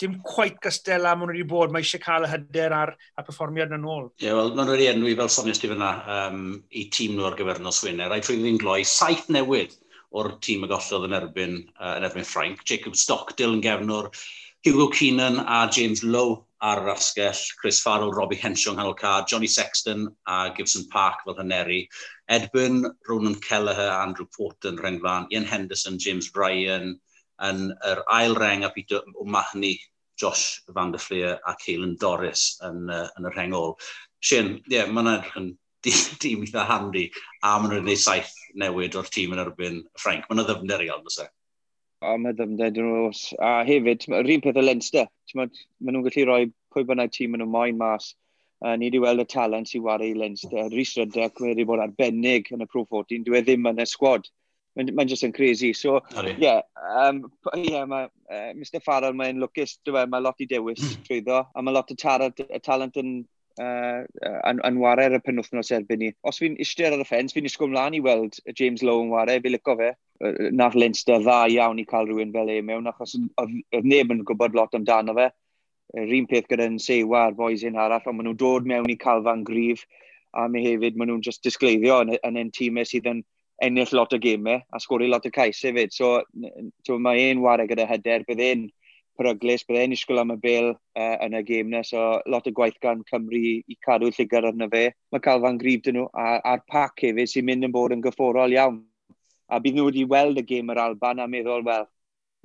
dim 0.00 0.16
quite 0.24 0.58
gystel 0.64 1.06
am 1.08 1.22
nhw 1.22 1.34
wedi 1.34 1.46
bod, 1.48 1.72
mae 1.72 1.84
eisiau 1.84 2.02
cael 2.02 2.26
y 2.26 2.32
hyder 2.32 2.74
ar, 2.76 2.94
ar 3.18 3.26
perfformiad 3.26 3.74
yn 3.76 3.84
ôl. 3.84 4.08
Ie, 4.16 4.26
yeah, 4.28 4.38
wel, 4.38 4.54
maen 4.54 4.68
nhw 4.68 4.76
wedi 4.78 4.90
enwi 4.90 5.14
fel 5.18 5.32
sonio 5.32 5.56
di 5.56 5.70
fyna 5.72 5.92
um, 6.16 6.44
i 6.72 6.86
tîm 6.96 7.16
nhw 7.16 7.28
ar 7.28 7.38
gyfer 7.38 7.62
nos 7.64 7.82
Wener. 7.84 8.10
Rhaid 8.10 8.28
rwy'n 8.28 8.44
ddyn 8.46 8.60
gloi, 8.62 8.80
saith 8.88 9.28
newid 9.32 9.76
o'r 10.10 10.34
tîm 10.44 10.66
y 10.66 10.70
gollodd 10.70 11.08
yn 11.08 11.16
erbyn, 11.20 11.58
uh, 11.78 11.96
yn 11.98 12.06
erbyn 12.08 12.28
Frank. 12.28 12.64
Jacob 12.66 12.96
Stock, 12.98 13.36
yn 13.44 13.60
gefnwr, 13.64 14.10
Hugo 14.66 14.88
Keenan 14.92 15.40
a 15.46 15.66
James 15.72 16.02
Lowe 16.04 16.44
ar 16.60 16.82
yr 16.82 16.90
asgell, 16.92 17.38
Chris 17.60 17.80
Farrell, 17.80 18.12
Robbie 18.12 18.36
Henshaw 18.36 18.74
yng 18.74 18.80
nghanol 18.80 18.96
car, 18.98 19.24
Johnny 19.28 19.48
Sexton 19.48 20.08
a 20.28 20.50
Gibson 20.56 20.84
Park 20.92 21.22
fel 21.24 21.38
hyneri, 21.38 21.86
Edwin, 22.28 22.84
Ronan 23.08 23.38
Kelleher, 23.40 23.88
Andrew 24.02 24.26
Porton, 24.36 24.76
Renfan, 24.76 25.26
Ian 25.32 25.48
Henderson, 25.48 25.98
James 25.98 26.28
Bryan, 26.28 26.98
yn 27.48 27.70
yr 27.88 28.02
ail 28.16 28.36
reng 28.38 28.66
a 28.66 28.70
Peter 28.74 29.00
O'Mahony, 29.20 29.74
Josh 30.20 30.60
Van 30.76 30.92
der 30.92 31.00
Fleer 31.00 31.38
a 31.46 31.56
Caelan 31.56 31.96
Doris 32.00 32.58
yn, 32.66 32.86
uh, 32.92 33.08
yn 33.16 33.28
y 33.28 33.34
rheng 33.34 33.56
ôl. 33.56 33.74
Shane, 34.20 34.58
ie, 34.68 34.76
yeah, 34.76 34.88
mae'n 34.92 35.14
edrych 35.14 35.36
yn 35.40 35.50
dîm 36.22 36.44
eitha 36.44 36.66
handi 36.68 37.06
a 37.40 37.56
maen 37.56 37.70
nhw'n 37.72 37.86
gwneud 37.86 38.02
saith 38.02 38.32
newid 38.60 38.96
o'r 39.00 39.08
tîm 39.14 39.32
yn 39.36 39.44
erbyn 39.44 39.84
Frank. 40.00 40.26
Mae'n 40.28 40.44
ddyfnder 40.44 40.84
i 40.84 40.90
gael, 40.90 41.04
fysa. 41.06 41.30
O, 42.00 42.16
mae'n 42.16 42.36
ddyfnder, 42.36 42.72
dyn 42.76 42.90
nhw. 42.90 43.12
A 43.44 43.52
hefyd, 43.68 44.08
yr 44.08 44.32
un 44.36 44.44
peth 44.44 44.60
o 44.60 44.64
Leinster, 44.64 45.08
maen 45.36 45.52
nhw'n 45.88 46.04
gallu 46.08 46.26
rhoi 46.28 46.50
pwy 46.74 46.84
bynnag 46.88 47.14
tîm 47.16 47.36
yn 47.36 47.44
nhw'n 47.44 47.54
moyn 47.54 47.80
mas. 47.80 48.14
Uh, 48.60 48.74
ni 48.76 48.90
wedi 48.90 49.00
weld 49.00 49.22
y 49.22 49.26
talent 49.32 49.70
sy'n 49.70 49.86
wario 49.86 50.12
i 50.12 50.18
Leinster. 50.20 50.68
Rhys 50.68 50.92
Rydec 50.98 51.40
wedi 51.40 51.64
bod 51.68 51.80
arbennig 51.80 52.50
yn 52.52 52.64
y 52.64 52.68
Pro 52.68 52.84
14. 52.84 53.24
Dwi 53.24 53.40
e 53.40 53.42
ddim 53.46 53.68
yn 53.70 53.80
y 53.80 53.86
sgwad. 53.88 54.28
Mae'n 54.78 54.94
ma 54.94 55.04
just 55.04 55.26
yn 55.26 55.34
crazy. 55.34 55.72
So, 55.74 55.98
ie, 56.22 56.36
yeah, 56.38 56.60
um, 57.02 57.24
yeah, 57.56 57.84
ma, 57.90 58.04
uh, 58.30 58.52
Mr 58.54 58.82
Farrell 58.84 59.16
mae'n 59.18 59.42
lwcus, 59.42 59.78
dwi'n 59.86 60.04
e, 60.04 60.10
mae 60.12 60.22
lot 60.22 60.42
i 60.42 60.46
dewis 60.50 60.82
mm. 60.84 61.04
trwyddo, 61.08 61.42
a 61.42 61.64
mae 61.64 61.74
lot 61.74 61.90
o 61.90 61.98
tarad, 61.98 62.38
y 62.38 62.60
talent 62.62 62.98
yn 63.00 63.16
uh, 63.58 64.04
yn, 64.48 64.60
yn 64.66 64.78
ware 64.80 65.06
ar 65.08 65.16
y 65.16 65.20
penwthnos 65.24 65.72
erbyn 65.74 66.00
ni. 66.02 66.10
Os 66.26 66.40
fi'n 66.42 66.56
eistedd 66.62 66.94
ar 66.94 67.02
y 67.02 67.06
ffens, 67.08 67.34
fi'n 67.36 67.48
isgwyl 67.48 67.72
mlaen 67.72 67.96
i 67.98 68.02
weld 68.04 68.38
James 68.54 68.84
Lowe 68.86 69.04
yn 69.04 69.12
ware, 69.12 69.38
fi'n 69.42 69.56
lyco 69.56 69.76
fe. 69.80 69.92
Nath 70.52 70.76
Leinster 70.76 71.22
dda 71.24 71.42
iawn 71.54 71.80
i 71.80 71.86
cael 71.88 72.08
rhywun 72.08 72.34
fel 72.34 72.52
e 72.52 72.60
mewn, 72.64 72.88
achos 72.90 73.16
oedd 73.40 73.88
neb 73.88 74.12
yn 74.14 74.24
gwybod 74.28 74.56
lot 74.58 74.76
amdano 74.76 75.16
fe. 75.16 75.30
Yr 75.98 76.14
un 76.20 76.28
peth 76.30 76.46
gyda'n 76.50 76.78
Sewa 76.78 77.26
a'r 77.26 77.36
boys 77.38 77.64
un 77.66 77.78
arall, 77.80 78.04
ond 78.06 78.20
maen 78.20 78.30
nhw'n 78.30 78.40
dod 78.40 78.68
mewn 78.68 78.92
i 78.92 78.98
calfan 79.00 79.42
grif, 79.48 79.82
a 80.36 80.46
mi 80.48 80.62
hefyd 80.62 80.98
maen 80.98 81.10
nhw'n 81.10 81.24
just 81.26 81.42
disgleiddio 81.42 82.02
yn, 82.04 82.14
yn, 82.20 82.38
ein 82.38 82.52
tîmau 82.54 82.86
sydd 82.86 83.08
yn, 83.10 83.24
ennill 83.60 83.92
lot 83.92 84.12
o 84.12 84.18
gemau 84.18 84.60
a 84.72 84.80
sgori 84.80 85.08
lot 85.08 85.26
o 85.26 85.30
cais 85.30 85.60
hefyd. 85.64 85.92
So, 85.92 86.20
so 86.86 86.98
mae 86.98 87.30
ein 87.30 87.42
wario 87.44 87.68
gyda 87.68 87.86
hyder, 87.88 88.24
bydd 88.28 88.42
ein 88.44 88.68
peryglis, 89.20 89.64
bydd 89.68 89.80
ein 89.82 89.94
isgwyl 89.96 90.22
am 90.22 90.34
y 90.34 90.38
bel 90.40 90.70
uh, 90.72 91.16
yn 91.26 91.36
y 91.36 91.42
gêm 91.46 91.72
na. 91.72 91.82
So, 91.86 92.20
lot 92.30 92.48
o 92.48 92.54
gwaith 92.56 92.80
gan 92.82 93.04
Cymru 93.10 93.40
i 93.40 93.78
cadw 93.86 94.10
lligar 94.10 94.48
arno 94.48 94.68
fe. 94.72 94.86
Mae 95.12 95.24
Calfan 95.24 95.60
Grif 95.60 95.84
dyn 95.86 96.00
nhw 96.00 96.08
a, 96.12 96.40
a'r 96.52 96.64
pac 96.70 97.04
hefyd 97.04 97.32
sy'n 97.32 97.48
mynd 97.48 97.68
yn 97.68 97.74
bod 97.76 97.96
yn 97.96 98.04
gyfforol 98.04 98.56
iawn. 98.56 98.80
A 99.50 99.60
bydd 99.60 99.76
nhw 99.76 99.88
wedi 99.90 100.06
weld 100.08 100.40
y 100.40 100.46
gêm 100.46 100.70
yr 100.72 100.80
Alban 100.80 101.20
a 101.20 101.28
meddwl, 101.28 101.66
wel, 101.66 101.88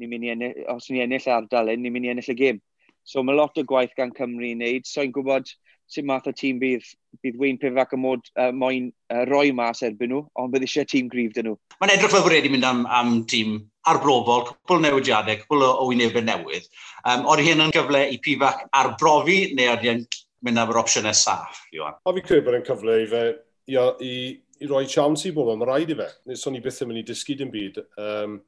ni 0.01 0.09
mynd 0.11 0.27
i 0.27 0.33
ennill, 0.33 0.63
os 0.73 0.89
ni'n 0.89 1.05
ennill 1.05 1.29
ardal, 1.31 1.71
ni'n 1.71 1.93
mynd 1.93 2.09
i 2.09 2.11
ennill 2.15 2.33
y 2.33 2.39
gêm. 2.41 2.63
So 3.05 3.21
mae 3.23 3.37
lot 3.37 3.57
o 3.61 3.63
gwaith 3.63 3.93
gan 3.95 4.11
Cymru 4.17 4.49
i 4.49 4.55
wneud. 4.57 4.89
So 4.89 5.05
i'n 5.05 5.13
gwybod, 5.15 5.51
sut 5.91 6.05
math 6.07 6.27
o 6.29 6.33
tîm 6.35 6.59
bydd, 6.61 6.85
bydd 7.23 7.39
Wayne 7.41 7.61
Pivac 7.61 7.93
yn 7.95 8.01
mod 8.03 8.25
uh, 8.35 8.51
moyn 8.55 8.89
uh, 9.13 9.23
roi 9.29 9.51
mas 9.55 9.83
erbyn 9.85 10.11
nhw, 10.11 10.23
ond 10.41 10.53
bydd 10.53 10.65
eisiau 10.67 10.87
tîm 10.89 11.09
grif 11.11 11.33
dyn 11.35 11.49
nhw. 11.49 11.57
Mae'n 11.81 11.95
edrych 11.95 12.13
fel 12.13 12.25
bod 12.25 12.35
wedi 12.35 12.51
mynd 12.53 12.67
am, 12.67 12.85
am 12.89 13.17
tîm 13.29 13.59
arbrofol, 13.89 14.47
cwpl 14.49 14.81
newidiadau, 14.85 15.41
cwpl 15.43 15.65
o, 15.67 15.71
o 15.83 15.89
wynebau 15.91 16.25
newydd. 16.25 16.69
Um, 17.05 17.27
o'r 17.31 17.43
hyn 17.45 17.61
yn 17.65 17.73
gyfle 17.75 18.05
i 18.13 18.19
Pivac 18.23 18.65
arbrofi, 18.73 19.39
neu 19.57 19.73
o'r 19.75 19.83
hyn 19.85 20.05
mynd 20.45 20.61
am 20.61 20.73
yr 20.73 20.81
opsiynau 20.81 21.17
saff, 21.17 21.61
Iwan? 21.73 21.99
O, 22.05 22.13
fi 22.15 22.25
credu 22.25 22.47
bod 22.47 22.59
yn 22.59 22.65
cyfle 22.65 22.97
i 23.03 23.07
fe 23.11 23.23
i, 23.69 23.77
i, 23.77 24.15
i 24.61 24.69
roi 24.69 24.85
chance 24.89 25.27
i 25.29 25.33
bobl, 25.35 25.57
mae 25.59 25.69
rhaid 25.69 25.93
i 25.93 25.99
fe. 26.01 26.09
Nes 26.29 26.45
o'n 26.49 26.57
i 26.57 26.63
byth 26.65 26.83
yn 26.85 26.91
mynd 26.91 27.01
i 27.01 27.07
dysgu 27.07 27.37
dim 27.39 27.53
byd 27.53 27.81
um, 28.01 28.39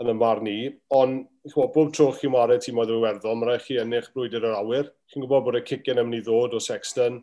yn 0.00 0.10
y 0.10 0.16
marn 0.16 0.50
i, 0.50 0.58
ond 0.96 1.26
chwa, 1.48 1.66
bob 1.72 1.92
tro 1.96 2.10
chi'n 2.12 2.32
wario 2.34 2.60
tîm 2.60 2.78
oedd 2.80 2.92
Iwerddon, 2.92 3.38
mae 3.40 3.48
rhaid 3.48 3.64
chi 3.64 3.78
ennill 3.80 4.08
brwydr 4.14 4.44
yr 4.44 4.56
awyr. 4.58 4.90
Chi'n 5.08 5.24
gwybod 5.24 5.46
bod 5.46 5.60
y 5.60 5.62
cicen 5.68 6.00
yn 6.02 6.08
mynd 6.08 6.20
i 6.20 6.24
ddod 6.26 6.56
o 6.56 6.60
Sexton. 6.62 7.20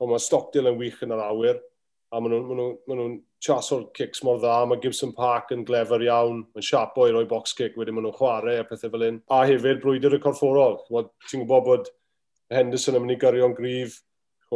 Mae 0.00 0.22
Stockdale 0.22 0.72
yn 0.72 0.80
wych 0.80 1.02
yn 1.04 1.12
yr 1.14 1.24
awyr. 1.26 1.60
A 2.08 2.22
maen 2.22 2.32
nhw'n 2.32 2.56
nhw, 2.56 2.68
nhw, 2.88 2.96
nhw 2.96 3.08
chas 3.44 3.68
o'r 3.76 3.84
cics 3.96 4.24
mor 4.24 4.40
dda. 4.40 4.62
Mae 4.70 4.80
Gibson 4.82 5.12
Park 5.16 5.52
yn 5.54 5.66
glefer 5.68 6.02
iawn. 6.06 6.46
Mae'n 6.54 6.68
siapo 6.70 7.06
i 7.06 7.12
roi 7.12 7.26
box 7.28 7.52
kick 7.58 7.76
wedyn 7.76 7.98
maen 7.98 8.08
nhw'n 8.08 8.16
chwarae 8.16 8.62
a 8.62 8.66
pethau 8.66 8.94
fel 8.94 9.06
un. 9.10 9.22
A 9.28 9.44
hefyd 9.50 9.82
brwydr 9.84 10.16
y 10.16 10.22
corfforol. 10.24 10.80
Ti'n 11.28 11.44
gwybod 11.44 11.66
bod 11.68 11.92
Henderson 12.54 12.96
yn 12.96 13.04
mynd 13.04 13.18
i 13.18 13.20
gyrio'n 13.20 13.56
grif 13.58 14.00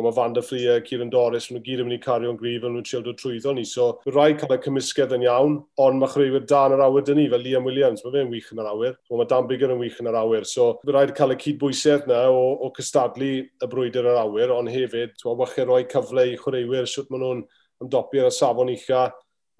mae 0.01 0.15
Van 0.17 0.33
der 0.33 0.43
Frie, 0.43 0.79
Ciren 0.87 1.11
Doris, 1.13 1.51
nhw 1.51 1.61
gyd 1.65 1.83
yn 1.83 1.89
mynd 1.89 1.99
i 1.99 2.03
cario'n 2.03 2.39
grif, 2.41 2.63
nhw'n 2.65 2.87
trio 2.87 3.03
dod 3.05 3.19
trwyddo 3.21 3.53
ni. 3.57 3.65
So, 3.69 3.89
mae 4.07 4.15
rhaid 4.15 4.39
cael 4.41 4.55
y 4.57 4.59
cymysgedd 4.65 5.13
yn 5.19 5.27
iawn, 5.27 5.59
ond 5.85 6.01
mae 6.01 6.13
chreuwyr 6.13 6.47
dan 6.49 6.77
yr 6.77 6.85
awyr 6.87 7.05
dyn 7.09 7.21
ni, 7.21 7.27
fel 7.33 7.45
Liam 7.45 7.69
Williams, 7.69 8.05
mae 8.07 8.15
fe'n 8.17 8.31
wych 8.33 8.49
yn 8.55 8.63
yr 8.65 8.71
awyr, 8.73 8.97
o 9.11 9.21
mae 9.21 9.29
Dan 9.29 9.49
Bigger 9.51 9.75
yn 9.75 9.83
wych 9.83 9.99
yn 10.01 10.09
yr 10.09 10.21
awyr. 10.23 10.49
So, 10.49 10.69
mae 10.87 10.97
rhaid 10.97 11.13
cael 11.19 11.37
y 11.37 11.39
cydbwysedd 11.45 12.09
yna 12.09 12.23
o, 12.33 12.47
o 12.65 12.73
cystadlu 12.79 13.33
y 13.45 13.71
brwydr 13.75 14.09
yr 14.09 14.23
awyr, 14.23 14.55
ond 14.57 14.73
hefyd, 14.73 15.19
mae 15.27 15.41
wachau 15.43 15.69
rhoi 15.69 15.85
cyfle 15.93 16.27
i 16.33 16.39
chwaraewyr, 16.41 16.89
sut 16.89 17.13
maen 17.13 17.27
nhw'n 17.27 17.45
ymdopi 17.85 18.23
ar 18.23 18.31
y 18.31 18.35
safon 18.39 18.73
ucha, 18.73 19.07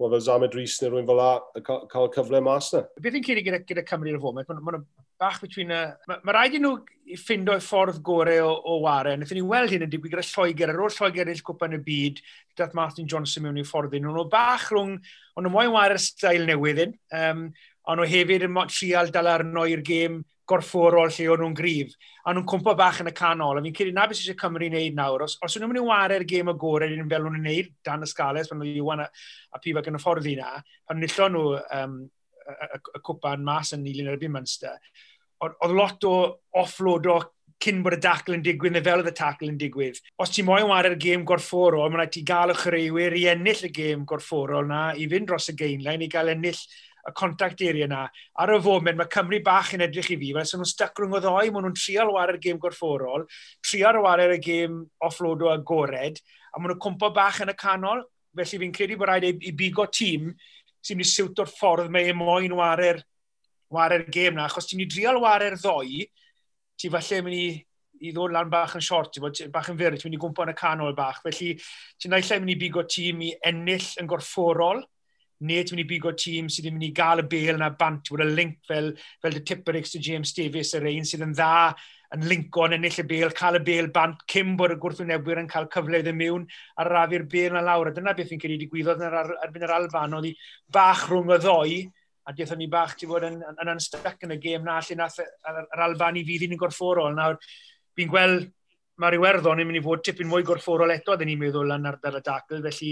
mae 0.01 0.13
fel 0.15 0.25
Zamed 0.25 0.57
Rhys 0.57 0.79
neu 0.81 0.91
rhywun 0.91 1.09
fel 1.09 1.19
la, 1.21 1.31
cael 1.63 2.11
cyfle 2.15 2.41
mas 2.43 2.73
na. 2.73 2.87
Beth 2.97 3.19
yw'n 3.19 3.25
cyd 3.27 3.43
gyda, 3.45 3.61
gyda 3.67 3.85
Cymru 3.87 4.15
ar 4.15 4.17
y 4.17 4.23
foment? 4.23 4.55
ma 4.63 4.79
bach 5.19 5.39
between 5.41 5.71
y... 5.71 5.81
Mae 6.09 6.21
ma 6.25 6.35
rhaid 6.35 6.57
i 6.57 6.61
nhw 6.63 6.73
ffindio 7.19 7.57
ffordd 7.63 7.99
gorau 8.05 8.47
o, 8.47 8.53
o 8.73 8.79
waren. 8.83 9.21
Nethon 9.21 9.39
ni 9.39 9.45
weld 9.47 9.73
hyn 9.73 9.85
yn 9.85 9.91
digwydd 9.91 10.15
gyda 10.15 10.25
Lloegr, 10.27 10.73
ar 10.73 10.81
ôl 10.83 10.93
Lloegr 10.93 11.27
ennill 11.27 11.45
cwpan 11.45 11.77
y 11.77 11.81
byd, 11.85 12.21
dath 12.59 12.75
Martin 12.77 13.09
Johnson 13.09 13.45
mewn 13.45 13.61
i'r 13.61 13.69
ffordd 13.69 13.95
nhw. 13.97 14.13
Nhw 14.13 14.27
bach 14.31 14.69
rhwng, 14.71 14.97
ond 15.35 15.47
nhw 15.47 15.53
moyn 15.53 15.73
war 15.75 15.95
y 15.95 15.99
stael 16.01 16.47
newydd 16.49 16.83
un, 16.87 16.95
um, 17.19 17.47
ond 17.89 18.01
nhw 18.01 18.09
hefyd 18.09 18.47
yn 18.47 18.61
trial 18.71 19.11
dal 19.13 19.31
arno 19.33 19.67
i'r 19.69 19.83
gêm 19.85 20.21
gorfforol 20.49 21.11
lle 21.15 21.29
o'n 21.31 21.39
nhw'n 21.39 21.53
grif, 21.55 21.93
a 22.27 22.33
nhw'n 22.33 22.47
cwmpa 22.47 22.73
bach 22.75 22.99
yn 22.99 23.07
y 23.07 23.13
canol. 23.15 23.59
A 23.59 23.63
fi'n 23.63 23.75
credu 23.75 23.93
na 23.95 24.07
beth 24.09 24.19
sy'n 24.19 24.39
Cymru 24.39 24.67
wneud 24.67 24.97
nawr. 24.97 25.23
Os, 25.23 25.37
os 25.43 25.55
nhw'n 25.55 25.71
mynd 25.71 25.79
i 25.79 25.85
wario'r 25.87 26.25
gêm 26.27 26.51
y 26.51 26.55
gorau, 26.59 26.91
ni'n 26.91 27.11
fel 27.11 27.23
nhw'n 27.23 27.39
wneud, 27.39 27.69
dan 27.87 28.03
y 28.03 28.09
Scales, 28.11 28.51
pan 28.51 28.59
nhw'n 28.59 28.81
Iwan 28.81 29.05
a, 29.05 29.07
a 29.55 29.61
Pifac 29.63 29.87
gan 29.87 29.99
y 29.99 30.03
ffordd 30.03 30.27
i 30.27 30.35
pan 30.35 30.99
nillon 30.99 31.37
nhw 31.37 31.45
um, 31.79 31.95
y, 32.43 32.81
y 32.97 33.03
cwpan 33.05 33.43
mas 33.45 33.73
yn 33.75 33.83
Nilyn 33.85 34.11
erbyn 34.13 34.33
Munster, 34.35 34.79
oedd 35.43 35.75
lot 35.75 36.05
o 36.07 36.15
offload 36.61 37.09
o 37.11 37.17
cyn 37.63 37.83
bod 37.83 37.95
y 37.95 37.99
dacl 38.03 38.35
yn 38.35 38.43
digwydd, 38.43 38.73
neu 38.75 38.83
fel 38.83 39.01
oedd 39.03 39.11
y 39.11 39.15
tacl 39.15 39.47
yn 39.47 39.59
digwydd. 39.59 39.99
Os 40.19 40.33
ti'n 40.33 40.47
moyn 40.47 40.67
wario 40.67 40.95
y 40.95 40.99
gêm 40.99 41.23
gorfforol, 41.27 41.85
mae'n 41.85 42.01
rhaid 42.01 42.15
ti 42.15 42.23
gael 42.27 42.51
y 42.51 42.57
chreuwyr 42.59 43.15
i 43.19 43.27
ennill 43.31 43.67
y 43.67 43.71
gêm 43.75 44.03
gorfforol 44.09 44.67
na, 44.67 44.81
i 44.99 45.07
fynd 45.11 45.29
dros 45.29 45.51
y 45.53 45.55
geinlein, 45.59 46.03
i 46.03 46.09
gael 46.11 46.33
ennill 46.33 46.59
y 47.03 47.13
contact 47.15 47.61
area 47.63 47.87
na. 47.87 48.05
Ar 48.39 48.55
y 48.55 48.59
foment, 48.63 48.99
mae 48.99 49.11
Cymru 49.11 49.39
bach 49.45 49.73
yn 49.75 49.85
edrych 49.87 50.11
i 50.15 50.19
fi, 50.19 50.31
fel 50.35 50.47
sy'n 50.47 50.63
nhw'n 50.63 50.71
stuck 50.71 50.99
rhwng 50.99 51.17
o 51.19 51.21
ddoi, 51.23 51.51
maen 51.51 51.67
nhw'n 51.67 51.77
trial 51.79 52.11
wario'r 52.15 52.41
gêm 52.43 52.59
gorfforol, 52.63 53.27
trial 53.63 54.01
wario'r 54.03 54.39
gêm 54.43 54.81
offload 55.07 55.45
o 55.47 55.53
agored, 55.53 56.19
a 56.51 56.59
maen 56.59 56.73
nhw'n 56.73 56.83
cwmpo 56.83 57.11
bach 57.15 57.41
yn 57.43 57.53
y 57.53 57.57
canol, 57.59 58.03
felly 58.35 58.59
fi'n 58.63 58.75
credu 58.75 58.99
bod 58.99 59.11
rhaid 59.11 59.29
i 59.45 59.55
bigo 59.55 59.87
tîm 59.93 60.31
sy'n 60.83 60.99
mynd 60.99 61.07
i 61.07 61.11
siwto'r 61.11 61.51
ffordd 61.51 61.91
mae 61.93 62.11
e 62.11 62.15
moyn 62.17 62.55
wario'r 62.57 63.01
wario'r 63.73 64.09
gêm 64.13 64.37
na, 64.37 64.47
achos 64.47 64.67
ti'n 64.69 64.81
mynd 64.81 64.91
i 64.91 64.95
drial 64.95 65.21
wario'r 65.23 65.59
ddoi, 65.61 66.03
ti 66.79 66.91
falle 66.93 67.21
mynd 67.25 67.37
i, 67.37 67.47
i 68.03 68.11
ddod 68.13 68.33
lan 68.35 68.51
bach 68.51 68.75
yn 68.77 68.83
short, 68.83 69.17
bod, 69.23 69.39
bach 69.53 69.69
yn 69.71 69.79
fyr, 69.79 69.97
ti'n 69.97 70.09
mynd 70.09 70.19
i 70.19 70.21
gwmpo 70.21 70.45
yn 70.45 70.53
y 70.53 70.57
canol 70.59 70.95
bach, 70.97 71.21
felly 71.25 71.53
ti'n 72.01 72.13
naill 72.13 72.33
mynd 72.43 72.53
i 72.53 72.59
bigo 72.59 72.83
tîm 72.89 73.23
i 73.25 73.31
ennill 73.49 73.89
yn 74.01 74.09
gorfforol, 74.11 74.83
neu 75.43 75.63
ti'n 75.63 75.77
mynd 75.77 75.85
i 75.85 75.89
bigo 75.89 76.13
tîm 76.19 76.51
sydd 76.51 76.69
yn 76.69 76.77
mynd 76.77 76.89
i 76.89 76.93
gael 76.95 77.23
y 77.23 77.27
bel 77.31 77.57
yna 77.57 77.71
bant, 77.79 78.11
bod 78.11 78.25
y 78.25 78.29
link 78.29 78.59
fel, 78.67 78.93
fel 79.23 79.39
y 79.39 79.43
Tipperix 79.47 79.95
to 79.95 80.03
James 80.03 80.35
Davis, 80.35 80.75
yr 80.77 80.87
ein 80.91 81.07
sydd 81.07 81.25
yn 81.25 81.35
dda 81.35 81.73
yn 82.13 82.27
linco 82.29 82.67
yn 82.67 82.77
ennill 82.77 82.99
y 83.01 83.05
bel, 83.09 83.33
cael 83.33 83.57
y 83.57 83.63
bel 83.65 83.89
bant, 83.93 84.21
cym 84.29 84.53
bod 84.57 84.75
y 84.75 84.77
gwrthwynebwyr 84.81 85.41
yn 85.41 85.49
cael 85.49 85.67
cyfle 85.73 86.03
iddyn 86.03 86.17
mewn 86.19 86.45
a 86.77 86.85
rafi'r 86.85 87.25
bel 87.29 87.55
na 87.55 87.63
lawr. 87.65 87.89
A 87.89 87.95
dyna 87.95 88.13
beth 88.17 88.29
fi'n 88.29 88.41
credu 88.41 88.59
digwyddodd 88.61 89.01
yn 89.01 89.17
ar, 89.21 89.33
erbyn 89.47 89.65
yr 89.65 89.75
Alban, 89.79 90.13
oedd 90.19 90.29
hi 90.29 90.33
bach 90.77 91.07
rhwng 91.09 91.33
y 91.33 91.39
ddoi, 91.41 91.77
a 92.29 92.33
dethon 92.37 92.61
ni 92.61 92.69
bach 92.71 92.93
ti 92.99 93.09
fod 93.09 93.25
yn, 93.27 93.39
yn, 93.41 93.57
yn 93.63 93.71
unstuck 93.73 94.21
yn 94.27 94.35
y 94.35 94.39
gêm 94.43 94.67
na, 94.67 94.77
lle 94.85 94.99
nath 94.99 95.17
yr 95.23 95.85
Alban 95.87 96.19
i 96.21 96.25
fydd 96.27 96.45
i'n 96.45 96.59
gorfforol. 96.59 97.17
Nawr, 97.17 97.39
fi'n 97.97 98.11
gweld 98.13 98.51
mae'r 99.01 99.17
Iwerddon 99.17 99.63
yn 99.63 99.67
mynd 99.67 99.81
i 99.81 99.83
fod 99.83 100.03
tipyn 100.05 100.29
mwy 100.29 100.45
gorfforol 100.45 100.93
eto, 100.93 101.17
dyn 101.17 101.31
ni'n 101.31 101.41
meddwl 101.41 101.73
yn 101.73 101.89
ardal 101.89 102.19
y 102.19 102.23
dacl, 102.23 102.61
felly 102.61 102.91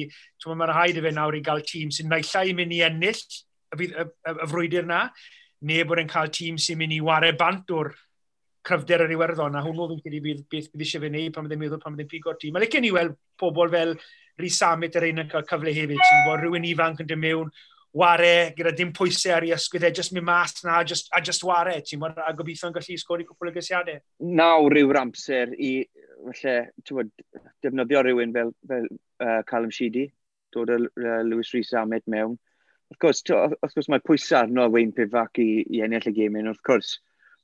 mae'r 0.57 0.73
rhaid 0.73 0.97
i 0.97 1.03
fe 1.05 1.11
nawr 1.13 1.37
i 1.37 1.43
gael 1.45 1.61
tîm 1.67 1.91
sy'n 1.93 2.09
naillai 2.09 2.47
i 2.49 2.55
mynd 2.57 2.73
i 2.73 2.81
ennill 2.87 3.21
y, 3.21 3.85
y, 3.85 4.05
y, 4.07 4.33
y 4.33 4.47
frwydr 4.49 4.87
na, 4.89 5.03
neu 5.69 5.85
bod 5.85 6.01
yn 6.01 6.09
cael 6.09 6.33
tîm 6.33 6.57
sy'n 6.57 6.79
mynd 6.81 6.97
i 6.97 7.03
wario 7.05 7.37
bant 7.37 7.69
o'r 7.77 7.93
cryfder 8.67 9.05
yr 9.05 9.13
Iwerddon, 9.15 9.57
a 9.57 9.63
hwnnw 9.65 9.87
ddim 9.89 10.01
credu 10.03 10.21
bydd 10.25 10.41
beth 10.51 10.69
bydd 10.71 10.85
eisiau 10.85 11.03
fe 11.03 11.09
wneud 11.09 11.35
pan 11.35 11.47
byddai'n 11.47 11.61
meddwl 11.63 11.81
pan 11.81 11.95
byddai'n 11.95 12.11
pigo'r 12.11 12.39
tîm. 12.41 12.53
Mae'n 12.55 12.65
licen 12.65 12.87
i 12.87 12.93
weld 12.93 13.17
pobl 13.41 13.71
fel 13.73 13.95
Rhys 14.39 14.61
Amit 14.65 14.97
yr 14.97 15.07
ein 15.09 15.23
yn 15.23 15.29
cael 15.31 15.47
cyfle 15.49 15.73
hefyd, 15.75 16.01
sy'n 16.01 16.25
bod 16.27 16.41
rhywun 16.41 16.67
ifanc 16.69 17.01
yn 17.03 17.09
dod 17.09 17.21
mewn, 17.21 17.51
ware 17.93 18.53
gyda 18.55 18.71
dim 18.75 18.93
pwysau 18.95 19.35
ar 19.35 19.45
ei 19.45 19.51
ysgwydd 19.55 19.89
e, 19.89 19.91
just 19.97 20.13
mynd 20.15 20.27
mas 20.27 20.61
na, 20.63 20.79
just, 20.87 21.09
a 21.11 21.19
just 21.21 21.43
ware, 21.43 21.73
ti'n 21.83 21.99
mwyn, 21.99 22.15
a 22.23 22.31
gobeithio 22.37 22.69
yn 22.69 22.77
gallu 22.77 22.97
sgori 22.99 23.27
cwpl 23.27 23.51
o 23.51 23.55
gysiadau. 23.57 23.99
Nawr 24.39 24.77
yw'r 24.79 25.01
amser 25.01 25.51
i, 25.57 25.73
falle, 26.21 26.55
ti'n 26.85 26.99
mwyn, 26.99 27.11
defnyddio 27.65 28.05
rhywun 28.05 28.35
fel, 28.37 28.53
fel 28.71 28.87
uh, 28.87 29.41
Callum 29.49 29.73
Sheedy, 29.75 30.07
dod 30.55 30.71
o 30.71 30.79
uh, 30.85 31.19
Lewis 31.27 31.51
Rhys 31.55 31.73
Amit 31.81 32.07
mewn. 32.11 32.37
Wrth 32.91 33.03
gwrs, 33.03 33.23
wrth 33.27 33.75
gwrs 33.75 33.91
mae 33.91 34.03
pwysau 34.03 34.45
arno 34.45 34.69
Wayne 34.71 34.95
Pivac 34.95 35.39
i, 35.43 35.49
i 35.75 35.83
ennill 35.83 36.07
y 36.07 36.15
gemyn, 36.15 36.47
wrth 36.51 36.63
gwrs, 36.67 36.95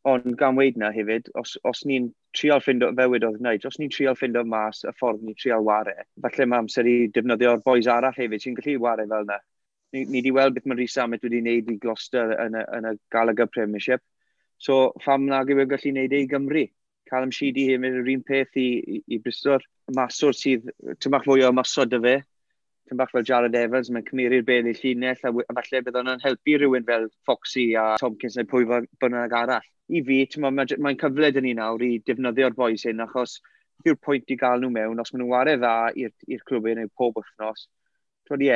Ond 0.06 0.38
gan 0.38 0.56
weid 0.56 0.78
na 0.78 0.92
hefyd, 0.94 1.28
os, 1.36 1.58
os 1.68 1.82
ni'n 1.86 2.12
trial 2.38 2.62
ffindo, 2.64 2.90
fewyd 2.96 3.12
wedodd 3.12 3.40
wneud, 3.42 3.66
os 3.68 3.78
ni'n 3.80 3.92
trial 3.92 4.16
ffindo 4.16 4.44
mas 4.48 4.84
y 4.88 4.94
ffordd 4.96 5.24
ni'n 5.26 5.38
trial 5.40 5.66
ware, 5.66 5.96
falle 6.24 6.46
mae 6.48 6.64
amser 6.64 6.88
i 6.88 6.96
defnyddio'r 7.16 7.64
boes 7.66 7.90
arall 7.92 8.16
hefyd 8.16 8.44
sy'n 8.44 8.56
gallu 8.60 8.78
ware 8.86 9.08
fel 9.10 9.26
yna. 9.26 9.40
Ni, 9.94 10.04
ni 10.06 10.22
wedi 10.22 10.34
weld 10.36 10.56
beth 10.56 10.68
mae 10.70 10.78
Rhys 10.78 10.98
Amet 11.02 11.24
wedi 11.26 11.42
wneud 11.42 11.72
i 11.74 11.78
Gloucester 11.84 12.34
yn 12.44 12.56
y, 12.60 12.64
yn 12.78 12.90
y 12.92 12.96
Gallagher 13.12 13.50
Premiership. 13.52 14.04
So, 14.64 14.94
pham 15.04 15.28
na 15.28 15.44
gyfer 15.48 15.70
gallu 15.74 15.94
wneud 15.94 16.16
ei 16.16 16.26
i 16.26 16.32
Gymru? 16.32 16.66
Callum 17.12 17.32
Sheedy 17.32 17.70
hyn 17.70 17.88
yr 17.88 18.12
un 18.14 18.24
peth 18.28 18.58
i, 18.60 18.68
i, 18.80 19.04
i 19.16 19.20
Bristol. 19.24 19.64
Maswr 19.96 20.36
sydd 20.36 20.68
tymach 21.04 21.28
fwy 21.28 21.46
o 21.48 21.54
masod 21.56 21.96
y 21.96 22.02
fe, 22.04 22.18
tymach 22.92 23.12
fel 23.12 23.28
Jared 23.28 23.56
Evans, 23.56 23.92
mae'n 23.92 24.08
cymeriad 24.08 24.48
bel 24.48 24.68
i 24.68 24.76
llinell, 24.76 25.24
a, 25.24 25.32
a 25.32 25.58
falle 25.62 25.84
bydd 25.88 26.00
o'n 26.04 26.14
helpu 26.24 26.60
rhywun 26.60 26.88
fel 26.88 27.08
Foxy 27.28 27.70
a 27.80 27.94
Tomkins 28.04 28.36
neu 28.40 28.48
pwy 28.52 28.68
bynnag 29.02 29.36
arall 29.40 29.74
i 29.88 30.04
fi, 30.04 30.20
mae'n 30.38 30.58
ma, 30.58 30.68
ma 30.84 30.94
cyfle 31.00 31.32
dyn 31.36 31.48
ni 31.48 31.54
nawr 31.58 31.84
i 31.86 31.94
defnyddio'r 32.08 32.58
boes 32.58 32.86
hyn, 32.88 33.04
achos 33.06 33.40
yw'r 33.86 34.00
pwynt 34.04 34.34
i 34.34 34.40
gael 34.40 34.64
nhw 34.64 34.74
mewn, 34.74 35.00
os 35.02 35.14
maen 35.14 35.24
nhw'n 35.24 35.34
wario 35.34 35.60
dda 35.62 35.76
i'r 36.04 36.46
clwbau 36.50 36.74
e 36.74 36.80
neu 36.80 36.94
pob 36.98 37.20
wythnos, 37.20 37.68
Twyd, 38.28 38.44
ie, 38.44 38.56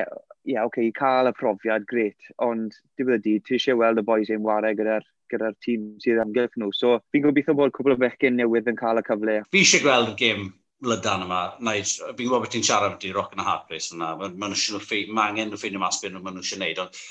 ie, 0.52 0.58
oce, 0.60 0.84
i 0.84 0.92
cael 0.96 1.30
y 1.30 1.32
profiad, 1.38 1.86
gret, 1.88 2.32
ond 2.44 2.76
dim 3.00 3.12
y 3.16 3.18
dyd, 3.24 3.44
ti 3.48 3.56
eisiau 3.56 3.80
weld 3.80 4.02
y 4.02 4.04
boes 4.08 4.32
ein 4.34 4.44
wario 4.44 4.76
gyda'r 4.76 5.06
gyda 5.32 5.52
tîm 5.64 5.86
sydd 6.04 6.20
amgylch 6.24 6.58
nhw. 6.60 6.74
So, 6.76 6.98
fi'n 7.14 7.24
gobeithio 7.24 7.56
bod 7.56 7.72
cwbl 7.78 7.96
o 7.96 8.00
bechgyn 8.02 8.36
newydd 8.40 8.68
yn 8.68 8.80
cael 8.80 9.00
y 9.00 9.06
cyfle. 9.08 9.38
Fi 9.56 9.62
eisiau 9.64 9.86
gweld 9.86 10.12
y 10.12 10.16
gêm 10.20 10.50
lydan 10.92 11.24
yma. 11.24 11.42
Fi'n 11.62 12.18
gwybod 12.20 12.44
beth 12.44 12.54
ti'n 12.58 12.68
siarad 12.68 12.98
am 12.98 13.08
i 13.08 13.14
Rock 13.16 13.38
and 13.38 13.44
a 13.44 13.48
Hard 13.48 13.72
Race 13.72 13.96
yna. 13.96 14.12
Mae 14.20 14.34
ma 14.36 14.50
angen 15.30 15.54
nhw 15.54 15.62
ffeinio 15.62 15.80
mas 15.80 16.02
beth 16.02 16.12
nhw'n 16.18 16.36
nhw 16.36 16.44
eisiau 16.44 16.60
gwneud. 16.60 16.84
Ond 16.84 17.04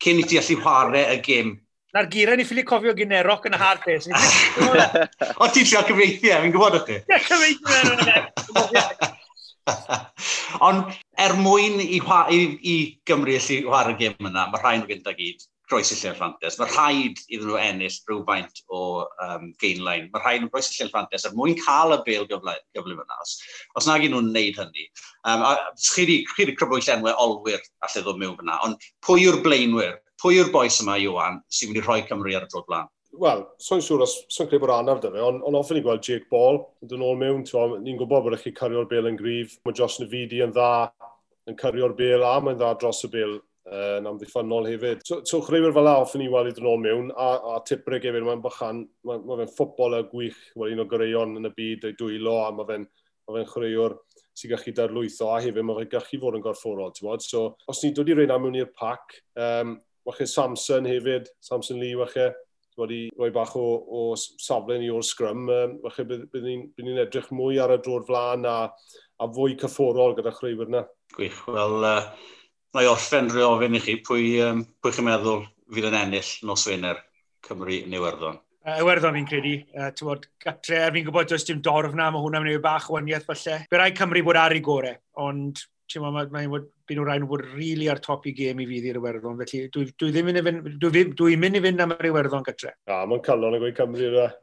cyn 0.00 0.22
i 0.22 0.24
ti 0.24 0.40
allu 0.40 0.56
chwarae 0.62 1.04
y 1.12 1.20
gêm 1.26 1.52
Na'r 1.96 2.06
gyrau 2.10 2.38
ni 2.38 2.46
ffili 2.46 2.62
cofio 2.66 2.92
gyda 2.94 3.18
e, 3.18 3.22
roc 3.26 3.46
yn 3.48 3.56
y 3.56 3.60
hard 3.60 3.82
pace. 3.86 4.10
o 4.10 5.48
ti'n 5.50 5.66
trio 5.66 5.82
cyfreithiau, 5.88 6.44
fi'n 6.44 6.54
gwybod 6.54 6.78
o'ch 6.80 6.86
chi? 6.90 6.98
Ie, 7.02 7.18
cyfreithiau. 7.26 9.16
Ond 10.66 10.92
er 11.20 11.34
mwyn 11.38 11.80
i, 11.82 12.00
i, 12.00 12.38
i 12.72 12.76
Gymru 13.06 13.34
allu 13.38 13.62
chwarae'r 13.66 13.98
gêm 13.98 14.30
yna, 14.30 14.46
mae 14.50 14.62
rhain 14.62 14.84
o 14.84 14.88
gyda 14.90 15.14
gyd 15.18 15.42
groes 15.70 15.92
i 15.94 15.96
lle'n 16.00 16.16
ffantes. 16.18 16.58
Mae 16.58 16.70
rhaid 16.72 17.20
iddyn 17.28 17.46
nhw 17.46 17.58
ennill 17.62 17.98
rhywfaint 18.08 18.62
o 18.74 18.80
um, 19.24 19.50
gainline. 19.62 20.08
Mae 20.10 20.22
rhaid 20.24 20.42
nhw 20.42 20.50
groes 20.52 20.70
i 20.70 20.76
lle'n 20.76 20.90
ffantes 20.92 21.26
er 21.26 21.34
mwyn 21.38 21.58
cael 21.60 21.94
y 21.94 22.00
bel 22.06 22.26
gyfle, 22.30 22.56
yna. 22.74 23.18
Os, 23.22 23.36
os 23.78 23.88
nag 23.88 24.06
i'n 24.06 24.14
nhw'n 24.16 24.32
neud 24.34 24.58
hynny. 24.58 24.86
Um, 25.22 25.46
a 25.46 25.52
chi 25.78 26.06
wedi 26.06 26.56
crybwyll 26.58 26.92
enwau 26.96 27.14
olwyr 27.26 27.62
allai 27.86 28.04
ddod 28.04 28.20
mewn 28.22 28.38
fyna, 28.40 28.58
ond 28.66 28.90
pwy 29.06 29.26
yw'r 29.26 29.42
blaenwyr? 29.46 29.98
Pwy 30.20 30.36
yw'r 30.36 30.50
boes 30.52 30.76
yma, 30.82 30.98
Iwan, 31.00 31.38
sy'n 31.48 31.70
mynd 31.70 31.78
i 31.80 31.82
rhoi 31.84 32.02
Cymru 32.04 32.34
ar 32.36 32.44
y 32.44 32.48
drod 32.52 32.66
blaen? 32.66 32.88
Wel, 33.22 33.40
so'n 33.64 33.80
siŵr 33.80 34.02
os 34.04 34.18
so'n 34.28 34.50
credu 34.50 34.66
bod 34.66 34.72
anaf 34.74 34.98
dy 35.00 35.08
fe, 35.14 35.20
ond 35.24 35.46
on 35.48 35.56
often 35.56 35.78
i 35.78 35.82
gweld 35.84 36.04
Jake 36.04 36.28
Ball 36.30 36.60
yn 36.84 36.90
dyn 36.90 37.04
ôl 37.06 37.16
mewn, 37.18 37.46
ni'n 37.80 37.96
gwybod 37.96 38.26
bod 38.26 38.36
eich 38.36 38.44
chi 38.44 38.52
cyrio'r 38.58 38.88
bel 38.90 39.08
yn 39.08 39.16
grif, 39.16 39.56
mae 39.64 39.78
Josh 39.78 39.96
Navidi 40.02 40.42
yn 40.44 40.52
dda, 40.52 40.90
yn 41.48 41.56
cyrio'r 41.62 41.96
bel 41.96 42.26
a 42.28 42.34
mae'n 42.44 42.60
dda 42.60 42.74
dros 42.82 43.00
y 43.08 43.10
bel 43.14 43.34
uh, 43.40 43.96
yn 43.96 44.10
amddiffynol 44.12 44.68
hefyd. 44.68 45.02
So, 45.08 45.22
so 45.24 45.40
chreuwyr 45.46 45.72
fel 45.78 45.88
la 45.88 45.96
often 46.04 46.26
i 46.26 46.30
weld 46.36 46.52
i 46.52 46.54
dyn 46.60 46.68
ôl 46.68 46.84
mewn, 46.84 47.10
a, 47.16 47.32
a 47.56 47.58
tiprig 47.64 48.04
hefyd, 48.04 48.28
mae'n 48.28 48.44
bychan, 48.44 48.84
mae, 49.08 49.24
mae 49.24 49.40
fe'n 49.40 49.52
ffobol 49.56 49.98
a 50.02 50.04
gwych, 50.12 50.44
wel 50.60 50.76
un 50.76 50.84
o 50.84 50.90
greion 50.92 51.36
yn 51.40 51.48
y 51.48 51.56
byd, 51.56 51.88
ei 51.88 51.96
dwylo, 51.96 52.42
a 52.44 52.52
mae 52.52 52.68
fe'n 52.68 52.90
mae 53.30 53.40
fe'n 53.40 53.52
chreiwr 53.56 53.96
sy'n 54.36 54.52
gallu 54.52 54.76
darlwytho, 54.76 55.32
a 55.32 55.40
hefyd 55.40 55.64
mae 55.64 55.80
fe'n 55.80 55.94
gallu 55.96 56.24
fod 56.26 56.36
yn 56.36 56.44
gorfforol, 56.44 56.92
ti'n 56.92 57.08
bod? 57.08 57.24
So, 57.24 57.46
os 57.72 57.80
ni'n 57.80 57.96
dod 57.96 58.12
i 58.12 58.20
reina 58.20 58.36
mewn 58.40 58.60
i'r 58.60 58.74
pac, 58.76 59.22
um, 59.40 59.80
wach 60.08 60.22
Samson 60.26 60.88
hefyd, 60.88 61.28
Samson 61.40 61.80
Lee 61.80 61.96
wach 61.98 62.16
e, 62.16 62.30
wedi 62.80 63.00
rhoi 63.18 63.30
bach 63.34 63.54
o, 63.58 63.66
o 63.84 64.02
safle 64.16 64.78
ni 64.80 64.90
o'r 64.90 65.04
sgrym. 65.04 65.46
Um, 65.52 65.78
wach 65.84 66.00
e, 66.00 66.06
bydd 66.08 66.46
ni'n 66.46 67.00
edrych 67.04 67.30
mwy 67.34 67.60
ar 67.62 67.74
y 67.76 67.80
drod 67.84 68.08
flaen 68.08 68.46
a, 68.48 68.58
a 69.20 69.30
fwy 69.36 69.56
cyfforol 69.60 70.16
gyda 70.18 70.34
chreuwyr 70.36 70.70
yna. 70.70 70.84
Gwych, 71.16 71.40
wel, 71.50 71.78
uh, 71.84 72.36
na 72.74 72.84
i 72.84 72.90
orffen 72.90 73.30
rhoi 73.32 73.46
ofyn 73.46 73.78
i 73.78 73.82
chi, 73.84 73.98
pwy, 74.06 74.28
um, 74.46 74.62
pwy 74.82 74.94
chi'n 74.96 75.08
meddwl 75.08 75.42
fydd 75.70 75.90
yn 75.90 75.98
ennill 76.04 76.36
nos 76.48 76.66
Wener 76.70 77.02
Cymru 77.46 77.82
yn 77.84 77.98
Iwerddon? 77.98 78.38
Uh, 78.60 78.76
Iwerddon 78.82 79.16
fi'n 79.16 79.28
credu, 79.28 79.54
uh, 79.74 79.90
tywod, 79.96 80.26
gatre, 80.44 80.78
er 80.84 80.94
fi'n 80.94 81.06
gwybod 81.06 81.30
does 81.32 81.46
dim 81.48 81.62
dorf 81.64 81.94
na, 81.96 82.10
mae 82.12 82.22
hwnna'n 82.22 82.44
mynd 82.44 82.58
i 82.58 82.62
bach 82.64 82.90
o 82.90 82.96
waniaeth 82.96 83.28
falle. 83.28 83.62
Byrai 83.72 83.92
Cymru 83.96 84.24
bod 84.26 84.38
ar 84.40 84.54
ei 84.54 84.62
gorau, 84.64 84.98
ond 85.24 85.62
ma, 85.98 86.10
mae 86.30 86.46
byd 86.50 86.98
nhw'n 86.98 87.06
rhaid 87.08 87.24
bod 87.30 87.42
rili 87.54 87.88
ar 87.90 87.98
top 88.04 88.28
i 88.30 88.34
gêm 88.36 88.60
i 88.62 88.66
fydd 88.68 88.86
i'r 88.90 89.00
Iwerddon, 89.00 89.40
felly 89.40 89.64
dwi, 89.74 89.88
dwi 89.98 90.12
ddim 90.14 90.30
yn 90.32 90.42
fynd, 90.46 90.68
dwi, 90.82 91.02
dwi 91.18 91.38
mynd 91.40 91.58
i 91.58 91.64
fynd 91.64 91.82
am 91.82 91.96
yr 91.96 92.10
Iwerddon 92.12 92.46
gytre. 92.46 92.76
Na, 92.90 93.02
mae'n 93.10 93.24
calon 93.26 93.56
yn 93.58 93.64
gweud 93.64 93.76
Cymru 93.78 94.06
yna. 94.10 94.28
E. 94.28 94.38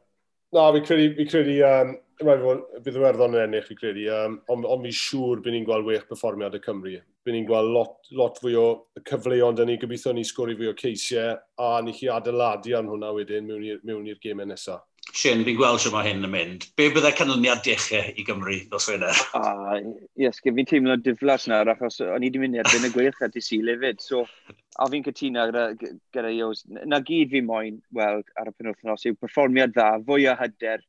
Na, 0.56 0.66
fi 0.72 0.82
credu, 0.84 1.08
fi 1.16 1.26
credu 1.28 1.56
um, 1.68 1.94
bydd 2.20 2.98
Iwerddon 3.00 3.36
yn 3.36 3.44
ennill, 3.46 3.64
fi 3.68 3.78
credu, 3.78 4.04
um, 4.12 4.36
ond 4.52 4.68
on 4.68 4.84
fi 4.84 4.92
siŵr 5.00 5.42
bydd 5.44 5.56
ni'n 5.56 5.68
gweld 5.68 5.88
wych 5.88 6.06
performiad 6.10 6.56
y 6.56 6.62
Cymru. 6.64 6.94
Bydd 7.24 7.36
ni'n 7.36 7.48
gweld 7.48 7.72
lot, 7.76 7.98
lot 8.16 8.40
fwy 8.42 8.56
o 8.60 8.66
cyfleoedd 9.08 9.60
dyn 9.60 9.72
ni, 9.72 9.78
gobeithio 9.80 10.16
ni 10.16 10.24
sgori 10.28 10.56
fwy 10.58 10.72
o 10.72 10.76
ceisiau, 10.78 11.36
a 11.60 11.72
ni 11.84 11.96
chi 11.96 12.08
adeiladu 12.12 12.76
ar 12.76 12.88
hwnna 12.88 13.12
wedyn 13.16 13.48
mewn 13.48 14.08
i'r 14.08 14.22
gemau 14.24 14.48
nesaf. 14.48 14.87
Shane, 15.16 15.44
fi'n 15.46 15.56
gweld 15.56 15.80
sy'n 15.82 15.92
ma 15.94 16.02
hyn 16.04 16.26
yn 16.26 16.30
mynd. 16.32 16.66
Be 16.76 16.88
byddai 16.92 17.14
canlyniad 17.16 17.62
dechrau 17.64 18.12
i 18.12 18.24
Gymru, 18.26 18.56
dos 18.70 18.88
fe 18.88 18.96
yna? 18.98 19.12
Ah, 19.38 19.78
yes, 20.20 20.40
fi'n 20.44 20.68
teimlo 20.68 20.96
diflas 21.00 21.48
na, 21.48 21.62
achos 21.72 22.00
o'n 22.04 22.22
i 22.22 22.28
wedi 22.28 22.42
mynd 22.42 22.60
erbyn 22.60 22.86
y 22.88 22.90
gweilch 22.92 23.22
at 23.24 23.38
i 23.38 23.42
sil 23.44 23.70
hefyd. 23.72 24.02
So, 24.04 24.24
a 24.78 24.88
fi'n 24.92 25.06
cytuno 25.06 25.46
gyda, 25.48 25.64
gyda 26.14 26.32
Ios. 26.34 26.64
Na 26.68 27.00
gyd 27.04 27.32
fi'n 27.32 27.48
moyn 27.48 27.80
weld 27.96 28.28
ar 28.38 28.52
y 28.52 28.54
penwthnos 28.54 29.06
yw 29.08 29.16
perfformiad 29.18 29.74
dda, 29.74 29.90
fwy 30.06 30.28
o 30.28 30.36
hyder 30.38 30.84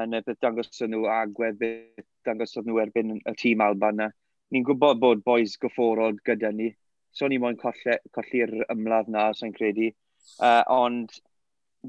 yn 0.00 0.18
y 0.18 0.22
beth 0.26 0.40
dangos 0.42 0.82
nhw 0.82 1.04
agwedd, 1.14 1.60
beth 1.60 2.08
dangos 2.26 2.56
nhw 2.58 2.80
erbyn 2.82 3.18
y 3.20 3.36
tîm 3.40 3.62
Alban 3.64 4.02
na. 4.02 4.10
Ni'n 4.52 4.66
gwybod 4.66 5.00
bod 5.02 5.22
boys 5.26 5.54
gyfforol 5.62 6.18
gyda 6.26 6.50
ni, 6.52 6.72
so 7.14 7.30
ni 7.30 7.38
moyn 7.38 7.60
colli'r 7.60 8.56
ymladd 8.74 9.12
na, 9.14 9.30
so'n 9.36 9.54
credu. 9.54 9.92
Uh, 10.40 10.62
ond 10.72 11.12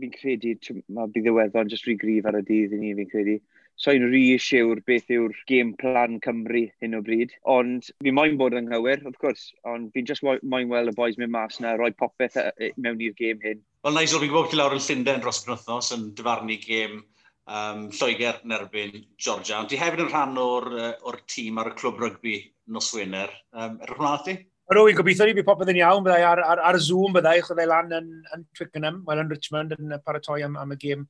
fi'n 0.01 0.15
credu, 0.15 0.55
mae 0.95 1.11
bydd 1.11 1.27
ddiweddon 1.27 1.71
jyst 1.71 1.87
rhy 1.87 1.95
grif 2.01 2.27
ar 2.29 2.39
y 2.39 2.43
dydd 2.47 2.75
i 2.75 2.81
ni, 2.81 2.93
fi'n 2.97 3.11
credu. 3.11 3.37
So 3.75 3.91
i'n 3.91 4.05
rhy 4.07 4.37
siwr 4.39 4.79
beth 4.87 5.09
yw'r 5.11 5.33
game 5.49 5.73
plan 5.79 6.19
Cymru 6.23 6.61
hyn 6.79 6.95
o 6.95 7.01
bryd. 7.03 7.33
Ond 7.51 7.89
fi 8.03 8.13
moyn 8.15 8.37
bod 8.39 8.55
yn 8.55 8.69
nghywyr, 8.69 9.03
of 9.09 9.17
course. 9.19 9.49
Ond 9.67 9.89
fi'n 9.95 10.07
just 10.07 10.23
moyn 10.23 10.71
weld 10.71 10.93
y 10.93 10.95
boys 10.95 11.19
mynd 11.19 11.33
mas 11.33 11.59
na, 11.59 11.73
roi 11.79 11.91
popeth 11.91 12.37
mewn 12.79 13.03
i'r 13.03 13.17
game 13.19 13.43
hyn. 13.43 13.59
Wel, 13.83 13.97
Nigel, 13.97 14.21
fi'n 14.23 14.31
gwybod 14.31 14.47
bod 14.47 14.57
lawr 14.61 14.77
yn 14.77 14.85
Llundain 14.85 15.21
dros 15.25 15.43
yn 15.43 15.97
yn 15.97 16.07
dyfarnu 16.15 16.59
gêm 16.63 16.97
um, 17.01 17.85
Lloegr 17.99 18.39
yn 18.45 18.55
erbyn 18.55 18.95
Georgia. 19.19 19.59
Ond 19.59 19.73
ti 19.73 19.79
hefyd 19.81 20.05
yn 20.05 20.11
rhan 20.13 20.39
o'r, 20.39 20.71
or 21.03 21.19
tîm 21.27 21.59
ar 21.59 21.73
y 21.73 21.75
clwb 21.75 21.99
rygbi 22.05 22.37
nos 22.71 22.93
Wener. 22.95 23.33
Um, 23.51 23.79
er 23.83 23.95
hwnna 23.97 24.17
ti? 24.23 24.39
Ar 24.65 24.79
ôl 24.81 24.87
o'i 24.89 24.95
gobeithio 24.97 25.27
ni 25.27 25.35
bydd 25.37 25.45
popeth 25.45 25.69
yn 25.69 25.77
iawn, 25.77 26.01
byddai 26.05 26.23
ar, 26.25 26.39
ar, 26.41 26.59
ar 26.71 26.77
Zoom 26.81 27.13
byddai, 27.13 27.37
chwydde 27.45 27.67
lan 27.69 27.91
yn, 27.93 28.07
yn 28.33 28.45
Twickenham, 28.57 29.03
wel 29.05 29.19
yn 29.21 29.29
Richmond 29.29 29.75
yn 29.75 29.93
paratoi 30.01 30.39
am, 30.45 30.55
am 30.57 30.73
y 30.73 30.77
gêm 30.81 31.03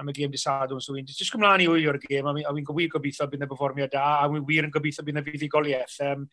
am 0.00 0.08
y 0.08 0.14
gêm 0.16 0.32
disadwn. 0.32 0.82
So, 0.84 0.96
jyst 0.96 1.32
gymlaen 1.32 1.64
i 1.64 1.68
wy 1.68 1.86
o'r 1.88 2.00
gêm, 2.02 2.28
a 2.28 2.34
fi'n 2.36 2.68
wir 2.76 2.90
gobeithio 2.92 3.28
bydd 3.28 3.40
yna 3.40 3.48
performiad 3.48 3.92
da, 3.94 4.04
a 4.20 4.28
fi'n 4.28 4.44
wir 4.48 4.68
yn 4.68 4.74
gobeithio 4.74 5.04
bydd 5.06 5.20
y 5.20 5.24
fuddigoliaeth. 5.30 5.96
Um, 6.10 6.26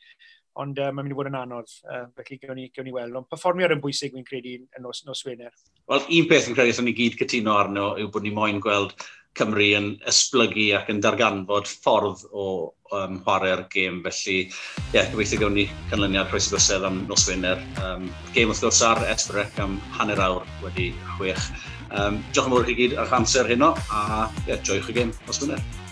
ond 0.57 0.79
um, 0.81 0.95
mae'n 0.97 1.05
mynd 1.05 1.13
i 1.13 1.17
fod 1.19 1.29
yn 1.29 1.39
anodd, 1.39 1.73
uh, 1.85 2.03
felly 2.17 2.39
gewn 2.41 2.59
ni, 2.59 2.67
gewn 2.75 2.87
ni 2.89 2.95
weld. 2.95 3.15
Ond 3.19 3.29
performiad 3.31 3.75
yn 3.75 3.83
bwysig, 3.83 4.15
fi'n 4.15 4.27
credu, 4.27 4.57
yn 4.59 4.83
nos, 4.83 5.03
nos 5.07 5.23
Wener. 5.27 5.53
Wel, 5.91 6.07
un 6.19 6.29
peth 6.31 6.49
yn 6.49 6.57
credu 6.57 6.73
allan 6.73 6.89
ni 6.89 6.95
gyd 6.97 7.19
cytuno 7.19 7.55
arno 7.61 7.91
yw 8.01 8.11
bod 8.11 8.25
ni 8.25 8.33
moyn 8.35 8.59
gweld 8.63 8.95
Cymru 9.37 9.69
yn 9.77 9.87
esblygu 10.09 10.67
ac 10.77 10.91
yn 10.93 11.01
darganfod 11.03 11.69
ffordd 11.69 12.25
o 12.31 12.47
um, 12.91 13.19
chwarae'r 13.23 13.65
gêm. 13.73 14.01
Felly, 14.05 14.37
ie, 14.47 14.91
yeah, 14.95 15.09
gobeithio 15.13 15.41
gawn 15.43 15.57
ni 15.59 15.67
canlyniad 15.91 16.29
croes 16.31 16.49
gosedd 16.53 16.85
am 16.87 17.03
nos 17.09 17.27
Wener. 17.29 17.61
Um, 17.85 18.07
gêm 18.35 18.53
wrth 18.53 18.63
gwrs 18.65 18.83
ar 18.89 19.03
Esbrec 19.07 19.59
am 19.63 19.79
hanner 19.97 20.21
awr 20.27 20.47
wedi 20.65 20.91
chwech. 21.15 21.51
Um, 21.87 22.21
diolch 22.31 22.49
yn 22.49 22.55
fawr 22.57 22.71
i 22.71 22.79
gyd 22.81 22.97
ar 22.99 23.19
amser 23.21 23.49
heno 23.51 23.75
a 23.89 24.05
ie, 24.45 24.53
yeah, 24.53 24.63
joiwch 24.63 24.93
y 24.93 25.01
gêm 25.01 25.13
nos 25.27 25.43
Wener. 25.45 25.86